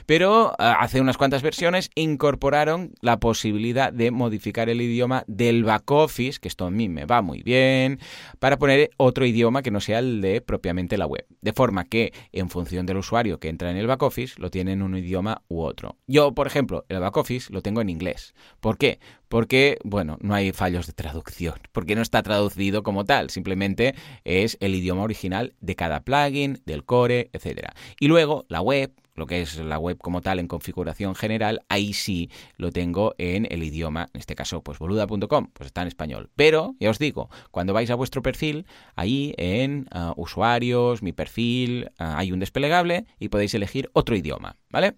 Pero 0.07 0.55
ah, 0.59 0.79
hace 0.81 1.01
unas 1.01 1.17
cuantas 1.17 1.43
versiones 1.43 1.91
incorporaron 1.95 2.95
la 3.01 3.19
posibilidad 3.19 3.93
de 3.93 4.11
modificar 4.11 4.69
el 4.69 4.81
idioma 4.81 5.23
del 5.29 5.63
back 5.63 5.89
office, 5.93 6.41
que 6.41 6.49
esto 6.49 6.67
a 6.67 6.71
mí 6.71 6.89
me 6.89 7.05
va 7.05 7.23
muy 7.23 7.43
bien, 7.43 8.01
para 8.41 8.59
poner 8.59 8.91
otro 8.97 9.25
idioma 9.25 9.63
que 9.63 9.71
no 9.71 9.81
sea 9.81 10.01
el 10.01 10.21
de 10.21 10.41
propiamente 10.41 10.99
la 10.99 11.07
web. 11.07 11.25
De 11.43 11.53
forma 11.53 11.85
que 11.85 12.13
en 12.33 12.51
función 12.51 12.87
del 12.87 12.97
usuario 12.97 13.39
que 13.39 13.49
entra 13.49 13.71
en 13.71 13.77
el 13.77 13.87
back 13.87 14.03
office, 14.03 14.35
lo 14.39 14.51
tiene 14.51 14.73
en 14.73 14.83
un 14.83 14.97
idioma 14.97 15.43
u 15.49 15.63
otro. 15.63 15.97
Yo, 16.07 16.33
por 16.33 16.47
ejemplo, 16.47 16.85
el 16.89 16.99
back 16.99 17.17
office 17.17 17.26
lo 17.51 17.63
tengo 17.63 17.81
en 17.81 17.89
inglés. 17.89 18.35
¿Por 18.61 18.79
qué? 18.79 18.99
Porque, 19.29 19.79
bueno, 19.85 20.19
no 20.21 20.35
hay 20.35 20.53
fallos 20.53 20.87
de 20.87 20.93
traducción, 20.93 21.55
porque 21.73 21.95
no 21.97 22.03
está 22.03 22.23
traducido 22.23 22.83
como 22.83 23.05
tal, 23.05 23.31
simplemente 23.31 23.95
es 24.25 24.57
el 24.61 24.75
idioma 24.75 25.03
original 25.03 25.55
de 25.61 25.77
cada 25.77 26.01
plugin, 26.01 26.63
del 26.65 26.85
core, 26.85 27.31
etc. 27.33 27.71
Y 27.99 28.09
luego 28.09 28.47
la 28.49 28.61
web, 28.61 28.93
lo 29.15 29.27
que 29.27 29.43
es 29.43 29.57
la 29.57 29.79
web 29.79 29.99
como 29.99 30.21
tal 30.21 30.39
en 30.39 30.47
configuración 30.47 31.15
general, 31.15 31.63
ahí 31.69 31.93
sí 31.93 32.31
lo 32.57 32.71
tengo 32.71 33.15
en 33.19 33.47
el 33.51 33.63
idioma, 33.63 34.09
en 34.13 34.21
este 34.21 34.35
caso, 34.35 34.63
pues 34.63 34.79
boluda.com, 34.79 35.49
pues 35.53 35.67
está 35.67 35.83
en 35.83 35.89
español. 35.89 36.31
Pero, 36.37 36.77
ya 36.79 36.91
os 36.91 36.99
digo, 36.99 37.29
cuando 37.51 37.73
vais 37.73 37.91
a 37.91 37.95
vuestro 37.95 38.23
perfil, 38.23 38.67
ahí 38.95 39.35
en 39.39 39.87
ah, 39.91 40.13
usuarios, 40.17 41.03
mi 41.03 41.13
perfil, 41.13 41.91
ah, 41.99 42.19
hay 42.19 42.31
un 42.31 42.41
desplegable 42.41 43.07
y 43.19 43.29
podéis 43.29 43.55
elegir 43.55 43.91
otro 43.95 44.15
idioma, 44.15 44.57
¿vale? 44.77 44.93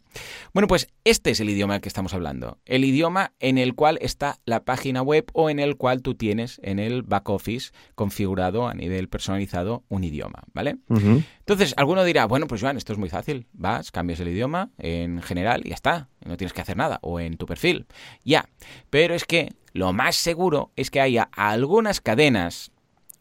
Bueno, 0.53 0.67
pues 0.67 0.89
este 1.05 1.31
es 1.31 1.39
el 1.39 1.51
idioma 1.51 1.75
del 1.75 1.83
que 1.83 1.89
estamos 1.89 2.13
hablando, 2.13 2.59
el 2.65 2.85
idioma 2.85 3.33
en 3.39 3.59
el 3.59 3.77
cual 3.77 3.97
está 4.01 4.41
la 4.45 4.65
página 4.65 5.03
web 5.03 5.27
o 5.35 5.51
en 5.51 5.61
el 5.61 5.77
cual 5.77 6.03
tú 6.03 6.17
tienes 6.17 6.61
en 6.65 6.81
el 6.81 7.03
back 7.03 7.29
office 7.29 7.71
configurado 7.95 8.67
a 8.67 8.75
nivel 8.75 9.09
personalizado 9.09 9.85
un 9.89 10.03
idioma, 10.03 10.43
¿vale? 10.53 10.79
Entonces, 10.89 11.75
alguno 11.77 12.03
dirá, 12.03 12.27
bueno, 12.27 12.49
pues 12.49 12.61
Joan, 12.61 12.77
esto 12.77 12.93
es 12.93 12.99
muy 12.99 13.09
fácil. 13.09 13.47
Vas, 13.53 13.93
cambias 13.93 14.19
el 14.19 14.29
idioma 14.29 14.71
en 14.79 15.23
general 15.23 15.63
y 15.65 15.69
ya 15.69 15.77
está. 15.77 16.09
No 16.27 16.37
tienes 16.37 16.53
que 16.53 16.61
hacer 16.61 16.77
nada. 16.77 16.99
O 17.03 17.21
en 17.21 17.37
tu 17.37 17.47
perfil. 17.47 17.87
Ya. 18.25 18.49
Pero 18.91 19.15
es 19.15 19.25
que 19.25 19.53
lo 19.73 19.93
más 19.93 20.17
seguro 20.17 20.73
es 20.77 20.91
que 20.91 21.01
haya 21.01 21.29
algunas 21.33 22.01
cadenas 22.01 22.73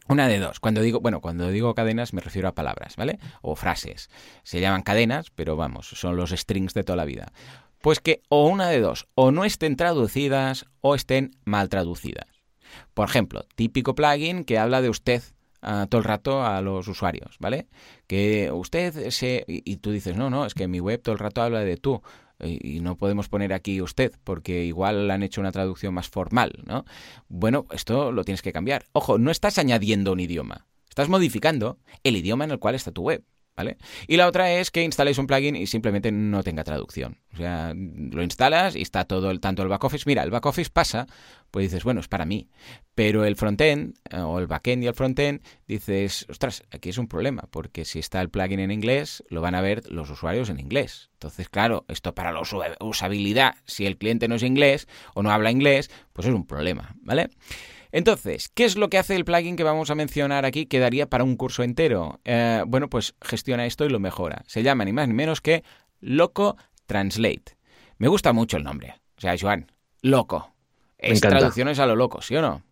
una 0.08 0.28
de 0.28 0.38
dos. 0.38 0.60
Cuando 0.60 0.80
digo, 0.80 1.00
bueno, 1.00 1.20
cuando 1.20 1.50
digo 1.50 1.74
cadenas 1.74 2.12
me 2.12 2.20
refiero 2.20 2.48
a 2.48 2.54
palabras, 2.54 2.96
¿vale? 2.96 3.18
O 3.42 3.56
frases. 3.56 4.10
Se 4.42 4.60
llaman 4.60 4.82
cadenas, 4.82 5.30
pero 5.30 5.56
vamos, 5.56 5.88
son 5.88 6.16
los 6.16 6.30
strings 6.30 6.74
de 6.74 6.84
toda 6.84 6.96
la 6.96 7.04
vida. 7.04 7.32
Pues 7.80 8.00
que 8.00 8.22
o 8.28 8.46
una 8.48 8.68
de 8.68 8.80
dos, 8.80 9.06
o 9.14 9.30
no 9.30 9.44
estén 9.44 9.76
traducidas 9.76 10.66
o 10.80 10.94
estén 10.94 11.36
mal 11.44 11.68
traducidas. 11.68 12.26
Por 12.94 13.08
ejemplo, 13.08 13.44
típico 13.54 13.94
plugin 13.94 14.44
que 14.44 14.58
habla 14.58 14.82
de 14.82 14.90
usted 14.90 15.22
todo 15.60 15.98
el 15.98 16.04
rato 16.04 16.44
a 16.44 16.60
los 16.60 16.86
usuarios, 16.86 17.36
¿vale? 17.40 17.66
Que 18.06 18.50
usted 18.52 19.10
se... 19.10 19.44
Y 19.46 19.76
tú 19.78 19.90
dices, 19.90 20.16
no, 20.16 20.30
no, 20.30 20.46
es 20.46 20.54
que 20.54 20.68
mi 20.68 20.80
web 20.80 21.02
todo 21.02 21.12
el 21.14 21.18
rato 21.18 21.42
habla 21.42 21.60
de 21.60 21.76
tú 21.76 22.00
y 22.40 22.80
no 22.80 22.96
podemos 22.96 23.28
poner 23.28 23.52
aquí 23.52 23.80
usted 23.82 24.12
porque 24.24 24.64
igual 24.64 25.10
han 25.10 25.22
hecho 25.22 25.40
una 25.40 25.52
traducción 25.52 25.94
más 25.94 26.08
formal, 26.08 26.52
¿no? 26.66 26.84
Bueno, 27.28 27.66
esto 27.72 28.12
lo 28.12 28.24
tienes 28.24 28.42
que 28.42 28.52
cambiar. 28.52 28.84
Ojo, 28.92 29.18
no 29.18 29.30
estás 29.30 29.58
añadiendo 29.58 30.12
un 30.12 30.20
idioma, 30.20 30.66
estás 30.88 31.08
modificando 31.08 31.78
el 32.04 32.16
idioma 32.16 32.44
en 32.44 32.52
el 32.52 32.58
cual 32.58 32.74
está 32.74 32.92
tu 32.92 33.02
web. 33.02 33.24
¿Vale? 33.58 33.76
Y 34.06 34.16
la 34.16 34.28
otra 34.28 34.52
es 34.52 34.70
que 34.70 34.84
instaléis 34.84 35.18
un 35.18 35.26
plugin 35.26 35.56
y 35.56 35.66
simplemente 35.66 36.12
no 36.12 36.44
tenga 36.44 36.62
traducción. 36.62 37.18
O 37.34 37.38
sea, 37.38 37.74
lo 37.74 38.22
instalas 38.22 38.76
y 38.76 38.82
está 38.82 39.04
todo 39.04 39.32
el 39.32 39.40
tanto 39.40 39.64
el 39.64 39.68
back 39.68 39.82
office. 39.82 40.04
Mira, 40.06 40.22
el 40.22 40.30
back 40.30 40.46
office 40.46 40.70
pasa, 40.72 41.08
pues 41.50 41.64
dices, 41.64 41.82
bueno, 41.82 41.98
es 41.98 42.06
para 42.06 42.24
mí. 42.24 42.48
Pero 42.94 43.24
el 43.24 43.34
frontend 43.34 43.96
eh, 44.10 44.20
o 44.20 44.38
el 44.38 44.46
backend 44.46 44.84
y 44.84 44.86
el 44.86 44.94
frontend 44.94 45.42
dices, 45.66 46.24
ostras, 46.28 46.62
aquí 46.70 46.90
es 46.90 46.98
un 46.98 47.08
problema, 47.08 47.48
porque 47.50 47.84
si 47.84 47.98
está 47.98 48.20
el 48.20 48.30
plugin 48.30 48.60
en 48.60 48.70
inglés, 48.70 49.24
lo 49.28 49.40
van 49.40 49.56
a 49.56 49.60
ver 49.60 49.90
los 49.90 50.08
usuarios 50.08 50.50
en 50.50 50.60
inglés. 50.60 51.10
Entonces, 51.14 51.48
claro, 51.48 51.84
esto 51.88 52.14
para 52.14 52.30
la 52.30 52.40
usabilidad, 52.78 53.56
si 53.66 53.86
el 53.86 53.98
cliente 53.98 54.28
no 54.28 54.36
es 54.36 54.44
inglés 54.44 54.86
o 55.14 55.24
no 55.24 55.32
habla 55.32 55.50
inglés, 55.50 55.90
pues 56.12 56.28
es 56.28 56.32
un 56.32 56.46
problema, 56.46 56.94
¿vale? 57.00 57.30
Entonces, 57.92 58.50
¿qué 58.54 58.64
es 58.64 58.76
lo 58.76 58.88
que 58.88 58.98
hace 58.98 59.16
el 59.16 59.24
plugin 59.24 59.56
que 59.56 59.64
vamos 59.64 59.90
a 59.90 59.94
mencionar 59.94 60.44
aquí 60.44 60.66
que 60.66 60.78
daría 60.78 61.08
para 61.08 61.24
un 61.24 61.36
curso 61.36 61.62
entero? 61.62 62.20
Eh, 62.24 62.62
bueno, 62.66 62.88
pues 62.88 63.14
gestiona 63.22 63.66
esto 63.66 63.84
y 63.84 63.88
lo 63.88 64.00
mejora. 64.00 64.42
Se 64.46 64.62
llama 64.62 64.84
ni 64.84 64.92
más 64.92 65.08
ni 65.08 65.14
menos 65.14 65.40
que 65.40 65.64
Loco 66.00 66.56
Translate. 66.86 67.56
Me 67.98 68.08
gusta 68.08 68.32
mucho 68.32 68.56
el 68.56 68.64
nombre. 68.64 68.94
O 69.16 69.20
sea, 69.20 69.34
Joan, 69.38 69.72
loco. 70.02 70.54
Es 70.98 71.20
traducciones 71.20 71.78
a 71.78 71.86
lo 71.86 71.96
loco, 71.96 72.22
¿sí 72.22 72.36
o 72.36 72.42
no? 72.42 72.62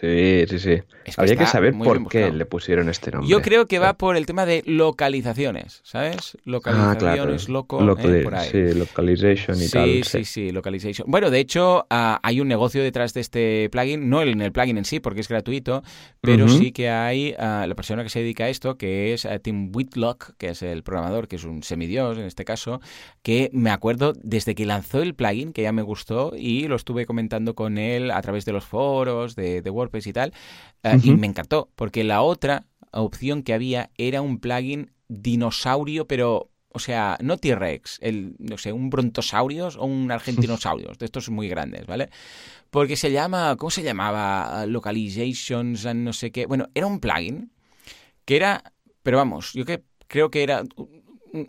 Sí, 0.00 0.44
sí, 0.48 0.58
sí. 0.58 0.82
Habría 1.16 1.36
que 1.36 1.46
saber 1.46 1.72
por 1.78 2.08
qué 2.08 2.32
le 2.32 2.46
pusieron 2.46 2.88
este 2.88 3.12
nombre. 3.12 3.30
Yo 3.30 3.40
creo 3.42 3.66
que 3.66 3.78
va 3.78 3.94
por 3.94 4.16
el 4.16 4.26
tema 4.26 4.44
de 4.44 4.64
localizaciones, 4.66 5.80
¿sabes? 5.84 6.36
Localizaciones, 6.44 7.46
ah, 7.48 7.52
loco, 7.52 7.80
eh, 8.00 8.22
por 8.24 8.34
ahí. 8.34 8.48
Sí, 8.50 8.74
localization 8.74 9.62
y 9.62 9.68
tal. 9.68 9.84
Sí, 9.84 10.02
sí, 10.02 10.24
sí, 10.24 10.50
localization. 10.50 11.08
Bueno, 11.08 11.30
de 11.30 11.38
hecho, 11.38 11.86
ah, 11.90 12.18
hay 12.24 12.40
un 12.40 12.48
negocio 12.48 12.82
detrás 12.82 13.14
de 13.14 13.20
este 13.20 13.68
plugin, 13.70 14.08
no 14.08 14.22
en 14.22 14.40
el 14.40 14.50
plugin 14.50 14.78
en 14.78 14.84
sí, 14.84 14.98
porque 14.98 15.20
es 15.20 15.28
gratuito, 15.28 15.82
pero 16.20 16.48
sí 16.48 16.72
que 16.72 16.90
hay 16.90 17.34
ah, 17.38 17.64
la 17.68 17.74
persona 17.76 18.02
que 18.02 18.08
se 18.08 18.18
dedica 18.18 18.44
a 18.44 18.48
esto, 18.48 18.76
que 18.76 19.14
es 19.14 19.28
Tim 19.42 19.70
Whitlock, 19.72 20.32
que 20.38 20.48
es 20.48 20.62
el 20.62 20.82
programador, 20.82 21.28
que 21.28 21.36
es 21.36 21.44
un 21.44 21.62
semidios 21.62 22.18
en 22.18 22.24
este 22.24 22.44
caso, 22.44 22.80
que 23.22 23.48
me 23.52 23.70
acuerdo 23.70 24.12
desde 24.22 24.56
que 24.56 24.66
lanzó 24.66 25.02
el 25.02 25.14
plugin, 25.14 25.52
que 25.52 25.62
ya 25.62 25.72
me 25.72 25.82
gustó, 25.82 26.32
y 26.36 26.66
lo 26.66 26.74
estuve 26.74 27.06
comentando 27.06 27.54
con 27.54 27.78
él 27.78 28.10
a 28.10 28.20
través 28.22 28.44
de 28.44 28.52
los 28.52 28.64
foros, 28.64 29.36
de, 29.36 29.62
de 29.62 29.70
y 29.92 30.12
tal, 30.12 30.32
eh, 30.82 30.98
y 31.02 31.10
me 31.12 31.26
encantó, 31.26 31.70
porque 31.74 32.04
la 32.04 32.22
otra 32.22 32.66
opción 32.92 33.42
que 33.42 33.54
había 33.54 33.90
era 33.96 34.22
un 34.22 34.38
plugin 34.38 34.92
dinosaurio, 35.08 36.06
pero 36.06 36.50
o 36.76 36.80
sea, 36.80 37.16
no 37.20 37.36
T-Rex, 37.38 37.98
el, 38.02 38.34
no 38.40 38.58
sé, 38.58 38.72
un 38.72 38.90
brontosaurios 38.90 39.76
o 39.76 39.84
un 39.84 40.10
argentinosaurios, 40.10 40.98
de 40.98 41.06
estos 41.06 41.30
muy 41.30 41.48
grandes, 41.48 41.86
¿vale? 41.86 42.10
Porque 42.70 42.96
se 42.96 43.12
llama, 43.12 43.54
¿cómo 43.56 43.70
se 43.70 43.84
llamaba? 43.84 44.66
Localizations 44.66 45.86
and 45.86 46.02
no 46.02 46.12
sé 46.12 46.32
qué. 46.32 46.46
Bueno, 46.46 46.68
era 46.74 46.88
un 46.88 46.98
plugin 46.98 47.52
que 48.24 48.34
era, 48.34 48.72
pero 49.04 49.18
vamos, 49.18 49.52
yo 49.52 49.64
que 49.64 49.84
creo 50.08 50.32
que 50.32 50.42
era 50.42 50.64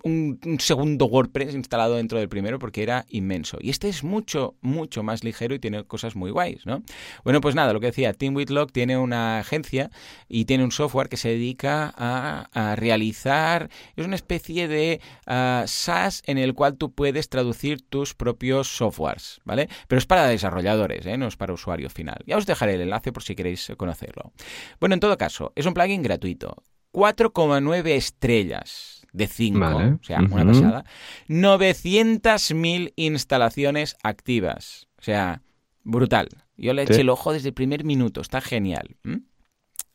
un, 0.03 0.57
segundo 0.59 1.05
WordPress 1.05 1.53
instalado 1.53 1.95
dentro 1.95 2.17
del 2.17 2.27
primero 2.27 2.59
porque 2.59 2.83
era 2.83 3.05
inmenso. 3.09 3.57
Y 3.61 3.69
este 3.69 3.87
es 3.87 4.03
mucho, 4.03 4.55
mucho 4.61 5.03
más 5.03 5.23
ligero 5.23 5.53
y 5.53 5.59
tiene 5.59 5.83
cosas 5.83 6.15
muy 6.15 6.31
guays, 6.31 6.65
¿no? 6.65 6.83
Bueno, 7.23 7.41
pues 7.41 7.55
nada, 7.55 7.73
lo 7.73 7.79
que 7.79 7.87
decía, 7.87 8.13
Tim 8.13 8.35
Whitlock 8.35 8.71
tiene 8.71 8.97
una 8.97 9.39
agencia 9.39 9.91
y 10.27 10.45
tiene 10.45 10.63
un 10.63 10.71
software 10.71 11.09
que 11.09 11.17
se 11.17 11.29
dedica 11.29 11.93
a, 11.95 12.75
realizar, 12.75 13.69
es 13.95 14.05
una 14.05 14.15
especie 14.15 14.67
de 14.67 14.99
uh, 15.27 15.67
SaaS 15.67 16.23
en 16.25 16.37
el 16.37 16.53
cual 16.53 16.77
tú 16.77 16.93
puedes 16.93 17.29
traducir 17.29 17.81
tus 17.81 18.13
propios 18.13 18.75
softwares, 18.75 19.39
¿vale? 19.45 19.69
Pero 19.87 19.99
es 19.99 20.05
para 20.05 20.27
desarrolladores, 20.27 21.05
¿eh? 21.05 21.17
no 21.17 21.27
es 21.27 21.35
para 21.35 21.53
usuario 21.53 21.89
final. 21.89 22.23
Ya 22.25 22.37
os 22.37 22.45
dejaré 22.45 22.75
el 22.75 22.81
enlace 22.81 23.11
por 23.11 23.23
si 23.23 23.35
queréis 23.35 23.71
conocerlo. 23.77 24.31
Bueno, 24.79 24.95
en 24.95 24.99
todo 24.99 25.17
caso, 25.17 25.53
es 25.55 25.65
un 25.65 25.73
plugin 25.73 26.01
gratuito. 26.01 26.63
4,9 26.95 27.87
estrellas 27.87 28.94
de 29.15 29.27
5, 29.27 29.59
o 29.59 29.99
sea, 30.03 30.19
una 30.19 30.45
pasada. 30.45 30.85
900.000 31.27 32.93
instalaciones 32.95 33.95
activas. 34.03 34.87
O 34.99 35.01
sea, 35.01 35.41
brutal. 35.83 36.27
Yo 36.57 36.73
le 36.73 36.83
eché 36.83 37.01
el 37.01 37.09
ojo 37.09 37.33
desde 37.33 37.49
el 37.49 37.53
primer 37.53 37.83
minuto, 37.83 38.21
está 38.21 38.41
genial. 38.41 38.97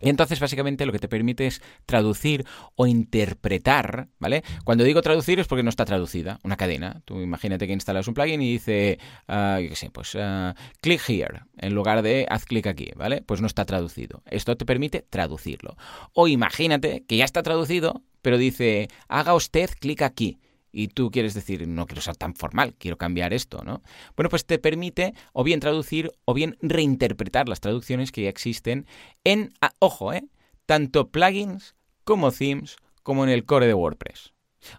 Y 0.03 0.09
entonces, 0.09 0.41
básicamente, 0.41 0.87
lo 0.87 0.93
que 0.93 0.99
te 0.99 1.09
permite 1.09 1.47
es 1.47 1.61
traducir 1.85 2.47
o 2.75 2.87
interpretar, 2.87 4.09
¿vale? 4.18 4.43
Cuando 4.64 4.83
digo 4.83 5.03
traducir 5.03 5.39
es 5.41 5.47
porque 5.47 5.62
no 5.62 5.68
está 5.68 5.85
traducida, 5.85 6.41
una 6.43 6.57
cadena. 6.57 7.03
Tú 7.05 7.21
imagínate 7.21 7.66
que 7.66 7.75
instalas 7.75 8.09
un 8.09 8.14
plugin 8.14 8.41
y 8.41 8.53
dice, 8.53 8.99
uh, 9.29 9.59
qué 9.59 9.77
sé, 9.77 9.91
pues, 9.91 10.14
uh, 10.14 10.55
click 10.81 11.03
here, 11.07 11.43
en 11.59 11.75
lugar 11.75 12.01
de 12.01 12.27
haz 12.31 12.47
clic 12.47 12.66
aquí, 12.66 12.91
¿vale? 12.97 13.21
Pues 13.21 13.43
no 13.43 13.47
está 13.47 13.66
traducido. 13.66 14.23
Esto 14.25 14.57
te 14.57 14.64
permite 14.64 15.03
traducirlo. 15.03 15.77
O 16.14 16.29
imagínate 16.29 17.05
que 17.07 17.18
ya 17.18 17.27
está 17.27 17.43
traducido, 17.43 18.03
pero 18.23 18.39
dice, 18.39 18.89
haga 19.09 19.35
usted 19.35 19.71
clic 19.79 20.03
aquí 20.03 20.41
y 20.73 20.89
tú 20.89 21.11
quieres 21.11 21.35
decir, 21.35 21.66
no 21.66 21.87
quiero 21.87 22.03
ser 22.03 22.16
tan 22.16 22.35
formal, 22.35 22.75
quiero 22.79 22.97
cambiar 22.97 23.33
esto, 23.33 23.62
¿no? 23.64 23.83
Bueno, 24.16 24.29
pues 24.29 24.47
te 24.47 24.59
permite 24.59 25.14
o 25.33 25.45
bien 25.45 25.61
traducir 25.61 26.12
o 26.25 26.35
bien 26.35 26.57
reinterpretar 26.62 27.49
las 27.49 27.61
traducciones 27.61 28.12
que 28.12 28.23
ya 28.23 28.29
existen 28.29 28.87
en, 29.25 29.53
ah, 29.61 29.73
ojo, 29.79 30.12
¿eh? 30.12 30.25
Tanto 30.66 31.11
plugins 31.11 31.75
como 32.05 32.31
themes 32.31 32.77
como 33.03 33.25
en 33.25 33.31
el 33.31 33.45
core 33.45 33.66
de 33.66 33.75
WordPress. 33.75 34.33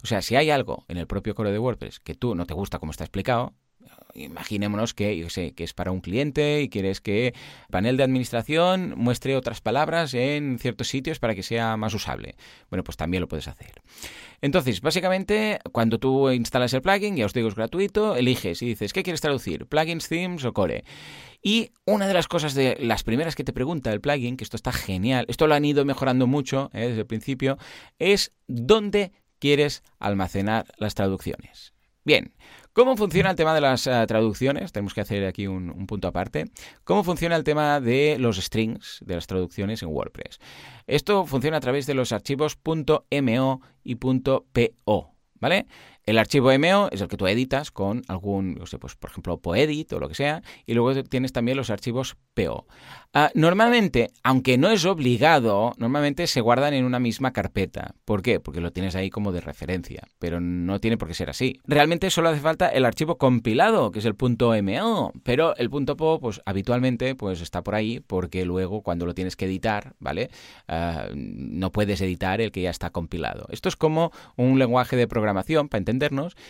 O 0.04 0.08
sea, 0.08 0.22
si 0.22 0.36
hay 0.36 0.50
algo 0.50 0.86
en 0.88 0.98
el 0.98 1.08
propio 1.08 1.36
core 1.36 1.52
de 1.52 1.60
WordPress 1.60 2.00
que 2.00 2.16
tú 2.16 2.36
no 2.36 2.46
te 2.46 2.54
gusta 2.54 2.80
como 2.80 2.92
está 2.92 3.04
explicado, 3.04 3.54
imaginémonos 4.14 4.94
que, 4.94 5.26
que 5.56 5.64
es 5.64 5.74
para 5.74 5.92
un 5.92 6.02
cliente 6.02 6.62
y 6.62 6.70
quieres 6.70 7.02
que 7.02 7.28
el 7.28 7.34
panel 7.70 7.98
de 7.98 8.04
administración 8.04 8.94
muestre 8.98 9.36
otras 9.36 9.62
palabras 9.62 10.14
en 10.14 10.60
ciertos 10.60 10.88
sitios 10.88 11.20
para 11.20 11.36
que 11.36 11.44
sea 11.44 11.78
más 11.78 11.94
usable. 11.94 12.36
Bueno, 12.70 12.84
pues 12.84 12.98
también 12.98 13.22
lo 13.22 13.28
puedes 13.28 13.48
hacer. 13.48 13.82
Entonces, 14.42 14.82
básicamente, 14.82 15.60
cuando 15.72 16.00
tú 16.00 16.30
instalas 16.32 16.74
el 16.74 16.82
plugin, 16.82 17.16
ya 17.16 17.26
os 17.26 17.34
digo, 17.34 17.48
es 17.48 17.56
gratuito, 17.56 18.16
eliges 18.16 18.62
y 18.62 18.68
dices, 18.68 18.92
¿qué 18.92 19.04
quieres 19.04 19.22
traducir? 19.22 19.68
¿Plugins, 19.68 20.10
themes 20.10 20.44
o 20.46 20.54
core? 20.54 20.84
Y 21.44 21.72
una 21.86 22.08
de 22.08 22.14
las 22.14 22.28
cosas 22.28 22.54
de 22.54 22.78
las 22.80 23.04
primeras 23.04 23.36
que 23.36 23.44
te 23.44 23.54
pregunta 23.54 23.92
el 23.92 24.02
plugin, 24.02 24.38
que 24.38 24.44
esto 24.44 24.58
está 24.58 24.72
genial, 24.72 25.26
esto 25.28 25.48
lo 25.48 25.56
han 25.56 25.66
ido 25.66 25.86
mejorando 25.86 26.28
mucho 26.28 26.70
eh, 26.74 26.88
desde 26.88 27.02
el 27.02 27.08
principio, 27.08 27.58
es 28.00 28.32
dónde 28.48 29.12
quieres 29.40 29.84
almacenar 30.00 30.66
las 30.78 30.94
traducciones. 30.94 31.74
Bien, 32.04 32.34
¿cómo 32.74 32.98
funciona 32.98 33.30
el 33.30 33.36
tema 33.36 33.54
de 33.54 33.62
las 33.62 33.88
eh, 33.88 34.06
traducciones? 34.08 34.72
Tenemos 34.72 34.94
que 34.94 35.02
hacer 35.02 35.26
aquí 35.26 35.48
un, 35.48 35.88
punto 35.88 36.08
aparte. 36.08 36.46
¿Cómo 36.84 37.04
funciona 37.04 37.36
el 37.36 37.44
tema 37.44 37.80
de 37.80 38.18
los 38.20 38.38
strings, 38.38 39.00
de 39.06 39.16
las 39.16 39.28
traducciones 39.28 39.84
en 39.84 39.90
WordPress? 39.90 40.40
Esto 40.88 41.26
funciona 41.26 41.58
a 41.58 41.62
través 41.62 41.86
de 41.86 41.94
los 41.94 42.12
archivos 42.12 42.58
.mo 42.64 43.62
y 43.84 43.96
.po. 43.96 45.16
¿vale? 45.42 45.66
El 46.12 46.18
archivo 46.18 46.52
MO 46.60 46.90
es 46.92 47.00
el 47.00 47.08
que 47.08 47.16
tú 47.16 47.26
editas 47.26 47.72
con 47.72 48.02
algún, 48.10 48.56
no 48.56 48.66
sé, 48.66 48.78
pues 48.78 48.96
por 48.96 49.12
ejemplo, 49.12 49.38
Poedit 49.38 49.94
o 49.94 50.00
lo 50.02 50.10
que 50.10 50.16
sea, 50.16 50.44
y 50.66 50.74
luego 50.74 51.04
tienes 51.06 51.32
también 51.32 51.56
los 51.56 51.70
archivos 51.70 52.18
PO. 52.34 52.68
Ah, 53.14 53.30
normalmente, 53.34 54.12
aunque 54.22 54.58
no 54.58 54.72
es 54.72 54.84
obligado, 54.86 55.74
normalmente 55.78 56.28
se 56.28 56.42
guardan 56.42 56.74
en 56.74 56.84
una 56.84 57.00
misma 57.00 57.32
carpeta. 57.32 57.96
¿Por 58.04 58.22
qué? 58.22 58.42
Porque 58.42 58.60
lo 58.60 58.72
tienes 58.72 58.96
ahí 58.96 59.10
como 59.10 59.32
de 59.32 59.40
referencia, 59.40 60.04
pero 60.20 60.42
no 60.42 60.80
tiene 60.80 60.98
por 60.98 61.08
qué 61.08 61.14
ser 61.14 61.30
así. 61.30 61.60
Realmente 61.66 62.10
solo 62.10 62.28
hace 62.28 62.42
falta 62.42 62.68
el 62.68 62.84
archivo 62.84 63.18
compilado, 63.18 63.92
que 63.92 64.00
es 64.00 64.06
el 64.06 64.16
.mo, 64.64 65.14
pero 65.24 65.56
el 65.56 65.70
.po, 65.70 66.20
pues 66.20 66.42
habitualmente, 66.46 67.16
pues 67.16 67.40
está 67.40 67.64
por 67.64 67.76
ahí, 67.76 68.02
porque 68.02 68.44
luego 68.44 68.82
cuando 68.82 69.06
lo 69.06 69.14
tienes 69.14 69.38
que 69.38 69.46
editar, 69.46 69.94
¿vale? 70.00 70.30
Ah, 70.68 71.08
no 71.14 71.72
puedes 71.72 72.02
editar 72.02 72.42
el 72.42 72.52
que 72.52 72.62
ya 72.62 72.70
está 72.70 72.90
compilado. 72.90 73.46
Esto 73.50 73.70
es 73.70 73.78
como 73.78 74.12
un 74.36 74.60
lenguaje 74.60 74.98
de 74.98 75.08
programación, 75.08 75.70
para 75.70 75.80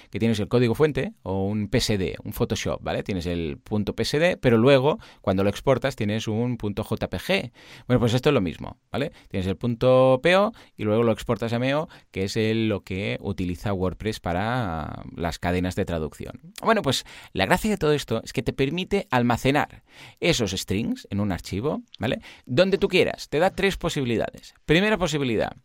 que 0.10 0.20
tienes 0.20 0.40
el 0.40 0.48
código 0.48 0.76
fuente 0.76 1.14
o 1.24 1.46
un 1.46 1.70
PSD, 1.70 2.16
un 2.24 2.34
Photoshop, 2.34 2.82
¿vale? 2.82 3.04
Tienes 3.04 3.26
el 3.26 3.58
punto 3.58 3.94
PSD, 3.94 4.38
pero 4.40 4.58
luego 4.58 5.00
cuando 5.22 5.44
lo 5.44 5.50
exportas 5.50 5.96
tienes 5.96 6.28
un 6.28 6.58
punto 6.58 6.84
JPG. 6.84 7.52
Bueno, 7.88 8.00
pues 8.00 8.14
esto 8.14 8.30
es 8.30 8.34
lo 8.34 8.42
mismo, 8.42 8.78
¿vale? 8.92 9.12
Tienes 9.30 9.48
el 9.48 9.58
punto 9.58 10.20
PO 10.24 10.54
y 10.78 10.84
luego 10.84 11.04
lo 11.04 11.12
exportas 11.12 11.54
a 11.54 11.60
MEO, 11.60 11.90
que 12.12 12.24
es 12.24 12.38
lo 12.38 12.82
que 12.82 13.18
utiliza 13.22 13.74
WordPress 13.74 14.20
para 14.20 15.04
las 15.16 15.40
cadenas 15.40 15.76
de 15.76 15.86
traducción. 15.86 16.40
Bueno, 16.62 16.82
pues 16.82 17.06
la 17.34 17.46
gracia 17.46 17.70
de 17.70 17.78
todo 17.78 17.94
esto 17.94 18.22
es 18.24 18.34
que 18.34 18.44
te 18.44 18.54
permite 18.54 19.08
almacenar 19.12 19.84
esos 20.20 20.52
strings 20.52 21.08
en 21.10 21.20
un 21.20 21.32
archivo, 21.32 21.82
¿vale? 22.00 22.22
Donde 22.46 22.78
tú 22.78 22.88
quieras. 22.88 23.30
Te 23.30 23.40
da 23.40 23.52
tres 23.52 23.78
posibilidades. 23.78 24.54
Primera 24.66 24.98
posibilidad, 24.98 25.56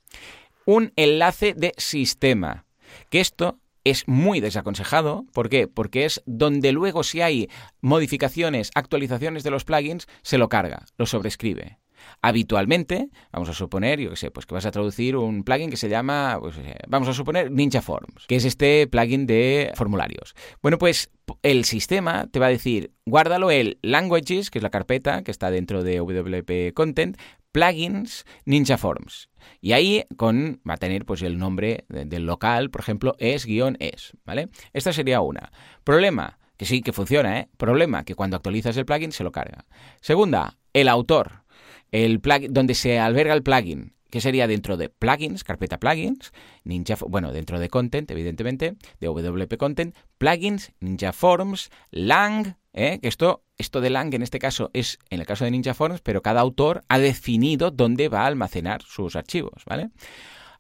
un 0.65 0.93
enlace 0.97 1.55
de 1.55 1.73
sistema. 1.77 2.65
Que 3.11 3.21
esto 3.21 3.59
es 3.87 4.09
muy 4.09 4.41
desaconsejado. 4.41 5.27
¿Por 5.33 5.49
qué? 5.49 5.69
Porque 5.69 6.05
es 6.05 6.23
donde 6.27 6.73
luego 6.73 7.05
si 7.05 7.21
hay 7.21 7.49
modificaciones, 7.81 8.71
actualizaciones 8.75 9.45
de 9.45 9.51
los 9.51 9.65
plugins, 9.65 10.09
se 10.23 10.39
lo 10.39 10.49
carga, 10.49 10.85
lo 10.99 11.07
sobrescribe. 11.07 11.79
Habitualmente, 12.23 13.09
vamos 13.33 13.49
a 13.49 13.55
suponer, 13.55 14.01
yo 14.01 14.11
qué 14.11 14.17
sé, 14.17 14.31
pues 14.31 14.47
que 14.47 14.55
vas 14.55 14.67
a 14.67 14.71
traducir 14.71 15.17
un 15.17 15.45
plugin 15.45 15.71
que 15.71 15.77
se 15.77 15.89
llama, 15.89 16.39
pues, 16.41 16.57
eh, 16.59 16.77
vamos 16.89 17.09
a 17.09 17.15
suponer 17.15 17.51
Ninja 17.51 17.81
Forms, 17.81 18.27
que 18.27 18.37
es 18.37 18.45
este 18.45 18.87
plugin 18.87 19.27
de 19.27 19.73
formularios. 19.75 20.35
Bueno, 20.63 20.79
pues 20.79 21.11
el 21.43 21.65
sistema 21.65 22.27
te 22.31 22.39
va 22.39 22.47
a 22.47 22.51
decir, 22.51 22.93
guárdalo 23.05 23.51
el 23.51 23.79
languages, 23.83 24.51
que 24.51 24.59
es 24.59 24.63
la 24.63 24.71
carpeta 24.71 25.23
que 25.23 25.31
está 25.31 25.51
dentro 25.51 25.83
de 25.85 25.99
WP 25.99 26.75
Content, 26.75 27.17
plugins 27.57 28.27
Ninja 28.45 28.77
Forms. 28.77 29.31
Y 29.63 29.73
ahí 29.73 30.05
con, 30.19 30.61
va 30.69 30.75
a 30.75 30.77
tener 30.77 31.07
pues 31.07 31.23
el 31.23 31.39
nombre 31.39 31.87
del 31.89 32.27
local, 32.27 32.71
por 32.71 32.83
ejemplo, 32.83 33.17
es-es, 33.19 34.13
¿vale? 34.27 34.51
Esta 34.75 34.93
sería 34.93 35.23
una. 35.23 35.51
Problema, 35.83 36.39
que 36.59 36.67
sí, 36.67 36.83
que 36.83 36.93
funciona, 36.93 37.41
¿eh? 37.41 37.49
Problema, 37.57 38.05
que 38.05 38.15
cuando 38.15 38.37
actualizas 38.37 38.77
el 38.77 38.85
plugin 38.85 39.11
se 39.11 39.25
lo 39.25 39.33
carga. 39.33 39.65
Segunda, 40.03 40.59
el 40.75 40.87
autor, 40.89 41.45
el 41.93 42.21
plugin, 42.21 42.53
donde 42.53 42.75
se 42.75 42.99
alberga 42.99 43.33
el 43.33 43.43
plugin, 43.43 43.95
que 44.11 44.21
sería 44.21 44.47
dentro 44.47 44.77
de 44.77 44.89
plugins, 44.89 45.45
carpeta 45.45 45.79
plugins, 45.79 46.33
Ninja, 46.65 46.97
bueno, 47.09 47.33
dentro 47.33 47.59
de 47.59 47.69
content, 47.69 48.11
evidentemente, 48.11 48.77
de 49.01 49.07
WP 49.09 49.57
Content, 49.57 49.97
plugins, 50.19 50.73
Ninja 50.81 51.13
Forms, 51.13 51.71
Lang, 51.91 52.57
¿eh? 52.73 52.99
que 53.01 53.09
esto, 53.09 53.43
esto 53.59 53.81
de 53.81 53.91
Lang 53.91 54.15
en 54.15 54.23
este 54.23 54.39
caso 54.39 54.71
es 54.73 54.99
en 55.11 55.21
el 55.21 55.27
caso 55.27 55.45
de 55.45 55.51
Ninja 55.51 55.75
Forms, 55.75 56.01
pero 56.01 56.23
cada 56.23 56.41
autor 56.41 56.83
ha 56.89 56.99
definido 56.99 57.71
dónde 57.71 58.09
va 58.09 58.23
a 58.23 58.27
almacenar 58.27 58.83
sus 58.83 59.17
archivos, 59.17 59.65
¿vale? 59.67 59.91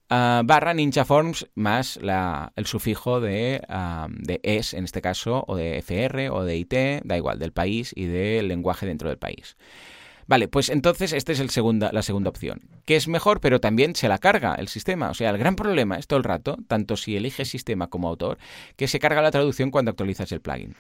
Ah, 0.08 0.42
barra 0.44 0.72
Ninja 0.72 1.04
Forms 1.04 1.48
más 1.56 1.98
el 1.98 2.66
sufijo 2.66 3.20
de, 3.20 3.60
de 4.08 4.40
es, 4.44 4.72
en 4.72 4.84
este 4.84 5.02
caso, 5.02 5.44
o 5.48 5.56
de 5.56 5.78
FR 5.78 6.30
o 6.30 6.44
de 6.44 6.56
IT, 6.56 6.74
da 7.04 7.16
igual, 7.16 7.40
del 7.40 7.52
país 7.52 7.92
y 7.94 8.04
del 8.04 8.46
lenguaje 8.46 8.86
dentro 8.86 9.08
del 9.08 9.18
país. 9.18 9.56
Vale, 10.26 10.48
pues 10.48 10.68
entonces 10.68 11.12
esta 11.12 11.32
es 11.32 11.40
el 11.40 11.50
segunda, 11.50 11.90
la 11.92 12.02
segunda 12.02 12.30
opción, 12.30 12.60
que 12.84 12.96
es 12.96 13.06
mejor, 13.06 13.40
pero 13.40 13.60
también 13.60 13.94
se 13.94 14.08
la 14.08 14.18
carga 14.18 14.54
el 14.54 14.68
sistema. 14.68 15.10
O 15.10 15.14
sea, 15.14 15.30
el 15.30 15.38
gran 15.38 15.56
problema 15.56 15.98
es 15.98 16.06
todo 16.06 16.18
el 16.18 16.24
rato, 16.24 16.56
tanto 16.66 16.96
si 16.96 17.16
eliges 17.16 17.48
sistema 17.48 17.86
como 17.88 18.08
autor, 18.08 18.38
que 18.76 18.88
se 18.88 18.98
carga 18.98 19.22
la 19.22 19.30
traducción 19.30 19.70
cuando 19.70 19.90
actualizas 19.90 20.32
el 20.32 20.40
plugin. 20.40 20.74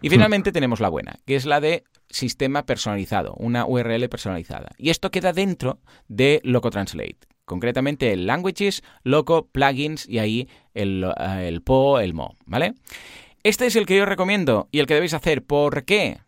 Y 0.00 0.10
finalmente 0.10 0.50
hmm. 0.50 0.52
tenemos 0.52 0.80
la 0.80 0.88
buena, 0.88 1.18
que 1.26 1.34
es 1.34 1.44
la 1.44 1.60
de 1.60 1.84
sistema 2.08 2.64
personalizado, 2.64 3.34
una 3.38 3.66
URL 3.66 4.08
personalizada. 4.08 4.70
Y 4.78 4.90
esto 4.90 5.10
queda 5.10 5.32
dentro 5.32 5.80
de 6.08 6.40
Loco 6.44 6.70
Translate. 6.70 7.18
Concretamente 7.44 8.12
el 8.12 8.26
languages, 8.26 8.82
loco, 9.02 9.48
plugins 9.50 10.08
y 10.08 10.20
ahí 10.20 10.48
el, 10.74 11.04
eh, 11.04 11.48
el 11.48 11.62
PO, 11.62 11.98
el 11.98 12.14
MO, 12.14 12.36
¿vale? 12.46 12.74
Este 13.42 13.66
es 13.66 13.74
el 13.74 13.86
que 13.86 13.96
yo 13.96 14.06
recomiendo 14.06 14.68
y 14.70 14.78
el 14.78 14.86
que 14.86 14.94
debéis 14.94 15.14
hacer. 15.14 15.42
¿Por 15.42 15.84
qué? 15.84 16.20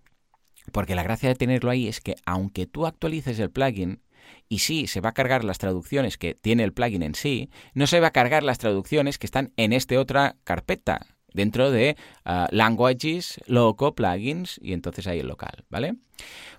Porque 0.75 0.97
la 0.97 1.05
gracia 1.05 1.29
de 1.29 1.37
tenerlo 1.37 1.71
ahí 1.71 1.87
es 1.87 2.01
que 2.01 2.17
aunque 2.27 2.67
tú 2.67 2.85
actualices 2.85 3.39
el 3.39 3.53
plugin, 3.53 4.03
y 4.49 4.59
sí, 4.59 4.89
se 4.89 5.01
va 5.01 5.11
a 5.11 5.15
cargar 5.15 5.45
las 5.45 5.59
traducciones 5.59 6.19
que 6.19 6.35
tiene 6.35 6.65
el 6.65 6.73
plugin 6.73 7.05
en 7.05 7.15
sí, 7.15 7.49
no 7.75 7.87
se 7.87 8.01
va 8.01 8.09
a 8.09 8.13
cargar 8.13 8.43
las 8.43 8.59
traducciones 8.59 9.17
que 9.17 9.27
están 9.27 9.53
en 9.57 9.73
esta 9.73 10.01
otra 10.01 10.35
carpeta, 10.43 11.14
dentro 11.35 11.71
de 11.71 11.97
ah, 12.25 12.49
languages, 12.51 13.39
loco, 13.47 13.95
plugins, 13.95 14.59
y 14.63 14.73
entonces 14.73 15.07
ahí 15.07 15.21
el 15.21 15.27
local, 15.29 15.65
¿vale? 15.69 15.97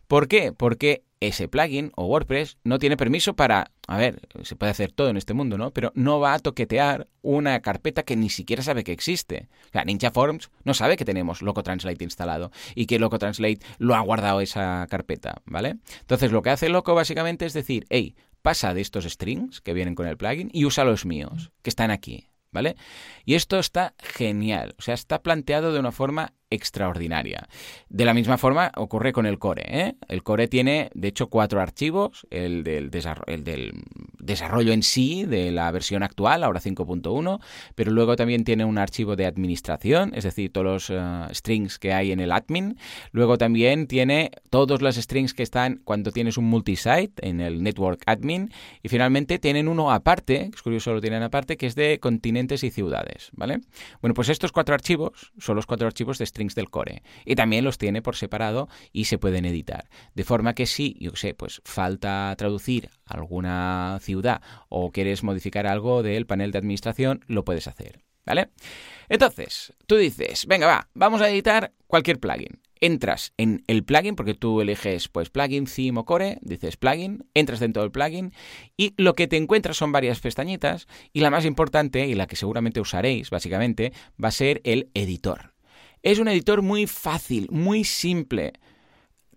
¿Por 0.08 0.28
qué? 0.28 0.54
Porque 0.54 1.04
ese 1.20 1.48
plugin 1.48 1.92
o 1.96 2.06
WordPress 2.06 2.58
no 2.64 2.78
tiene 2.78 2.98
permiso 2.98 3.36
para, 3.36 3.72
a 3.88 3.98
ver, 3.98 4.20
se 4.44 4.56
puede 4.56 4.72
hacer 4.72 4.92
todo 4.92 5.10
en 5.10 5.18
este 5.18 5.34
mundo, 5.34 5.58
¿no? 5.58 5.72
Pero 5.72 5.92
no 5.96 6.20
va 6.20 6.34
a 6.34 6.40
toquetear 6.40 7.08
una 7.22 7.62
carpeta 7.62 8.04
que 8.04 8.16
ni 8.16 8.30
siquiera 8.30 8.62
sabe 8.62 8.84
que 8.84 8.92
existe. 8.92 9.48
O 9.70 9.72
sea, 9.72 9.86
Ninja 9.86 10.12
Forms 10.12 10.52
no 10.64 10.74
sabe 10.74 10.98
que 10.98 11.06
tenemos 11.06 11.42
Loco 11.42 11.64
Translate 11.64 12.04
instalado 12.04 12.52
y 12.76 12.86
que 12.86 13.00
Loco 13.00 13.18
Translate 13.18 13.60
lo 13.80 13.96
ha 13.96 14.02
guardado 14.02 14.42
esa 14.42 14.86
carpeta, 14.90 15.42
¿vale? 15.46 15.78
Entonces 16.02 16.32
lo 16.32 16.42
que 16.42 16.52
hace 16.52 16.70
Loco 16.70 16.94
básicamente 16.94 17.46
es 17.46 17.54
decir, 17.54 17.86
hey, 17.90 18.16
pasa 18.42 18.74
de 18.74 18.82
estos 18.82 19.06
strings 19.06 19.62
que 19.62 19.74
vienen 19.74 19.96
con 19.96 20.06
el 20.08 20.18
plugin 20.18 20.52
y 20.54 20.66
usa 20.66 20.84
los 20.84 21.06
míos, 21.06 21.52
que 21.64 21.70
están 21.70 21.90
aquí, 21.90 22.28
¿vale? 22.56 22.78
Y 23.26 23.36
esto 23.36 23.60
está 23.60 23.94
genial, 24.00 24.74
o 24.80 24.82
sea, 24.82 24.96
está 24.96 25.22
planteado 25.22 25.74
de 25.74 25.80
una 25.80 25.92
forma 25.92 26.34
extraordinaria. 26.56 27.48
De 27.90 28.06
la 28.06 28.14
misma 28.14 28.38
forma 28.38 28.72
ocurre 28.76 29.14
con 29.14 29.26
el 29.26 29.38
core. 29.40 29.66
¿eh? 29.68 29.96
El 30.08 30.24
core 30.24 30.48
tiene, 30.48 30.90
de 30.94 31.08
hecho, 31.10 31.28
cuatro 31.28 31.62
archivos. 31.62 32.26
El 32.30 32.64
del, 32.64 32.90
el 33.28 33.44
del 33.44 33.84
desarrollo 34.20 34.74
en 34.74 34.84
sí 34.84 35.26
de 35.26 35.52
la 35.52 35.70
versión 35.72 36.04
actual, 36.04 36.44
ahora 36.44 36.60
5.1, 36.60 37.40
pero 37.76 37.92
luego 37.92 38.16
también 38.16 38.44
tiene 38.44 38.66
un 38.66 38.78
archivo 38.78 39.16
de 39.16 39.26
administración, 39.26 40.12
es 40.16 40.24
decir, 40.24 40.52
todos 40.52 40.66
los 40.66 40.90
eh, 40.90 41.34
strings 41.34 41.80
que 41.80 41.94
hay 41.94 42.12
en 42.12 42.20
el 42.20 42.32
admin. 42.32 42.78
Luego 43.12 43.38
también 43.38 43.88
tiene 43.88 44.32
todos 44.50 44.82
los 44.82 44.96
strings 44.96 45.34
que 45.34 45.44
están 45.44 45.82
cuando 45.84 46.12
tienes 46.12 46.38
un 46.38 46.46
multisite 46.46 47.14
en 47.22 47.42
el 47.42 47.64
network 47.64 48.02
admin. 48.06 48.52
Y 48.82 48.90
finalmente 48.90 49.40
tienen 49.40 49.68
uno 49.68 49.92
aparte, 49.92 50.50
es 50.54 50.62
curioso 50.62 50.94
lo 50.94 51.02
tienen 51.02 51.24
aparte, 51.24 51.58
que 51.58 51.68
es 51.68 51.76
de 51.76 52.00
continentes 52.00 52.64
y 52.64 52.72
ciudades. 52.72 53.30
¿vale? 53.34 53.62
Bueno, 54.02 54.14
pues 54.14 54.30
estos 54.30 54.52
cuatro 54.52 54.74
archivos 54.74 55.32
son 55.38 55.56
los 55.56 55.66
cuatro 55.66 55.88
archivos 55.88 56.18
de 56.18 56.24
del 56.54 56.70
core. 56.70 57.02
Y 57.26 57.34
también 57.34 57.64
los 57.64 57.80
tiene 57.80 58.04
por 58.04 58.16
separado 58.16 58.70
y 58.92 59.06
se 59.06 59.18
pueden 59.18 59.46
editar. 59.46 59.90
De 60.14 60.24
forma 60.24 60.54
que 60.54 60.68
si, 60.68 60.96
yo 61.00 61.16
sé, 61.16 61.34
pues 61.34 61.62
falta 61.66 62.36
traducir 62.38 62.90
alguna 63.06 63.98
ciudad 64.02 64.42
o 64.70 64.92
quieres 64.92 65.24
modificar 65.24 65.66
algo 65.66 66.04
del 66.04 66.28
panel 66.28 66.52
de 66.52 66.60
administración, 66.60 67.24
lo 67.28 67.46
puedes 67.46 67.68
hacer. 67.68 68.04
¿Vale? 68.26 68.50
Entonces, 69.08 69.74
tú 69.86 69.98
dices, 69.98 70.48
venga, 70.48 70.66
va, 70.66 70.90
vamos 70.96 71.22
a 71.22 71.30
editar 71.30 71.74
cualquier 71.88 72.20
plugin. 72.20 72.60
Entras 72.82 73.34
en 73.38 73.64
el 73.68 73.84
plugin, 73.84 74.16
porque 74.16 74.34
tú 74.34 74.62
eliges 74.62 75.08
pues 75.08 75.30
plugin, 75.30 75.66
theme 75.66 76.00
o 76.00 76.06
core, 76.06 76.40
dices 76.42 76.76
plugin, 76.76 77.30
entras 77.34 77.60
dentro 77.60 77.84
del 77.84 77.92
plugin 77.92 78.34
y 78.76 78.94
lo 78.98 79.16
que 79.16 79.28
te 79.28 79.38
encuentras 79.38 79.78
son 79.78 79.92
varias 79.92 80.20
pestañitas 80.20 80.88
y 81.14 81.22
la 81.22 81.30
más 81.30 81.46
importante 81.46 82.08
y 82.08 82.16
la 82.16 82.28
que 82.28 82.36
seguramente 82.36 82.82
usaréis 82.82 83.30
básicamente 83.30 83.94
va 84.22 84.30
a 84.30 84.32
ser 84.32 84.60
el 84.66 84.90
editor. 84.94 85.55
Es 86.06 86.20
un 86.20 86.28
editor 86.28 86.62
muy 86.62 86.86
fácil, 86.86 87.48
muy 87.50 87.84
simple. 87.84 88.54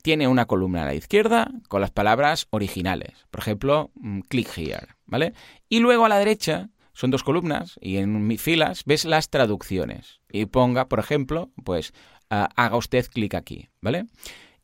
Tiene 0.03 0.29
una 0.29 0.45
columna 0.45 0.83
a 0.83 0.85
la 0.85 0.95
izquierda 0.95 1.51
con 1.67 1.81
las 1.81 1.91
palabras 1.91 2.47
originales. 2.51 3.15
Por 3.31 3.41
ejemplo, 3.41 3.91
mm, 3.95 4.21
click 4.29 4.51
here, 4.55 4.87
¿vale? 5.07 5.33
Y 5.71 5.79
luego 5.79 6.05
a 6.05 6.11
la 6.11 6.19
derecha 6.19 6.69
son 6.93 7.11
dos 7.11 7.23
columnas 7.23 7.79
y 7.81 7.97
en 7.97 8.37
filas 8.37 8.83
ves 8.85 9.07
las 9.07 9.31
traducciones. 9.31 10.21
Y 10.31 10.45
ponga, 10.45 10.91
por 10.91 10.99
ejemplo, 10.99 11.51
pues 11.65 11.95
ah, 12.29 12.51
haga 12.55 12.77
usted 12.77 13.07
clic 13.07 13.35
aquí, 13.35 13.71
¿vale? 13.81 14.05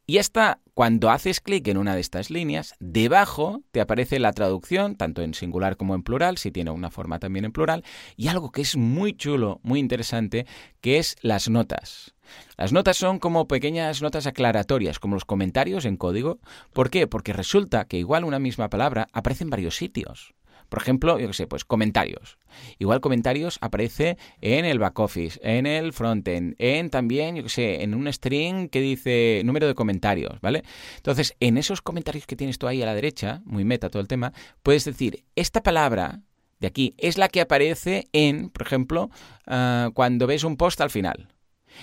Y 0.06 0.18
hasta 0.18 0.60
cuando 0.74 1.10
haces 1.10 1.40
clic 1.40 1.66
en 1.68 1.78
una 1.78 1.94
de 1.94 2.02
estas 2.02 2.28
líneas, 2.28 2.74
debajo 2.78 3.62
te 3.70 3.80
aparece 3.80 4.18
la 4.18 4.32
traducción, 4.32 4.96
tanto 4.96 5.22
en 5.22 5.32
singular 5.32 5.78
como 5.78 5.94
en 5.94 6.02
plural, 6.02 6.36
si 6.36 6.50
tiene 6.50 6.72
una 6.72 6.90
forma 6.90 7.18
también 7.18 7.46
en 7.46 7.52
plural, 7.52 7.84
y 8.14 8.28
algo 8.28 8.52
que 8.52 8.60
es 8.60 8.76
muy 8.76 9.14
chulo, 9.14 9.60
muy 9.62 9.80
interesante, 9.80 10.46
que 10.82 10.98
es 10.98 11.16
las 11.22 11.48
notas. 11.48 12.14
Las 12.58 12.72
notas 12.72 12.98
son 12.98 13.18
como 13.18 13.48
pequeñas 13.48 14.02
notas 14.02 14.26
aclaratorias, 14.26 14.98
como 14.98 15.14
los 15.14 15.24
comentarios 15.24 15.86
en 15.86 15.96
código. 15.96 16.38
¿Por 16.74 16.90
qué? 16.90 17.06
Porque 17.06 17.32
resulta 17.32 17.86
que 17.86 17.98
igual 17.98 18.24
una 18.24 18.38
misma 18.38 18.68
palabra 18.68 19.08
aparece 19.12 19.44
en 19.44 19.50
varios 19.50 19.76
sitios. 19.76 20.34
Por 20.74 20.82
ejemplo, 20.82 21.20
yo 21.20 21.28
qué 21.28 21.34
sé, 21.34 21.46
pues 21.46 21.64
comentarios. 21.64 22.36
Igual 22.80 23.00
comentarios 23.00 23.58
aparece 23.60 24.18
en 24.40 24.64
el 24.64 24.80
back 24.80 24.98
office, 24.98 25.38
en 25.40 25.66
el 25.66 25.92
frontend, 25.92 26.56
en 26.58 26.90
también, 26.90 27.36
yo 27.36 27.44
qué 27.44 27.48
sé, 27.48 27.84
en 27.84 27.94
un 27.94 28.12
string 28.12 28.68
que 28.68 28.80
dice 28.80 29.42
número 29.44 29.68
de 29.68 29.76
comentarios, 29.76 30.40
¿vale? 30.40 30.64
Entonces, 30.96 31.36
en 31.38 31.58
esos 31.58 31.80
comentarios 31.80 32.26
que 32.26 32.34
tienes 32.34 32.58
tú 32.58 32.66
ahí 32.66 32.82
a 32.82 32.86
la 32.86 32.94
derecha, 32.96 33.40
muy 33.44 33.64
meta 33.64 33.88
todo 33.88 34.02
el 34.02 34.08
tema, 34.08 34.32
puedes 34.64 34.84
decir, 34.84 35.22
esta 35.36 35.62
palabra 35.62 36.22
de 36.58 36.66
aquí 36.66 36.96
es 36.98 37.18
la 37.18 37.28
que 37.28 37.40
aparece 37.40 38.08
en, 38.12 38.50
por 38.50 38.62
ejemplo, 38.66 39.10
ah, 39.46 39.90
cuando 39.94 40.26
ves 40.26 40.42
un 40.42 40.56
post 40.56 40.80
al 40.80 40.90
final. 40.90 41.28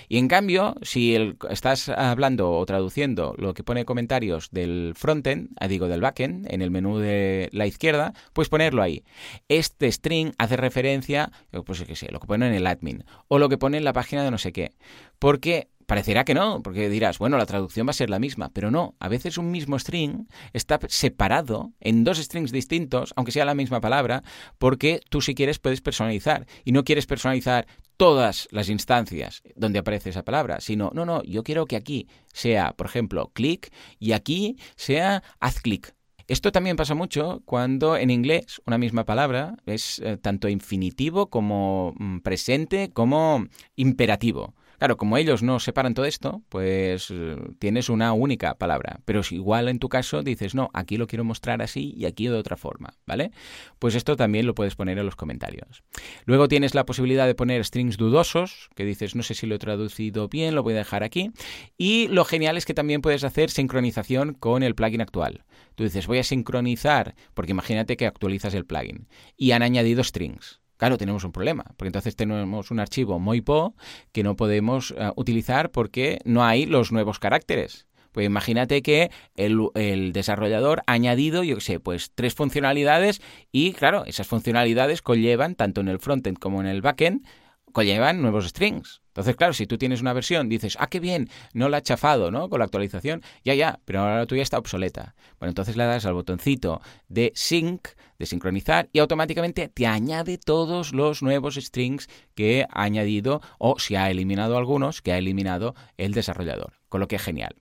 Y 0.08 0.18
en 0.18 0.28
cambio, 0.28 0.74
si 0.82 1.36
estás 1.50 1.88
hablando 1.88 2.52
o 2.52 2.66
traduciendo 2.66 3.34
lo 3.38 3.54
que 3.54 3.64
pone 3.64 3.84
comentarios 3.84 4.50
del 4.50 4.92
frontend, 4.96 5.50
ah, 5.58 5.68
digo 5.68 5.88
del 5.88 6.00
backend, 6.00 6.46
en 6.52 6.62
el 6.62 6.70
menú 6.70 6.98
de 6.98 7.48
la 7.52 7.66
izquierda, 7.66 8.14
puedes 8.32 8.48
ponerlo 8.48 8.82
ahí. 8.82 9.04
Este 9.48 9.90
string 9.90 10.32
hace 10.38 10.56
referencia, 10.56 11.30
pues 11.64 11.82
qué 11.84 11.96
sé, 11.96 12.08
lo 12.10 12.20
que 12.20 12.26
pone 12.26 12.46
en 12.46 12.54
el 12.54 12.66
admin 12.66 13.04
o 13.28 13.38
lo 13.38 13.48
que 13.48 13.58
pone 13.58 13.78
en 13.78 13.84
la 13.84 13.92
página 13.92 14.24
de 14.24 14.30
no 14.30 14.38
sé 14.38 14.52
qué. 14.52 14.72
Porque 15.18 15.68
Parecerá 15.86 16.24
que 16.24 16.34
no, 16.34 16.62
porque 16.62 16.88
dirás, 16.88 17.18
bueno, 17.18 17.36
la 17.36 17.46
traducción 17.46 17.86
va 17.86 17.90
a 17.90 17.94
ser 17.94 18.10
la 18.10 18.18
misma, 18.18 18.50
pero 18.52 18.70
no, 18.70 18.94
a 19.00 19.08
veces 19.08 19.38
un 19.38 19.50
mismo 19.50 19.78
string 19.78 20.26
está 20.52 20.78
separado 20.88 21.72
en 21.80 22.04
dos 22.04 22.18
strings 22.18 22.52
distintos, 22.52 23.12
aunque 23.16 23.32
sea 23.32 23.44
la 23.44 23.54
misma 23.54 23.80
palabra, 23.80 24.22
porque 24.58 25.00
tú 25.08 25.20
si 25.20 25.34
quieres 25.34 25.58
puedes 25.58 25.80
personalizar 25.80 26.46
y 26.64 26.72
no 26.72 26.84
quieres 26.84 27.06
personalizar 27.06 27.66
todas 27.96 28.48
las 28.50 28.68
instancias 28.68 29.42
donde 29.54 29.78
aparece 29.78 30.10
esa 30.10 30.24
palabra, 30.24 30.60
sino, 30.60 30.90
no, 30.94 31.04
no, 31.04 31.22
yo 31.22 31.42
quiero 31.42 31.66
que 31.66 31.76
aquí 31.76 32.08
sea, 32.32 32.72
por 32.72 32.86
ejemplo, 32.86 33.30
click 33.32 33.72
y 33.98 34.12
aquí 34.12 34.56
sea 34.76 35.22
haz 35.40 35.60
clic. 35.60 35.94
Esto 36.28 36.52
también 36.52 36.76
pasa 36.76 36.94
mucho 36.94 37.42
cuando 37.44 37.96
en 37.96 38.10
inglés 38.10 38.60
una 38.66 38.78
misma 38.78 39.04
palabra 39.04 39.56
es 39.66 39.98
eh, 39.98 40.16
tanto 40.16 40.48
infinitivo 40.48 41.28
como 41.28 41.94
mm, 41.98 42.20
presente 42.20 42.90
como 42.92 43.46
imperativo. 43.76 44.54
Claro, 44.82 44.96
como 44.96 45.16
ellos 45.16 45.44
no 45.44 45.60
separan 45.60 45.94
todo 45.94 46.06
esto, 46.06 46.42
pues 46.48 47.06
eh, 47.12 47.36
tienes 47.60 47.88
una 47.88 48.12
única 48.12 48.54
palabra. 48.54 48.98
Pero 49.04 49.22
si 49.22 49.36
igual 49.36 49.68
en 49.68 49.78
tu 49.78 49.88
caso 49.88 50.24
dices, 50.24 50.56
no, 50.56 50.70
aquí 50.74 50.96
lo 50.96 51.06
quiero 51.06 51.22
mostrar 51.22 51.62
así 51.62 51.94
y 51.96 52.04
aquí 52.04 52.26
de 52.26 52.34
otra 52.34 52.56
forma, 52.56 52.94
¿vale? 53.06 53.30
Pues 53.78 53.94
esto 53.94 54.16
también 54.16 54.44
lo 54.44 54.56
puedes 54.56 54.74
poner 54.74 54.98
en 54.98 55.06
los 55.06 55.14
comentarios. 55.14 55.84
Luego 56.24 56.48
tienes 56.48 56.74
la 56.74 56.84
posibilidad 56.84 57.28
de 57.28 57.36
poner 57.36 57.64
strings 57.64 57.96
dudosos, 57.96 58.70
que 58.74 58.84
dices, 58.84 59.14
no 59.14 59.22
sé 59.22 59.34
si 59.34 59.46
lo 59.46 59.54
he 59.54 59.60
traducido 59.60 60.26
bien, 60.26 60.56
lo 60.56 60.64
voy 60.64 60.74
a 60.74 60.78
dejar 60.78 61.04
aquí. 61.04 61.30
Y 61.78 62.08
lo 62.08 62.24
genial 62.24 62.56
es 62.56 62.66
que 62.66 62.74
también 62.74 63.02
puedes 63.02 63.22
hacer 63.22 63.50
sincronización 63.50 64.34
con 64.34 64.64
el 64.64 64.74
plugin 64.74 65.02
actual. 65.02 65.44
Tú 65.76 65.84
dices, 65.84 66.08
voy 66.08 66.18
a 66.18 66.24
sincronizar, 66.24 67.14
porque 67.34 67.52
imagínate 67.52 67.96
que 67.96 68.06
actualizas 68.06 68.52
el 68.54 68.66
plugin 68.66 69.06
y 69.36 69.52
han 69.52 69.62
añadido 69.62 70.02
strings. 70.02 70.61
Claro, 70.82 70.98
tenemos 70.98 71.22
un 71.22 71.30
problema, 71.30 71.62
porque 71.76 71.86
entonces 71.86 72.16
tenemos 72.16 72.72
un 72.72 72.80
archivo 72.80 73.20
MoiPo 73.20 73.76
que 74.10 74.24
no 74.24 74.34
podemos 74.34 74.92
eh, 74.98 75.12
utilizar 75.14 75.70
porque 75.70 76.18
no 76.24 76.42
hay 76.44 76.66
los 76.66 76.90
nuevos 76.90 77.20
caracteres. 77.20 77.86
Pues 78.10 78.26
imagínate 78.26 78.82
que 78.82 79.12
el, 79.36 80.12
desarrollador 80.12 80.82
ha 80.88 80.94
añadido, 80.94 81.44
yo 81.44 81.54
qué 81.54 81.60
sé, 81.60 81.78
pues 81.78 82.10
tres 82.12 82.34
funcionalidades 82.34 83.22
y 83.52 83.74
claro, 83.74 84.04
esas 84.06 84.26
funcionalidades 84.26 85.02
conllevan, 85.02 85.54
tanto 85.54 85.80
en 85.82 85.86
el 85.86 86.00
frontend 86.00 86.40
como 86.40 86.60
en 86.60 86.66
el 86.66 86.82
backend, 86.82 87.24
conllevan 87.70 88.20
nuevos 88.20 88.48
strings. 88.48 89.01
Entonces, 89.12 89.36
claro, 89.36 89.52
si 89.52 89.66
tú 89.66 89.76
tienes 89.76 90.00
una 90.00 90.14
versión, 90.14 90.48
dices, 90.48 90.78
ah, 90.80 90.86
qué 90.86 90.98
bien, 90.98 91.28
no 91.52 91.68
la 91.68 91.76
ha 91.76 91.82
chafado, 91.82 92.30
¿no? 92.30 92.48
Con 92.48 92.60
la 92.60 92.64
actualización, 92.64 93.22
ya, 93.44 93.52
ya, 93.54 93.78
pero 93.84 94.00
ahora 94.00 94.16
la 94.20 94.26
tuya 94.26 94.42
está 94.42 94.56
obsoleta. 94.56 95.14
Bueno, 95.38 95.50
entonces 95.50 95.76
le 95.76 95.84
das 95.84 96.06
al 96.06 96.14
botoncito 96.14 96.80
de 97.08 97.30
sync, 97.34 97.88
de 98.18 98.24
sincronizar, 98.24 98.88
y 98.90 99.00
automáticamente 99.00 99.68
te 99.68 99.86
añade 99.86 100.38
todos 100.38 100.94
los 100.94 101.22
nuevos 101.22 101.56
strings 101.56 102.08
que 102.34 102.64
ha 102.70 102.84
añadido, 102.84 103.42
o 103.58 103.78
si 103.78 103.96
ha 103.96 104.10
eliminado 104.10 104.56
algunos, 104.56 105.02
que 105.02 105.12
ha 105.12 105.18
eliminado 105.18 105.74
el 105.98 106.14
desarrollador. 106.14 106.80
Con 106.88 107.00
lo 107.00 107.08
que 107.08 107.16
es 107.16 107.22
genial. 107.22 107.54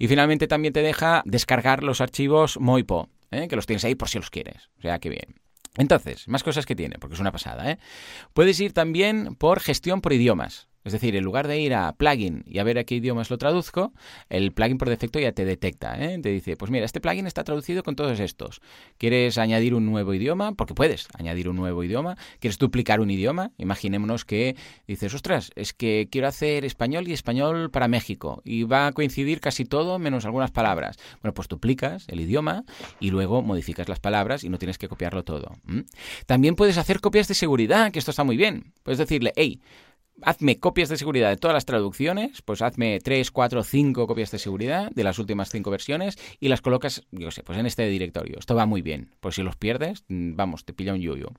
Y 0.00 0.08
finalmente 0.08 0.48
también 0.48 0.72
te 0.72 0.82
deja 0.82 1.22
descargar 1.24 1.84
los 1.84 2.00
archivos 2.00 2.58
Moipo, 2.58 3.10
¿eh? 3.30 3.46
que 3.46 3.54
los 3.54 3.66
tienes 3.66 3.84
ahí 3.84 3.94
por 3.94 4.08
si 4.08 4.18
los 4.18 4.30
quieres. 4.30 4.70
O 4.78 4.82
sea, 4.82 4.98
qué 4.98 5.08
bien. 5.08 5.36
Entonces, 5.76 6.26
más 6.26 6.42
cosas 6.42 6.66
que 6.66 6.74
tiene, 6.74 6.96
porque 6.98 7.14
es 7.14 7.20
una 7.20 7.32
pasada. 7.32 7.70
¿eh? 7.70 7.78
Puedes 8.32 8.58
ir 8.60 8.72
también 8.72 9.36
por 9.36 9.60
gestión 9.60 10.00
por 10.00 10.12
idiomas. 10.12 10.68
Es 10.86 10.92
decir, 10.92 11.16
en 11.16 11.24
lugar 11.24 11.48
de 11.48 11.58
ir 11.58 11.74
a 11.74 11.92
plugin 11.96 12.44
y 12.46 12.60
a 12.60 12.64
ver 12.64 12.78
a 12.78 12.84
qué 12.84 12.94
idiomas 12.94 13.28
lo 13.28 13.38
traduzco, 13.38 13.92
el 14.28 14.52
plugin 14.52 14.78
por 14.78 14.88
defecto 14.88 15.18
ya 15.18 15.32
te 15.32 15.44
detecta. 15.44 15.96
¿eh? 16.00 16.20
Te 16.22 16.28
dice, 16.28 16.56
pues 16.56 16.70
mira, 16.70 16.84
este 16.84 17.00
plugin 17.00 17.26
está 17.26 17.42
traducido 17.42 17.82
con 17.82 17.96
todos 17.96 18.20
estos. 18.20 18.60
¿Quieres 18.96 19.36
añadir 19.36 19.74
un 19.74 19.84
nuevo 19.84 20.14
idioma? 20.14 20.52
Porque 20.52 20.74
puedes 20.74 21.08
añadir 21.18 21.48
un 21.48 21.56
nuevo 21.56 21.82
idioma. 21.82 22.16
¿Quieres 22.38 22.58
duplicar 22.58 23.00
un 23.00 23.10
idioma? 23.10 23.50
Imaginémonos 23.58 24.24
que 24.24 24.54
dices, 24.86 25.12
ostras, 25.12 25.50
es 25.56 25.72
que 25.72 26.06
quiero 26.08 26.28
hacer 26.28 26.64
español 26.64 27.08
y 27.08 27.12
español 27.12 27.72
para 27.72 27.88
México. 27.88 28.40
Y 28.44 28.62
va 28.62 28.86
a 28.86 28.92
coincidir 28.92 29.40
casi 29.40 29.64
todo 29.64 29.98
menos 29.98 30.24
algunas 30.24 30.52
palabras. 30.52 30.98
Bueno, 31.20 31.34
pues 31.34 31.48
duplicas 31.48 32.06
el 32.06 32.20
idioma 32.20 32.64
y 33.00 33.10
luego 33.10 33.42
modificas 33.42 33.88
las 33.88 33.98
palabras 33.98 34.44
y 34.44 34.50
no 34.50 34.58
tienes 34.58 34.78
que 34.78 34.86
copiarlo 34.86 35.24
todo. 35.24 35.56
También 36.26 36.54
puedes 36.54 36.78
hacer 36.78 37.00
copias 37.00 37.26
de 37.26 37.34
seguridad, 37.34 37.90
que 37.90 37.98
esto 37.98 38.12
está 38.12 38.22
muy 38.22 38.36
bien. 38.36 38.72
Puedes 38.84 38.98
decirle, 38.98 39.32
hey, 39.34 39.60
hazme 40.22 40.58
copias 40.58 40.88
de 40.88 40.96
seguridad 40.96 41.30
de 41.30 41.36
todas 41.36 41.54
las 41.54 41.66
traducciones, 41.66 42.42
pues 42.42 42.62
hazme 42.62 42.98
3, 43.00 43.30
4, 43.30 43.62
5 43.62 44.06
copias 44.06 44.30
de 44.30 44.38
seguridad 44.38 44.90
de 44.90 45.04
las 45.04 45.18
últimas 45.18 45.50
5 45.50 45.70
versiones 45.70 46.18
y 46.40 46.48
las 46.48 46.60
colocas, 46.60 47.04
yo 47.10 47.30
sé, 47.30 47.42
pues 47.42 47.58
en 47.58 47.66
este 47.66 47.86
directorio. 47.88 48.38
Esto 48.38 48.54
va 48.54 48.66
muy 48.66 48.82
bien, 48.82 49.14
pues 49.20 49.34
si 49.34 49.42
los 49.42 49.56
pierdes, 49.56 50.04
mm, 50.08 50.36
vamos, 50.36 50.64
te 50.64 50.72
pilla 50.72 50.94
un 50.94 51.00
yuyo. 51.00 51.32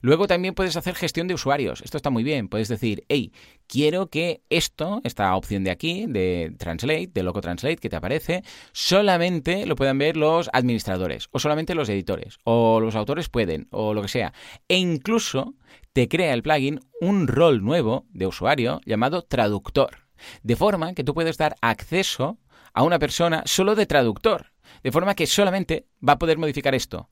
Luego 0.00 0.26
también 0.26 0.54
puedes 0.54 0.76
hacer 0.76 0.94
gestión 0.94 1.28
de 1.28 1.34
usuarios, 1.34 1.82
esto 1.82 1.96
está 1.96 2.10
muy 2.10 2.22
bien, 2.22 2.48
puedes 2.48 2.68
decir, 2.68 3.04
hey, 3.08 3.32
quiero 3.70 4.08
que 4.08 4.42
esto, 4.50 5.00
esta 5.04 5.36
opción 5.36 5.62
de 5.62 5.70
aquí, 5.70 6.06
de 6.08 6.52
Translate, 6.58 7.10
de 7.14 7.22
Loco 7.22 7.40
Translate 7.40 7.76
que 7.76 7.88
te 7.88 7.94
aparece, 7.94 8.42
solamente 8.72 9.64
lo 9.64 9.76
puedan 9.76 9.96
ver 9.96 10.16
los 10.16 10.50
administradores, 10.52 11.28
o 11.30 11.38
solamente 11.38 11.76
los 11.76 11.88
editores, 11.88 12.38
o 12.42 12.80
los 12.80 12.96
autores 12.96 13.28
pueden, 13.28 13.68
o 13.70 13.94
lo 13.94 14.02
que 14.02 14.08
sea. 14.08 14.32
E 14.66 14.76
incluso 14.76 15.54
te 15.92 16.08
crea 16.08 16.34
el 16.34 16.42
plugin 16.42 16.80
un 17.00 17.28
rol 17.28 17.64
nuevo 17.64 18.06
de 18.10 18.26
usuario 18.26 18.80
llamado 18.84 19.22
traductor, 19.22 20.08
de 20.42 20.56
forma 20.56 20.92
que 20.94 21.04
tú 21.04 21.14
puedes 21.14 21.38
dar 21.38 21.54
acceso 21.62 22.38
a 22.74 22.82
una 22.82 22.98
persona 22.98 23.44
solo 23.46 23.76
de 23.76 23.86
traductor, 23.86 24.52
de 24.82 24.90
forma 24.90 25.14
que 25.14 25.28
solamente 25.28 25.86
va 26.06 26.14
a 26.14 26.18
poder 26.18 26.38
modificar 26.38 26.74
esto 26.74 27.08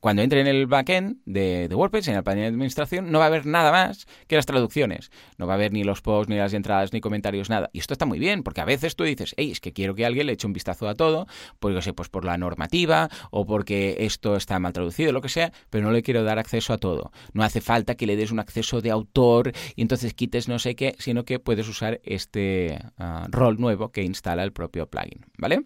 cuando 0.00 0.22
entre 0.22 0.40
en 0.40 0.46
el 0.46 0.66
backend 0.66 1.18
de, 1.24 1.68
de, 1.68 1.74
WordPress, 1.74 2.08
en 2.08 2.16
el 2.16 2.22
panel 2.22 2.42
de 2.42 2.48
administración, 2.48 3.10
no 3.10 3.18
va 3.18 3.24
a 3.24 3.28
haber 3.28 3.46
nada 3.46 3.72
más 3.72 4.06
que 4.26 4.36
las 4.36 4.46
traducciones. 4.46 5.10
No 5.38 5.46
va 5.46 5.54
a 5.54 5.56
haber 5.56 5.72
ni 5.72 5.84
los 5.84 6.00
posts, 6.00 6.28
ni 6.28 6.36
las 6.36 6.54
entradas, 6.54 6.92
ni 6.92 7.00
comentarios, 7.00 7.50
nada. 7.50 7.70
Y 7.72 7.78
esto 7.78 7.94
está 7.94 8.06
muy 8.06 8.18
bien, 8.18 8.42
porque 8.42 8.60
a 8.60 8.64
veces 8.64 8.96
tú 8.96 9.04
dices, 9.04 9.34
hey, 9.36 9.50
es 9.50 9.60
que 9.60 9.72
quiero 9.72 9.94
que 9.94 10.06
alguien 10.06 10.26
le 10.26 10.32
eche 10.32 10.46
un 10.46 10.52
vistazo 10.52 10.88
a 10.88 10.94
todo, 10.94 11.26
pues, 11.58 11.84
sé, 11.84 11.92
pues 11.92 12.08
por 12.08 12.24
la 12.24 12.36
normativa, 12.38 13.08
o 13.30 13.46
porque 13.46 13.96
esto 14.00 14.36
está 14.36 14.58
mal 14.58 14.72
traducido, 14.72 15.12
lo 15.12 15.20
que 15.20 15.28
sea, 15.28 15.52
pero 15.70 15.84
no 15.84 15.92
le 15.92 16.02
quiero 16.02 16.24
dar 16.24 16.38
acceso 16.38 16.72
a 16.72 16.78
todo. 16.78 17.12
No 17.32 17.42
hace 17.42 17.60
falta 17.60 17.94
que 17.94 18.06
le 18.06 18.16
des 18.16 18.30
un 18.30 18.40
acceso 18.40 18.80
de 18.80 18.90
autor 18.90 19.52
y 19.76 19.82
entonces 19.82 20.14
quites 20.14 20.48
no 20.48 20.58
sé 20.58 20.74
qué, 20.74 20.96
sino 20.98 21.24
que 21.24 21.38
puedes 21.38 21.68
usar 21.68 22.00
este 22.04 22.78
ah, 22.98 23.26
rol 23.30 23.60
nuevo 23.60 23.90
que 23.90 24.02
instala 24.02 24.42
el 24.42 24.52
propio 24.52 24.88
plugin, 24.88 25.26
¿vale? 25.38 25.64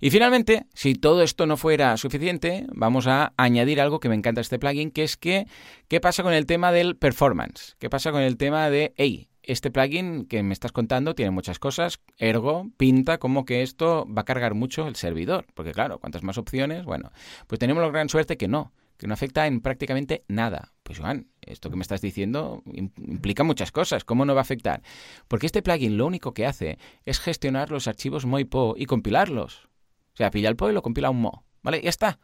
Y 0.00 0.10
finalmente, 0.10 0.66
si 0.72 0.94
todo 0.94 1.22
esto 1.22 1.46
no 1.46 1.58
fuera 1.58 1.96
suficiente, 1.98 2.66
vamos 2.72 3.06
a 3.06 3.34
añadir 3.36 3.80
algo 3.80 4.00
que 4.00 4.08
me 4.08 4.14
encanta 4.14 4.40
este 4.40 4.58
plugin, 4.58 4.90
que 4.90 5.04
es 5.04 5.18
que, 5.18 5.46
¿qué 5.88 6.00
pasa 6.00 6.22
con 6.22 6.32
el 6.32 6.46
tema 6.46 6.72
del 6.72 6.96
performance? 6.96 7.76
¿Qué 7.78 7.90
pasa 7.90 8.10
con 8.10 8.22
el 8.22 8.38
tema 8.38 8.70
de, 8.70 8.94
hey, 8.96 9.28
este 9.42 9.70
plugin 9.70 10.24
que 10.24 10.42
me 10.42 10.54
estás 10.54 10.72
contando 10.72 11.14
tiene 11.14 11.30
muchas 11.30 11.58
cosas, 11.58 12.00
ergo 12.16 12.70
pinta 12.78 13.18
como 13.18 13.44
que 13.44 13.62
esto 13.62 14.06
va 14.06 14.22
a 14.22 14.24
cargar 14.24 14.54
mucho 14.54 14.86
el 14.86 14.96
servidor, 14.96 15.46
porque 15.54 15.72
claro, 15.72 15.98
cuantas 15.98 16.22
más 16.22 16.38
opciones, 16.38 16.84
bueno, 16.84 17.12
pues 17.46 17.58
tenemos 17.58 17.82
la 17.82 17.90
gran 17.90 18.08
suerte 18.08 18.36
que 18.36 18.48
no, 18.48 18.72
que 18.96 19.06
no 19.06 19.14
afecta 19.14 19.46
en 19.46 19.60
prácticamente 19.60 20.24
nada. 20.28 20.72
Pues 20.82 20.98
Joan, 20.98 21.28
esto 21.42 21.70
que 21.70 21.76
me 21.76 21.82
estás 21.82 22.00
diciendo 22.00 22.62
implica 22.66 23.44
muchas 23.44 23.72
cosas, 23.72 24.04
¿cómo 24.04 24.24
no 24.24 24.34
va 24.34 24.40
a 24.40 24.42
afectar? 24.42 24.82
Porque 25.28 25.46
este 25.46 25.62
plugin 25.62 25.98
lo 25.98 26.06
único 26.06 26.32
que 26.32 26.46
hace 26.46 26.78
es 27.04 27.18
gestionar 27.18 27.70
los 27.70 27.86
archivos 27.86 28.26
MoiPo 28.26 28.74
y 28.76 28.86
compilarlos. 28.86 29.69
Sea, 30.20 30.30
pilla 30.30 30.50
el 30.50 30.56
PO 30.56 30.68
y 30.68 30.74
lo 30.74 30.82
compila 30.82 31.08
un 31.08 31.22
mo. 31.22 31.46
¿Vale? 31.62 31.80
Ya 31.80 31.88
está. 31.88 32.18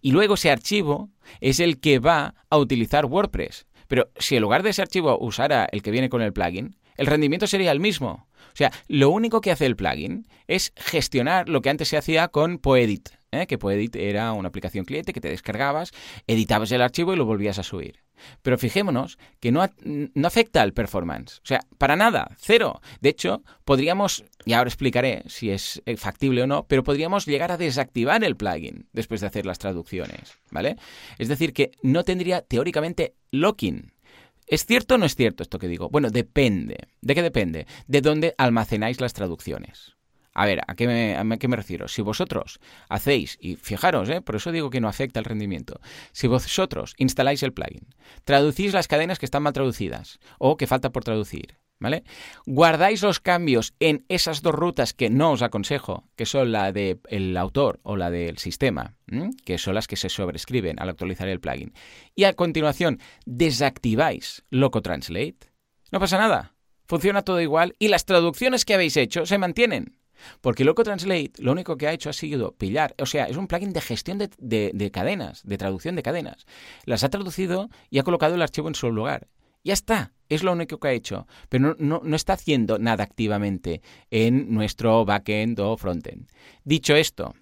Y 0.00 0.10
luego 0.10 0.34
ese 0.34 0.50
archivo 0.50 1.10
es 1.40 1.60
el 1.60 1.78
que 1.78 2.00
va 2.00 2.34
a 2.50 2.58
utilizar 2.58 3.06
WordPress. 3.06 3.68
Pero 3.86 4.10
si 4.18 4.34
en 4.34 4.42
lugar 4.42 4.64
de 4.64 4.70
ese 4.70 4.82
archivo 4.82 5.16
usara 5.20 5.68
el 5.70 5.80
que 5.80 5.92
viene 5.92 6.08
con 6.08 6.22
el 6.22 6.32
plugin, 6.32 6.74
el 6.96 7.06
rendimiento 7.06 7.46
sería 7.46 7.70
el 7.70 7.78
mismo. 7.78 8.26
O 8.32 8.56
sea, 8.56 8.72
lo 8.88 9.10
único 9.10 9.40
que 9.40 9.52
hace 9.52 9.64
el 9.64 9.76
plugin 9.76 10.26
es 10.48 10.72
gestionar 10.74 11.48
lo 11.48 11.60
que 11.60 11.70
antes 11.70 11.86
se 11.86 11.96
hacía 11.96 12.26
con 12.26 12.58
Poedit, 12.58 13.10
¿eh? 13.30 13.46
que 13.46 13.58
Poedit 13.58 13.94
era 13.94 14.32
una 14.32 14.48
aplicación 14.48 14.84
cliente 14.84 15.12
que 15.12 15.20
te 15.20 15.28
descargabas, 15.28 15.92
editabas 16.26 16.72
el 16.72 16.82
archivo 16.82 17.12
y 17.12 17.16
lo 17.16 17.26
volvías 17.26 17.60
a 17.60 17.62
subir. 17.62 18.05
Pero 18.42 18.58
fijémonos 18.58 19.18
que 19.40 19.52
no, 19.52 19.68
no 19.84 20.26
afecta 20.26 20.62
al 20.62 20.72
performance. 20.72 21.38
O 21.38 21.46
sea, 21.46 21.60
para 21.78 21.96
nada, 21.96 22.30
cero. 22.38 22.80
De 23.00 23.10
hecho, 23.10 23.42
podríamos, 23.64 24.24
y 24.44 24.52
ahora 24.52 24.68
explicaré 24.68 25.22
si 25.26 25.50
es 25.50 25.82
eh, 25.86 25.96
factible 25.96 26.42
o 26.42 26.46
no, 26.46 26.66
pero 26.66 26.82
podríamos 26.82 27.26
llegar 27.26 27.52
a 27.52 27.56
desactivar 27.56 28.24
el 28.24 28.36
plugin 28.36 28.88
después 28.92 29.20
de 29.20 29.26
hacer 29.26 29.46
las 29.46 29.58
traducciones, 29.58 30.38
¿vale? 30.50 30.76
Es 31.18 31.28
decir, 31.28 31.52
que 31.52 31.72
no 31.82 32.04
tendría 32.04 32.42
teóricamente 32.42 33.14
locking. 33.30 33.92
¿Es 34.46 34.64
cierto 34.64 34.94
o 34.94 34.98
no 34.98 35.06
es 35.06 35.16
cierto 35.16 35.42
esto 35.42 35.58
que 35.58 35.66
digo? 35.66 35.88
Bueno, 35.88 36.10
depende. 36.10 36.78
¿De 37.00 37.14
qué 37.14 37.22
depende? 37.22 37.66
De 37.88 38.00
dónde 38.00 38.34
almacenáis 38.38 39.00
las 39.00 39.12
traducciones. 39.12 39.95
A 40.38 40.44
ver, 40.44 40.60
¿a 40.66 40.74
qué, 40.74 40.86
me, 40.86 41.38
qué 41.38 41.48
me 41.48 41.56
refiero? 41.56 41.88
Si 41.88 42.02
vosotros 42.02 42.60
hacéis, 42.90 43.38
y 43.40 43.56
fijaros, 43.56 44.10
¿eh? 44.10 44.20
por 44.20 44.36
eso 44.36 44.52
digo 44.52 44.68
que 44.68 44.82
no 44.82 44.88
afecta 44.88 45.18
el 45.18 45.24
rendimiento, 45.24 45.80
si 46.12 46.26
vosotros 46.26 46.92
instaláis 46.98 47.42
el 47.42 47.54
plugin, 47.54 47.88
traducís 48.24 48.74
las 48.74 48.86
cadenas 48.86 49.18
que 49.18 49.24
están 49.24 49.42
mal 49.42 49.54
traducidas 49.54 50.18
o 50.38 50.58
que 50.58 50.66
falta 50.66 50.90
por 50.92 51.04
traducir, 51.04 51.56
¿vale? 51.78 52.04
Guardáis 52.44 53.02
los 53.02 53.18
cambios 53.18 53.72
en 53.80 54.04
esas 54.10 54.42
dos 54.42 54.54
rutas 54.54 54.92
que 54.92 55.08
no 55.08 55.32
os 55.32 55.40
aconsejo, 55.40 56.04
que 56.16 56.26
son 56.26 56.52
la 56.52 56.70
del 56.70 57.34
autor 57.38 57.80
o 57.82 57.96
la 57.96 58.10
del 58.10 58.36
sistema, 58.36 58.94
que 59.46 59.56
son 59.56 59.74
las 59.74 59.86
que 59.86 59.96
se 59.96 60.10
sobrescriben 60.10 60.78
al 60.78 60.90
actualizar 60.90 61.28
el 61.28 61.40
plugin, 61.40 61.72
y 62.14 62.24
a 62.24 62.34
continuación 62.34 63.00
desactiváis 63.24 64.44
Loco 64.50 64.82
Translate, 64.82 65.50
no 65.90 65.98
pasa 65.98 66.18
nada. 66.18 66.52
Funciona 66.84 67.22
todo 67.22 67.40
igual 67.40 67.74
y 67.78 67.88
las 67.88 68.04
traducciones 68.04 68.66
que 68.66 68.74
habéis 68.74 68.98
hecho 68.98 69.24
se 69.24 69.38
mantienen. 69.38 69.96
Porque 70.40 70.64
Loco 70.64 70.84
Translate 70.84 71.32
lo 71.38 71.52
único 71.52 71.76
que 71.76 71.86
ha 71.86 71.92
hecho 71.92 72.10
ha 72.10 72.12
sido 72.12 72.52
pillar, 72.52 72.94
o 72.98 73.06
sea, 73.06 73.24
es 73.24 73.36
un 73.36 73.46
plugin 73.46 73.72
de 73.72 73.80
gestión 73.80 74.18
de, 74.18 74.90
cadenas, 74.92 75.42
de 75.44 75.58
traducción 75.58 75.96
de 75.96 76.02
cadenas. 76.02 76.46
Las 76.84 77.04
ha 77.04 77.10
traducido 77.10 77.70
y 77.90 77.98
ha 77.98 78.02
colocado 78.02 78.34
el 78.34 78.42
archivo 78.42 78.68
en 78.68 78.74
su 78.74 78.90
lugar. 78.90 79.28
Ya 79.64 79.72
está, 79.72 80.12
es 80.28 80.42
lo 80.44 80.52
único 80.52 80.78
que 80.78 80.88
ha 80.88 80.92
hecho, 80.92 81.26
pero 81.48 81.74
no, 81.78 82.00
no, 82.04 82.16
está 82.16 82.34
haciendo 82.34 82.78
nada 82.78 83.02
activamente 83.02 83.82
en 84.10 84.54
nuestro 84.54 85.04
backend 85.04 85.58
o 85.58 85.76
frontend. 85.76 86.28
Dicho 86.62 86.94
esto, 86.94 87.34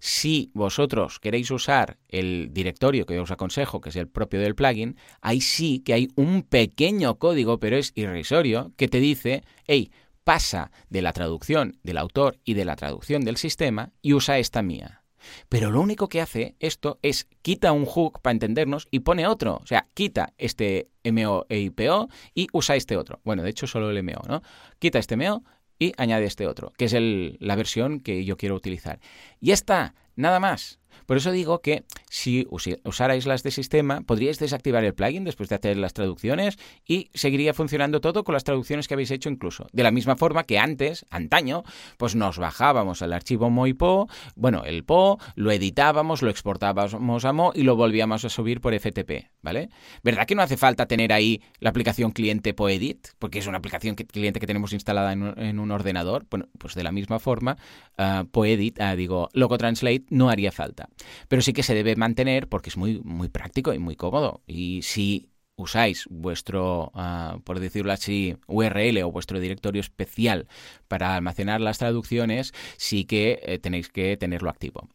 si 0.00 0.50
vosotros 0.54 1.20
queréis 1.20 1.50
usar 1.50 1.98
el 2.08 2.48
directorio 2.52 3.06
que 3.06 3.18
os 3.20 3.30
aconsejo, 3.30 3.80
que 3.80 3.90
es 3.90 3.96
el 3.96 4.08
propio 4.08 4.40
del 4.40 4.54
plugin, 4.54 4.96
ahí 5.20 5.40
sí 5.40 5.80
que 5.80 5.94
hay 5.94 6.08
un 6.14 6.42
pequeño 6.42 7.18
código, 7.18 7.58
pero 7.58 7.76
es 7.76 7.92
irrisorio, 7.94 8.72
que 8.76 8.88
te 8.88 9.00
dice, 9.00 9.42
hey, 9.66 9.90
pasa 10.28 10.70
de 10.90 11.00
la 11.00 11.14
traducción 11.14 11.78
del 11.82 11.96
autor 11.96 12.36
y 12.44 12.52
de 12.52 12.66
la 12.66 12.76
traducción 12.76 13.24
del 13.24 13.38
sistema 13.38 13.94
y 14.02 14.12
usa 14.12 14.36
esta 14.38 14.60
mía. 14.60 15.02
Pero 15.48 15.70
lo 15.70 15.80
único 15.80 16.10
que 16.10 16.20
hace 16.20 16.54
esto 16.60 16.98
es 17.00 17.26
quita 17.40 17.72
un 17.72 17.86
hook 17.86 18.20
para 18.20 18.32
entendernos 18.32 18.88
y 18.90 18.98
pone 18.98 19.26
otro. 19.26 19.58
O 19.62 19.66
sea, 19.66 19.86
quita 19.94 20.34
este 20.36 20.90
MO 21.02 21.46
e 21.48 21.60
IPO 21.60 22.10
y 22.34 22.48
usa 22.52 22.76
este 22.76 22.98
otro. 22.98 23.22
Bueno, 23.24 23.42
de 23.42 23.48
hecho 23.48 23.66
solo 23.66 23.90
el 23.90 24.02
MO, 24.02 24.20
¿no? 24.28 24.42
Quita 24.78 24.98
este 24.98 25.16
MO 25.16 25.44
y 25.78 25.94
añade 25.96 26.26
este 26.26 26.46
otro, 26.46 26.74
que 26.76 26.84
es 26.84 26.94
la 27.40 27.56
versión 27.56 28.00
que 28.00 28.26
yo 28.26 28.36
quiero 28.36 28.54
utilizar. 28.54 29.00
Y 29.40 29.52
está, 29.52 29.94
nada 30.14 30.40
más. 30.40 30.78
Por 31.06 31.16
eso 31.16 31.32
digo 31.32 31.60
que 31.60 31.84
si 32.10 32.46
usarais 32.84 33.26
las 33.26 33.42
de 33.42 33.50
sistema, 33.50 34.00
podríais 34.02 34.38
desactivar 34.38 34.84
el 34.84 34.94
plugin 34.94 35.24
después 35.24 35.48
de 35.48 35.56
hacer 35.56 35.76
las 35.76 35.94
traducciones 35.94 36.58
y 36.86 37.10
seguiría 37.14 37.54
funcionando 37.54 38.00
todo 38.00 38.24
con 38.24 38.32
las 38.32 38.44
traducciones 38.44 38.88
que 38.88 38.94
habéis 38.94 39.10
hecho 39.10 39.28
incluso. 39.28 39.66
De 39.72 39.82
la 39.82 39.90
misma 39.90 40.16
forma 40.16 40.44
que 40.44 40.58
antes, 40.58 41.06
antaño, 41.10 41.64
pues 41.96 42.14
nos 42.14 42.38
bajábamos 42.38 43.02
al 43.02 43.12
archivo 43.12 43.50
MoiPo, 43.50 44.08
bueno, 44.34 44.64
el 44.64 44.84
PO, 44.84 45.18
lo 45.34 45.50
editábamos, 45.50 46.22
lo 46.22 46.30
exportábamos 46.30 47.24
a 47.24 47.32
Mo 47.32 47.52
y 47.54 47.62
lo 47.62 47.76
volvíamos 47.76 48.24
a 48.24 48.28
subir 48.28 48.60
por 48.60 48.78
FTP, 48.78 49.30
¿vale? 49.42 49.70
¿Verdad 50.02 50.26
que 50.26 50.34
no 50.34 50.42
hace 50.42 50.56
falta 50.56 50.86
tener 50.86 51.12
ahí 51.12 51.42
la 51.60 51.70
aplicación 51.70 52.12
cliente 52.12 52.54
PoEdit? 52.54 53.08
Porque 53.18 53.38
es 53.38 53.46
una 53.46 53.58
aplicación 53.58 53.94
cliente 53.94 54.40
que 54.40 54.46
tenemos 54.46 54.72
instalada 54.72 55.12
en 55.12 55.58
un, 55.58 55.70
ordenador. 55.70 56.26
Bueno, 56.30 56.46
pues 56.58 56.74
de 56.74 56.82
la 56.82 56.92
misma 56.92 57.18
forma, 57.18 57.56
uh, 57.98 58.24
PoEdit, 58.26 58.78
uh, 58.80 58.96
digo, 58.96 59.28
Translate 59.58 60.04
no 60.10 60.30
haría 60.30 60.52
falta. 60.52 60.87
Pero 61.28 61.42
sí 61.42 61.52
que 61.52 61.62
se 61.62 61.74
debe 61.74 61.96
mantener 61.96 62.48
porque 62.48 62.70
es 62.70 62.76
muy, 62.76 63.00
muy 63.04 63.28
práctico 63.28 63.72
y 63.72 63.78
muy 63.78 63.96
cómodo. 63.96 64.42
Y 64.46 64.82
si 64.82 65.30
usáis 65.58 66.06
vuestro, 66.08 66.92
ah, 66.94 67.38
por 67.44 67.58
decirlo 67.58 67.92
así, 67.92 68.36
URL 68.46 69.02
o 69.02 69.10
vuestro 69.10 69.40
directorio 69.40 69.80
especial 69.80 70.46
para 70.86 71.16
almacenar 71.16 71.60
las 71.60 71.78
traducciones, 71.78 72.54
sí 72.76 73.04
que 73.04 73.40
eh, 73.42 73.58
tenéis 73.58 73.88
que 73.88 74.16
tenerlo 74.16 74.48
activo. 74.48 74.88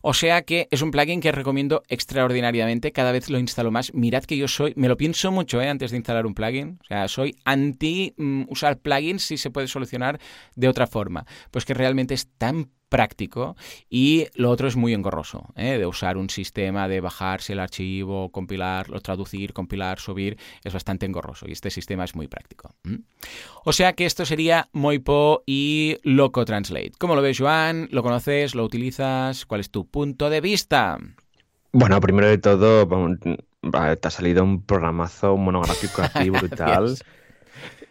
O 0.00 0.14
sea 0.14 0.42
que 0.42 0.68
es 0.70 0.82
un 0.82 0.90
plugin 0.90 1.20
que 1.20 1.32
recomiendo 1.32 1.82
extraordinariamente, 1.88 2.92
cada 2.92 3.12
vez 3.12 3.28
lo 3.28 3.38
instalo 3.38 3.70
más. 3.70 3.92
Mirad 3.92 4.24
que 4.24 4.36
yo 4.36 4.48
soy, 4.48 4.72
me 4.76 4.88
lo 4.88 4.96
pienso 4.96 5.30
mucho 5.32 5.60
¿eh? 5.60 5.68
antes 5.68 5.90
de 5.90 5.98
instalar 5.98 6.26
un 6.26 6.34
plugin, 6.34 6.78
o 6.80 6.84
sea, 6.84 7.08
soy 7.08 7.36
anti 7.44 8.14
mm, 8.16 8.44
usar 8.48 8.78
plugins 8.78 9.22
si 9.22 9.36
se 9.36 9.50
puede 9.50 9.68
solucionar 9.68 10.18
de 10.54 10.68
otra 10.68 10.86
forma, 10.86 11.26
pues 11.50 11.64
que 11.64 11.74
realmente 11.74 12.14
es 12.14 12.28
tan 12.38 12.70
práctico 12.88 13.56
y 13.88 14.26
lo 14.34 14.50
otro 14.50 14.68
es 14.68 14.76
muy 14.76 14.94
engorroso, 14.94 15.52
¿eh? 15.56 15.78
de 15.78 15.86
usar 15.86 16.16
un 16.16 16.30
sistema 16.30 16.88
de 16.88 17.00
bajarse 17.00 17.52
el 17.52 17.60
archivo, 17.60 18.30
compilarlo, 18.30 19.00
traducir, 19.00 19.52
compilar, 19.52 19.98
subir, 19.98 20.38
es 20.64 20.72
bastante 20.72 21.06
engorroso 21.06 21.46
y 21.48 21.52
este 21.52 21.70
sistema 21.70 22.04
es 22.04 22.14
muy 22.14 22.28
práctico. 22.28 22.74
O 23.64 23.72
sea 23.72 23.94
que 23.94 24.06
esto 24.06 24.24
sería 24.24 24.68
Moipo 24.72 25.42
y 25.46 25.98
Loco 26.02 26.44
Translate. 26.44 26.92
¿Cómo 26.98 27.14
lo 27.14 27.22
ves, 27.22 27.38
Joan? 27.38 27.88
¿Lo 27.90 28.02
conoces? 28.02 28.54
¿Lo 28.54 28.64
utilizas? 28.64 29.46
¿Cuál 29.46 29.60
es 29.60 29.70
tu 29.70 29.86
punto 29.86 30.30
de 30.30 30.40
vista? 30.40 30.98
Bueno, 31.72 32.00
primero 32.00 32.28
de 32.28 32.38
todo, 32.38 32.88
te 33.20 34.08
ha 34.08 34.10
salido 34.10 34.44
un 34.44 34.62
programazo, 34.62 35.36
monográfico 35.36 36.02
aquí 36.02 36.30
brutal. 36.30 36.96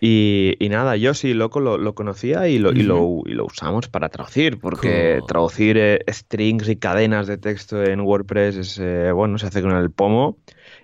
Y, 0.07 0.69
nada, 0.69 0.97
yo 0.97 1.15
sí, 1.15 1.33
loco, 1.33 1.59
lo, 1.59 1.95
conocía 1.95 2.47
y 2.47 2.59
lo, 2.59 2.71
y, 2.71 2.83
lo, 2.83 3.23
y 3.25 3.31
lo, 3.31 3.45
usamos 3.45 3.87
para 3.87 4.09
traducir, 4.09 4.59
porque 4.59 5.19
traducir 5.27 5.77
eh, 5.79 5.99
strings 6.07 6.69
y 6.69 6.75
cadenas 6.75 7.25
de 7.25 7.39
texto 7.39 7.83
en 7.83 8.01
WordPress 8.01 8.55
es, 8.55 8.77
eh, 8.77 9.11
bueno, 9.11 9.39
se 9.39 9.47
hace 9.47 9.63
con 9.63 9.71
el 9.71 9.89
pomo 9.89 10.37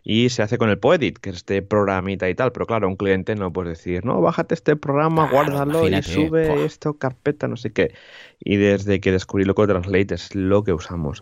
y 0.04 0.30
se 0.30 0.42
hace 0.42 0.58
con 0.58 0.72
el 0.72 0.80
Poedit, 0.80 1.20
que 1.20 1.30
es 1.30 1.36
este 1.36 1.62
programita 1.62 2.28
y 2.30 2.34
tal. 2.34 2.52
Pero 2.52 2.66
claro, 2.66 2.88
un 2.88 2.96
cliente 2.96 3.36
no 3.36 3.54
puede 3.54 3.70
decir, 3.70 4.04
no, 4.06 4.22
bájate 4.22 4.56
este 4.56 4.76
programa, 4.76 5.30
guárdalo 5.30 5.88
y 5.88 6.02
sube 6.02 6.66
esto, 6.66 6.96
carpeta, 6.96 7.48
no 7.48 7.58
sé 7.58 7.72
qué. 7.72 7.94
Y 8.40 8.56
desde 8.56 9.00
que 9.02 9.12
descubrí 9.12 9.46
Loco 9.46 9.68
Translate 9.68 10.16
es 10.16 10.34
lo 10.34 10.64
que 10.64 10.74
usamos. 10.74 11.22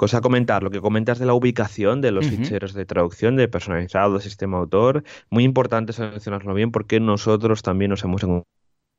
Cosa 0.00 0.16
a 0.16 0.20
comentar, 0.22 0.62
lo 0.62 0.70
que 0.70 0.80
comentas 0.80 1.18
de 1.18 1.26
la 1.26 1.34
ubicación 1.34 2.00
de 2.00 2.10
los 2.10 2.26
ficheros 2.26 2.72
de 2.72 2.86
traducción, 2.86 3.36
de 3.36 3.48
personalizado, 3.48 4.18
sistema 4.18 4.56
autor, 4.56 5.04
muy 5.28 5.44
importante 5.44 5.92
seleccionarlo 5.92 6.54
bien 6.54 6.72
porque 6.72 7.00
nosotros 7.00 7.60
también 7.60 7.90
nos 7.90 8.02
hemos 8.02 8.24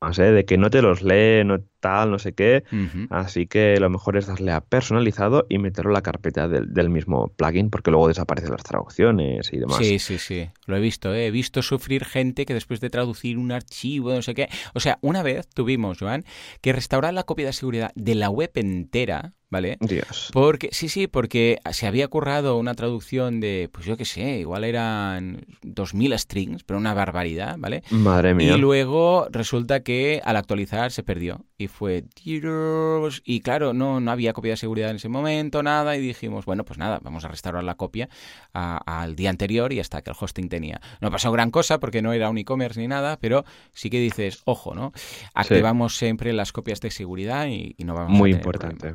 más, 0.00 0.16
¿eh? 0.20 0.30
de 0.30 0.44
que 0.44 0.58
no 0.58 0.70
te 0.70 0.80
los 0.80 1.02
lee, 1.02 1.42
no 1.44 1.58
tal, 1.80 2.12
no 2.12 2.20
sé 2.20 2.34
qué. 2.34 2.62
Así 3.10 3.48
que 3.48 3.80
lo 3.80 3.90
mejor 3.90 4.16
es 4.16 4.28
darle 4.28 4.52
a 4.52 4.60
personalizado 4.60 5.44
y 5.48 5.58
meterlo 5.58 5.90
en 5.90 5.94
la 5.94 6.02
carpeta 6.02 6.46
del, 6.46 6.88
mismo 6.88 7.32
plugin, 7.34 7.68
porque 7.68 7.90
luego 7.90 8.06
desaparecen 8.06 8.52
las 8.52 8.62
traducciones 8.62 9.52
y 9.52 9.58
demás. 9.58 9.78
Sí, 9.78 9.98
sí, 9.98 10.18
sí. 10.18 10.50
Lo 10.66 10.76
he 10.76 10.80
visto, 10.80 11.12
¿eh? 11.12 11.26
he 11.26 11.30
visto 11.32 11.62
sufrir 11.62 12.04
gente 12.04 12.46
que 12.46 12.54
después 12.54 12.78
de 12.78 12.90
traducir 12.90 13.38
un 13.38 13.50
archivo, 13.50 14.14
no 14.14 14.22
sé 14.22 14.36
qué. 14.36 14.48
O 14.72 14.78
sea, 14.78 15.00
una 15.00 15.24
vez 15.24 15.48
tuvimos, 15.48 15.98
Joan, 15.98 16.24
que 16.60 16.72
restaurar 16.72 17.12
la 17.12 17.24
copia 17.24 17.46
de 17.46 17.54
seguridad 17.54 17.90
de 17.96 18.14
la 18.14 18.30
web 18.30 18.52
entera 18.54 19.32
¿vale? 19.52 19.76
Dios. 19.80 20.30
Porque, 20.32 20.70
sí, 20.72 20.88
sí, 20.88 21.06
porque 21.06 21.58
se 21.72 21.86
había 21.86 22.08
currado 22.08 22.56
una 22.56 22.74
traducción 22.74 23.38
de, 23.38 23.68
pues 23.70 23.84
yo 23.84 23.98
qué 23.98 24.06
sé, 24.06 24.38
igual 24.38 24.64
eran 24.64 25.44
2.000 25.62 26.18
strings, 26.18 26.64
pero 26.64 26.78
una 26.78 26.94
barbaridad, 26.94 27.56
¿vale? 27.58 27.82
Madre 27.90 28.34
mía. 28.34 28.56
Y 28.56 28.58
luego 28.58 29.28
resulta 29.30 29.82
que 29.82 30.22
al 30.24 30.36
actualizar 30.36 30.90
se 30.90 31.02
perdió. 31.02 31.44
Y 31.58 31.68
fue, 31.68 32.04
y 32.24 33.40
claro, 33.40 33.72
no, 33.72 34.00
no 34.00 34.10
había 34.10 34.32
copia 34.32 34.52
de 34.52 34.56
seguridad 34.56 34.90
en 34.90 34.96
ese 34.96 35.08
momento, 35.08 35.62
nada, 35.62 35.96
y 35.96 36.00
dijimos, 36.00 36.44
bueno, 36.44 36.64
pues 36.64 36.78
nada, 36.78 36.98
vamos 37.02 37.24
a 37.24 37.28
restaurar 37.28 37.62
la 37.62 37.76
copia 37.76 38.08
al 38.54 39.14
día 39.14 39.30
anterior 39.30 39.72
y 39.72 39.78
hasta 39.78 40.00
que 40.00 40.10
el 40.10 40.16
hosting 40.18 40.48
tenía. 40.48 40.80
No 41.00 41.10
pasó 41.10 41.30
gran 41.30 41.50
cosa 41.50 41.78
porque 41.78 42.00
no 42.00 42.14
era 42.14 42.30
un 42.30 42.38
e-commerce 42.38 42.80
ni 42.80 42.88
nada, 42.88 43.18
pero 43.20 43.44
sí 43.74 43.90
que 43.90 44.00
dices, 44.00 44.40
ojo, 44.46 44.74
¿no? 44.74 44.92
Activamos 45.34 45.96
siempre 45.98 46.32
las 46.32 46.52
copias 46.52 46.80
de 46.80 46.90
seguridad 46.90 47.46
y, 47.46 47.76
no 47.84 47.94
vamos 47.94 48.12
Muy 48.18 48.30
a 48.32 48.40
tener 48.40 48.40
importante. 48.40 48.94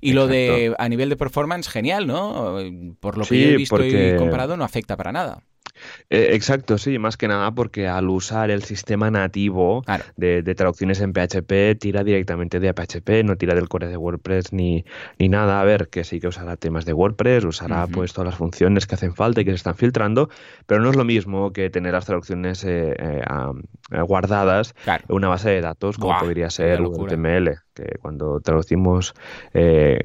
Y 0.00 0.12
lo 0.12 0.26
de 0.26 0.74
a 0.78 0.88
nivel 0.88 1.08
de 1.08 1.16
performance, 1.16 1.68
genial, 1.68 2.06
¿no? 2.06 2.58
Por 3.00 3.18
lo 3.18 3.24
que 3.24 3.40
yo 3.40 3.48
he 3.50 3.56
visto 3.56 3.84
y 3.84 4.16
comparado, 4.16 4.56
no 4.56 4.64
afecta 4.64 4.96
para 4.96 5.12
nada. 5.12 5.42
Eh, 6.10 6.30
exacto, 6.32 6.78
sí, 6.78 6.98
más 6.98 7.16
que 7.16 7.28
nada 7.28 7.52
porque 7.52 7.88
al 7.88 8.08
usar 8.08 8.50
el 8.50 8.62
sistema 8.62 9.10
nativo 9.10 9.84
de, 10.16 10.42
traducciones 10.54 11.00
en 11.00 11.12
PHP, 11.12 11.78
tira 11.78 12.04
directamente 12.04 12.60
de 12.60 12.72
PHP, 12.72 13.24
no 13.24 13.36
tira 13.36 13.54
del 13.54 13.68
core 13.68 13.88
de 13.88 13.96
WordPress 13.96 14.52
ni, 14.52 14.84
ni 15.18 15.28
nada. 15.28 15.60
A 15.60 15.64
ver, 15.64 15.88
que 15.88 16.04
sí 16.04 16.20
que 16.20 16.28
usará 16.28 16.56
temas 16.56 16.84
de 16.84 16.92
WordPress, 16.92 17.44
usará 17.44 17.86
pues 17.86 18.12
todas 18.12 18.26
las 18.26 18.36
funciones 18.36 18.86
que 18.86 18.94
hacen 18.94 19.14
falta 19.14 19.40
y 19.40 19.44
que 19.44 19.50
se 19.50 19.56
están 19.56 19.76
filtrando, 19.76 20.28
pero 20.66 20.80
no 20.80 20.90
es 20.90 20.96
lo 20.96 21.04
mismo 21.04 21.52
que 21.52 21.70
tener 21.70 21.92
las 21.92 22.06
traducciones 22.06 22.64
eh, 22.64 22.94
eh, 22.98 24.00
guardadas 24.02 24.74
en 24.86 25.00
una 25.08 25.28
base 25.28 25.50
de 25.50 25.60
datos 25.60 25.96
como 25.98 26.18
podría 26.18 26.50
ser 26.50 26.80
HTML. 26.80 27.58
Que 27.78 27.98
cuando 28.00 28.40
traducimos 28.40 29.14
eh, 29.54 30.00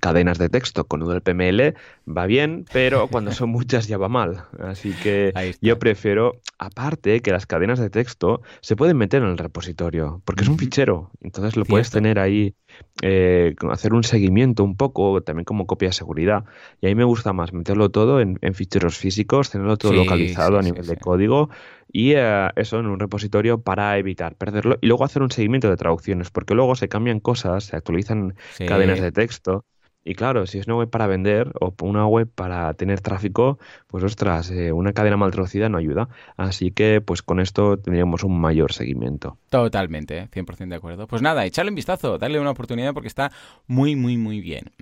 cadenas 0.00 0.38
de 0.38 0.48
texto 0.48 0.84
con 0.84 1.02
UDPML 1.02 1.74
va 2.06 2.26
bien, 2.26 2.64
pero 2.72 3.08
cuando 3.08 3.32
son 3.32 3.50
muchas 3.50 3.88
ya 3.88 3.98
va 3.98 4.08
mal. 4.08 4.44
Así 4.60 4.92
que 5.02 5.32
yo 5.60 5.78
prefiero, 5.78 6.40
aparte, 6.58 7.20
que 7.20 7.30
las 7.30 7.46
cadenas 7.46 7.78
de 7.78 7.90
texto 7.90 8.42
se 8.60 8.76
pueden 8.76 8.96
meter 8.96 9.22
en 9.22 9.28
el 9.28 9.38
repositorio, 9.38 10.22
porque 10.24 10.42
es 10.42 10.48
un 10.48 10.58
fichero, 10.58 11.10
entonces 11.20 11.56
lo 11.56 11.64
puedes 11.64 11.90
tener 11.90 12.18
ahí 12.18 12.54
eh, 13.02 13.54
hacer 13.70 13.94
un 13.94 14.04
seguimiento 14.04 14.64
un 14.64 14.76
poco, 14.76 15.20
también 15.22 15.44
como 15.44 15.66
copia 15.66 15.88
de 15.88 15.92
seguridad. 15.92 16.44
Y 16.80 16.86
a 16.86 16.88
mí 16.88 16.94
me 16.94 17.04
gusta 17.04 17.32
más 17.32 17.52
meterlo 17.52 17.90
todo 17.90 18.20
en, 18.20 18.38
ficheros 18.54 18.96
físicos, 18.96 19.50
tenerlo 19.50 19.76
todo 19.76 19.92
localizado 19.92 20.58
a 20.58 20.62
nivel 20.62 20.86
de 20.86 20.96
código 20.96 21.50
y 21.92 22.12
eh, 22.14 22.48
eso 22.56 22.80
en 22.80 22.86
un 22.86 23.00
repositorio 23.00 23.60
para 23.60 23.96
evitar 23.98 24.34
perderlo 24.36 24.78
y 24.80 24.86
luego 24.86 25.04
hacer 25.04 25.22
un 25.22 25.30
seguimiento 25.30 25.70
de 25.70 25.76
traducciones, 25.76 26.30
porque 26.30 26.54
luego 26.54 26.74
se 26.74 26.88
cambian 26.88 27.20
cosas, 27.20 27.64
se 27.64 27.76
actualizan 27.76 28.34
cadenas 28.66 29.00
de 29.00 29.12
texto 29.12 29.64
y 30.08 30.14
claro, 30.14 30.46
si 30.46 30.58
es 30.58 30.66
una 30.66 30.76
web 30.76 30.88
para 30.88 31.06
vender 31.06 31.52
o 31.60 31.74
una 31.82 32.06
web 32.06 32.30
para 32.34 32.72
tener 32.72 33.02
tráfico, 33.02 33.58
pues 33.88 34.02
ostras, 34.02 34.50
eh, 34.50 34.72
una 34.72 34.94
cadena 34.94 35.18
mal 35.18 35.30
traducida 35.30 35.68
no 35.68 35.76
ayuda. 35.76 36.08
Así 36.38 36.70
que 36.70 37.02
pues 37.02 37.20
con 37.20 37.40
esto 37.40 37.78
tendríamos 37.78 38.24
un 38.24 38.40
mayor 38.40 38.72
seguimiento. 38.72 39.36
Totalmente, 39.50 40.30
100% 40.30 40.68
de 40.68 40.76
acuerdo. 40.76 41.06
Pues 41.06 41.20
nada, 41.20 41.44
echarle 41.44 41.70
un 41.70 41.74
vistazo, 41.74 42.16
darle 42.16 42.40
una 42.40 42.52
oportunidad 42.52 42.94
porque 42.94 43.08
está 43.08 43.30
muy, 43.66 43.96
muy, 43.96 44.16
muy 44.16 44.40
bien. 44.40 44.72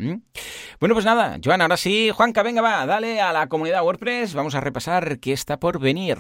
Bueno, 0.79 0.95
pues 0.95 1.05
nada, 1.05 1.41
Joan, 1.45 1.61
ahora 1.61 1.77
sí, 1.77 2.11
Juanca, 2.15 2.45
venga, 2.45 2.63
va, 2.63 2.87
dale 2.87 3.21
a 3.21 3.33
la 3.33 3.49
comunidad 3.49 3.83
WordPress, 3.83 4.33
vamos 4.35 4.55
a 4.55 4.61
repasar 4.61 5.19
qué 5.19 5.33
está 5.33 5.59
por 5.59 5.81
venir. 5.81 6.19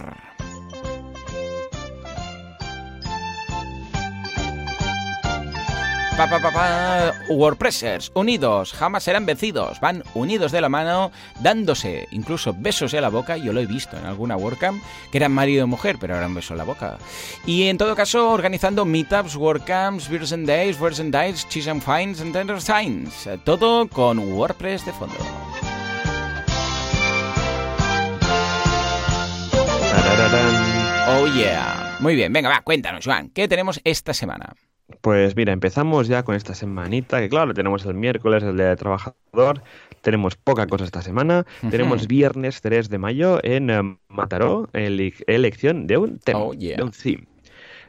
Pa, 6.16 6.26
pa, 6.26 6.40
pa, 6.40 7.12
WordPressers, 7.28 8.10
unidos, 8.14 8.72
jamás 8.72 9.04
serán 9.04 9.26
vencidos, 9.26 9.80
van 9.80 10.02
unidos 10.14 10.50
de 10.50 10.62
la 10.62 10.70
mano, 10.70 11.12
dándose 11.40 12.08
incluso 12.10 12.54
besos 12.56 12.94
en 12.94 13.02
la 13.02 13.10
boca, 13.10 13.36
yo 13.36 13.52
lo 13.52 13.60
he 13.60 13.66
visto 13.66 13.98
en 13.98 14.06
alguna 14.06 14.34
WordCamp, 14.34 14.82
que 15.12 15.18
eran 15.18 15.32
marido 15.32 15.64
y 15.64 15.68
mujer, 15.68 15.98
pero 16.00 16.16
eran 16.16 16.34
besos 16.34 16.52
en 16.52 16.56
la 16.56 16.64
boca. 16.64 16.96
Y 17.44 17.64
en 17.68 17.76
todo 17.76 17.94
caso, 17.94 18.30
organizando 18.30 18.86
meetups, 18.86 19.36
WordCamps, 19.36 20.08
Beers 20.08 20.32
and 20.32 20.46
Days, 20.46 20.80
Words 20.80 21.00
and 21.00 21.14
Dice, 21.14 21.46
Cheese 21.50 21.70
and 21.70 21.82
Finds 21.82 22.22
and 22.22 22.32
Tender 22.32 22.62
Signs, 22.62 23.28
todo 23.44 23.86
con 23.86 24.18
WordPress 24.18 24.86
de 24.86 24.92
fondo. 24.94 25.16
Oh 31.08 31.26
yeah. 31.36 31.98
Muy 32.00 32.14
bien, 32.14 32.32
venga, 32.32 32.48
va, 32.48 32.62
cuéntanos, 32.62 33.04
Juan, 33.04 33.28
¿qué 33.28 33.48
tenemos 33.48 33.82
esta 33.84 34.14
semana? 34.14 34.54
Pues 35.00 35.34
mira, 35.34 35.52
empezamos 35.52 36.06
ya 36.06 36.22
con 36.22 36.36
esta 36.36 36.54
semanita, 36.54 37.20
que 37.20 37.28
claro, 37.28 37.52
tenemos 37.54 37.84
el 37.86 37.94
miércoles, 37.94 38.44
el 38.44 38.56
Día 38.56 38.68
de 38.68 38.76
Trabajador, 38.76 39.62
tenemos 40.00 40.36
poca 40.36 40.68
cosa 40.68 40.84
esta 40.84 41.02
semana, 41.02 41.44
tenemos 41.70 42.06
viernes 42.06 42.60
3 42.60 42.88
de 42.88 42.98
mayo 42.98 43.40
en 43.42 43.70
eh, 43.70 43.98
Mataró, 44.08 44.68
elección 44.72 45.88
de 45.88 45.96
un 45.96 46.18
tema, 46.20 46.38
oh, 46.38 46.54
de 46.54 46.80
un 46.80 46.92
theme. 46.92 47.26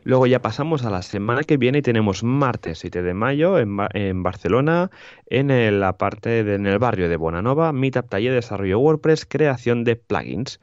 Luego 0.04 0.26
ya 0.26 0.42
pasamos 0.42 0.86
a 0.86 0.90
la 0.90 1.02
semana 1.02 1.44
que 1.44 1.58
viene 1.58 1.80
y 1.80 1.82
tenemos 1.82 2.24
martes 2.24 2.80
7 2.80 3.04
de 3.04 3.14
mayo 3.14 3.60
en, 3.60 3.78
en 3.94 4.24
Barcelona, 4.24 4.90
en 5.28 5.80
la 5.80 5.98
parte 5.98 6.44
de, 6.44 6.56
en 6.56 6.66
el 6.66 6.80
barrio 6.80 7.10
de 7.10 7.18
Bonanova, 7.18 7.74
Meetup 7.74 8.10
Taller 8.10 8.32
de 8.32 8.38
Desarrollo 8.38 8.80
WordPress, 8.80 9.26
creación 9.26 9.84
de 9.84 9.98
plugins. 9.98 10.60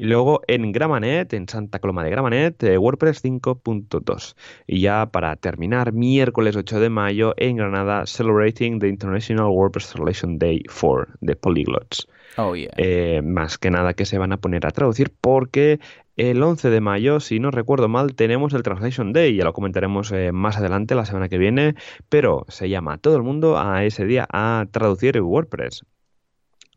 Y 0.00 0.04
luego 0.04 0.42
en 0.46 0.70
Gramanet, 0.70 1.32
en 1.32 1.48
Santa 1.48 1.80
Coloma 1.80 2.04
de 2.04 2.10
Gramanet, 2.10 2.62
eh, 2.62 2.78
WordPress 2.78 3.20
5.2. 3.24 4.36
Y 4.68 4.80
ya 4.80 5.10
para 5.10 5.34
terminar, 5.34 5.92
miércoles 5.92 6.54
8 6.54 6.78
de 6.78 6.88
mayo 6.88 7.34
en 7.36 7.56
Granada, 7.56 8.06
Celebrating 8.06 8.78
the 8.78 8.86
International 8.86 9.48
WordPress 9.48 9.88
Translation 9.90 10.38
Day 10.38 10.62
4 10.62 11.16
de 11.20 11.34
Polyglots. 11.34 12.06
Oh, 12.36 12.54
yeah. 12.54 12.70
Eh, 12.76 13.22
más 13.24 13.58
que 13.58 13.72
nada 13.72 13.92
que 13.94 14.06
se 14.06 14.18
van 14.18 14.32
a 14.32 14.36
poner 14.36 14.66
a 14.66 14.70
traducir 14.70 15.12
porque 15.20 15.80
el 16.14 16.40
11 16.44 16.70
de 16.70 16.80
mayo, 16.80 17.18
si 17.18 17.40
no 17.40 17.50
recuerdo 17.50 17.88
mal, 17.88 18.14
tenemos 18.14 18.54
el 18.54 18.62
Translation 18.62 19.12
Day, 19.12 19.34
ya 19.34 19.42
lo 19.42 19.52
comentaremos 19.52 20.12
eh, 20.12 20.30
más 20.30 20.58
adelante 20.58 20.94
la 20.94 21.06
semana 21.06 21.28
que 21.28 21.38
viene, 21.38 21.74
pero 22.08 22.44
se 22.46 22.68
llama 22.68 22.94
a 22.94 22.98
todo 22.98 23.16
el 23.16 23.24
mundo 23.24 23.58
a 23.58 23.84
ese 23.84 24.04
día 24.04 24.28
a 24.32 24.66
traducir 24.70 25.20
WordPress. 25.20 25.84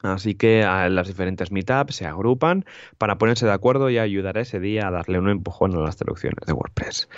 Así 0.04 0.36
que 0.36 0.62
las 0.62 1.08
diferentes 1.08 1.52
meetups 1.52 1.95
se 1.95 2.06
agrupan 2.06 2.66
para 2.97 3.18
ponerse 3.18 3.45
de 3.45 3.52
acuerdo 3.52 3.89
y 3.89 3.97
ayudar 3.97 4.38
ese 4.38 4.60
día 4.60 4.88
a 4.88 4.91
darle 4.91 5.20
un 5.20 5.30
empujón 5.30 5.76
a 5.76 5.80
las 5.80 5.97
traducciones 5.97 6.45
de 6.45 6.54
WordPress. 6.54 7.10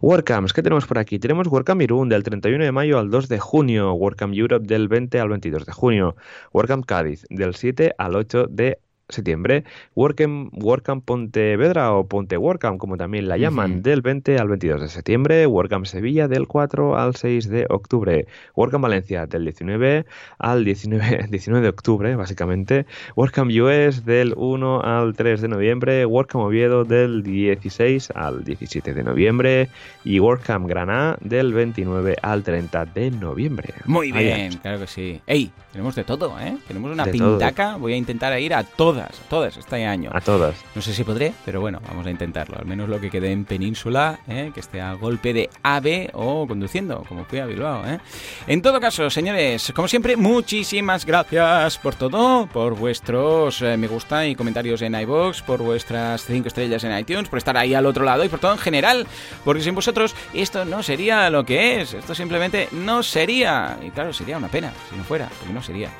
WordCamps, 0.00 0.52
¿qué 0.52 0.62
tenemos 0.62 0.86
por 0.86 0.98
aquí? 0.98 1.18
Tenemos 1.18 1.48
WordCamp 1.48 1.82
Irún 1.82 2.08
del 2.08 2.22
31 2.22 2.64
de 2.64 2.72
mayo 2.72 2.98
al 2.98 3.10
2 3.10 3.28
de 3.28 3.38
junio, 3.38 3.92
WordCamp 3.92 4.34
Europe 4.34 4.66
del 4.66 4.88
20 4.88 5.20
al 5.20 5.28
22 5.28 5.66
de 5.66 5.72
junio, 5.72 6.16
WordCamp 6.52 6.86
Cádiz 6.86 7.26
del 7.28 7.54
7 7.54 7.94
al 7.98 8.16
8 8.16 8.46
de 8.48 8.78
septiembre, 9.10 9.64
WordCamp, 9.94 11.04
Pontevedra 11.04 11.92
o 11.92 12.06
Ponte 12.06 12.36
WordCamp, 12.36 12.78
como 12.78 12.96
también 12.96 13.28
la 13.28 13.36
llaman, 13.36 13.82
del 13.82 14.02
20 14.02 14.38
al 14.38 14.48
22 14.48 14.80
de 14.80 14.88
septiembre, 14.88 15.46
WordCamp 15.46 15.86
Sevilla 15.86 16.28
del 16.28 16.46
4 16.46 16.96
al 16.96 17.14
6 17.14 17.48
de 17.48 17.66
octubre, 17.68 18.26
WordCamp 18.56 18.82
Valencia 18.82 19.26
del 19.26 19.44
19 19.44 20.06
al 20.38 20.64
19, 20.64 21.26
19 21.30 21.62
de 21.62 21.68
octubre, 21.68 22.16
básicamente, 22.16 22.86
WordCamp 23.16 23.50
US 23.50 24.04
del 24.04 24.34
1 24.36 24.82
al 24.82 25.14
3 25.14 25.40
de 25.40 25.48
noviembre, 25.48 26.06
WordCamp 26.06 26.44
Oviedo 26.44 26.84
del 26.84 27.22
16 27.22 28.12
al 28.14 28.44
17 28.44 28.94
de 28.94 29.02
noviembre 29.02 29.68
y 30.04 30.20
WordCamp 30.20 30.68
Granada 30.68 31.18
del 31.20 31.52
29 31.52 32.16
al 32.22 32.42
30 32.42 32.86
de 32.86 33.10
noviembre. 33.10 33.74
Muy 33.84 34.12
bien, 34.12 34.56
claro 34.58 34.80
que 34.80 34.86
sí. 34.86 35.20
¡Ey! 35.26 35.50
Tenemos 35.72 35.94
de 35.94 36.04
todo, 36.04 36.38
¿eh? 36.40 36.56
Tenemos 36.66 36.90
una 36.92 37.06
pintaca, 37.06 37.76
voy 37.76 37.92
a 37.92 37.96
intentar 37.96 38.38
ir 38.40 38.54
a 38.54 38.64
todas 38.64 38.90
todas, 38.90 39.20
todas 39.28 39.56
este 39.56 39.86
año. 39.86 40.10
A 40.12 40.20
todas. 40.20 40.56
No 40.74 40.82
sé 40.82 40.92
si 40.92 41.04
podré, 41.04 41.32
pero 41.44 41.60
bueno, 41.60 41.80
vamos 41.86 42.06
a 42.06 42.10
intentarlo. 42.10 42.56
Al 42.58 42.66
menos 42.66 42.88
lo 42.88 43.00
que 43.00 43.10
quede 43.10 43.30
en 43.30 43.44
península, 43.44 44.18
¿eh? 44.26 44.50
que 44.52 44.60
esté 44.60 44.80
a 44.80 44.94
golpe 44.94 45.32
de 45.32 45.48
ave 45.62 46.10
o 46.12 46.46
conduciendo, 46.46 47.04
como 47.08 47.24
fui 47.24 47.38
a 47.38 47.46
Bilbao. 47.46 47.86
¿eh? 47.86 48.00
En 48.46 48.62
todo 48.62 48.80
caso, 48.80 49.08
señores, 49.10 49.72
como 49.74 49.86
siempre, 49.86 50.16
muchísimas 50.16 51.06
gracias 51.06 51.78
por 51.78 51.94
todo, 51.94 52.46
por 52.46 52.74
vuestros 52.74 53.62
eh, 53.62 53.76
me 53.76 53.86
gusta 53.86 54.26
y 54.26 54.34
comentarios 54.34 54.82
en 54.82 54.94
iBox, 54.94 55.42
por 55.42 55.62
vuestras 55.62 56.24
5 56.24 56.48
estrellas 56.48 56.82
en 56.84 56.98
iTunes, 56.98 57.28
por 57.28 57.38
estar 57.38 57.56
ahí 57.56 57.74
al 57.74 57.86
otro 57.86 58.04
lado 58.04 58.24
y 58.24 58.28
por 58.28 58.40
todo 58.40 58.52
en 58.52 58.58
general, 58.58 59.06
porque 59.44 59.62
sin 59.62 59.74
vosotros 59.74 60.14
esto 60.34 60.64
no 60.64 60.82
sería 60.82 61.30
lo 61.30 61.44
que 61.44 61.80
es, 61.80 61.94
esto 61.94 62.14
simplemente 62.14 62.68
no 62.72 63.02
sería. 63.02 63.78
Y 63.86 63.90
claro, 63.90 64.12
sería 64.12 64.38
una 64.38 64.48
pena 64.48 64.72
si 64.88 64.96
no 64.96 65.04
fuera, 65.04 65.28
porque 65.38 65.52
no 65.52 65.59
sería. 65.62 65.90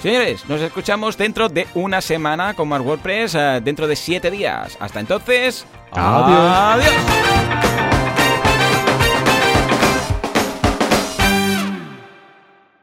Señores, 0.00 0.48
nos 0.48 0.60
escuchamos 0.60 1.16
dentro 1.16 1.48
de 1.48 1.66
una 1.74 2.00
semana 2.00 2.54
con 2.54 2.68
más 2.68 2.80
WordPress, 2.80 3.34
eh, 3.34 3.60
dentro 3.62 3.86
de 3.86 3.96
siete 3.96 4.30
días. 4.30 4.76
Hasta 4.80 5.00
entonces, 5.00 5.66
adiós. 5.92 6.84
adiós. 6.84 7.99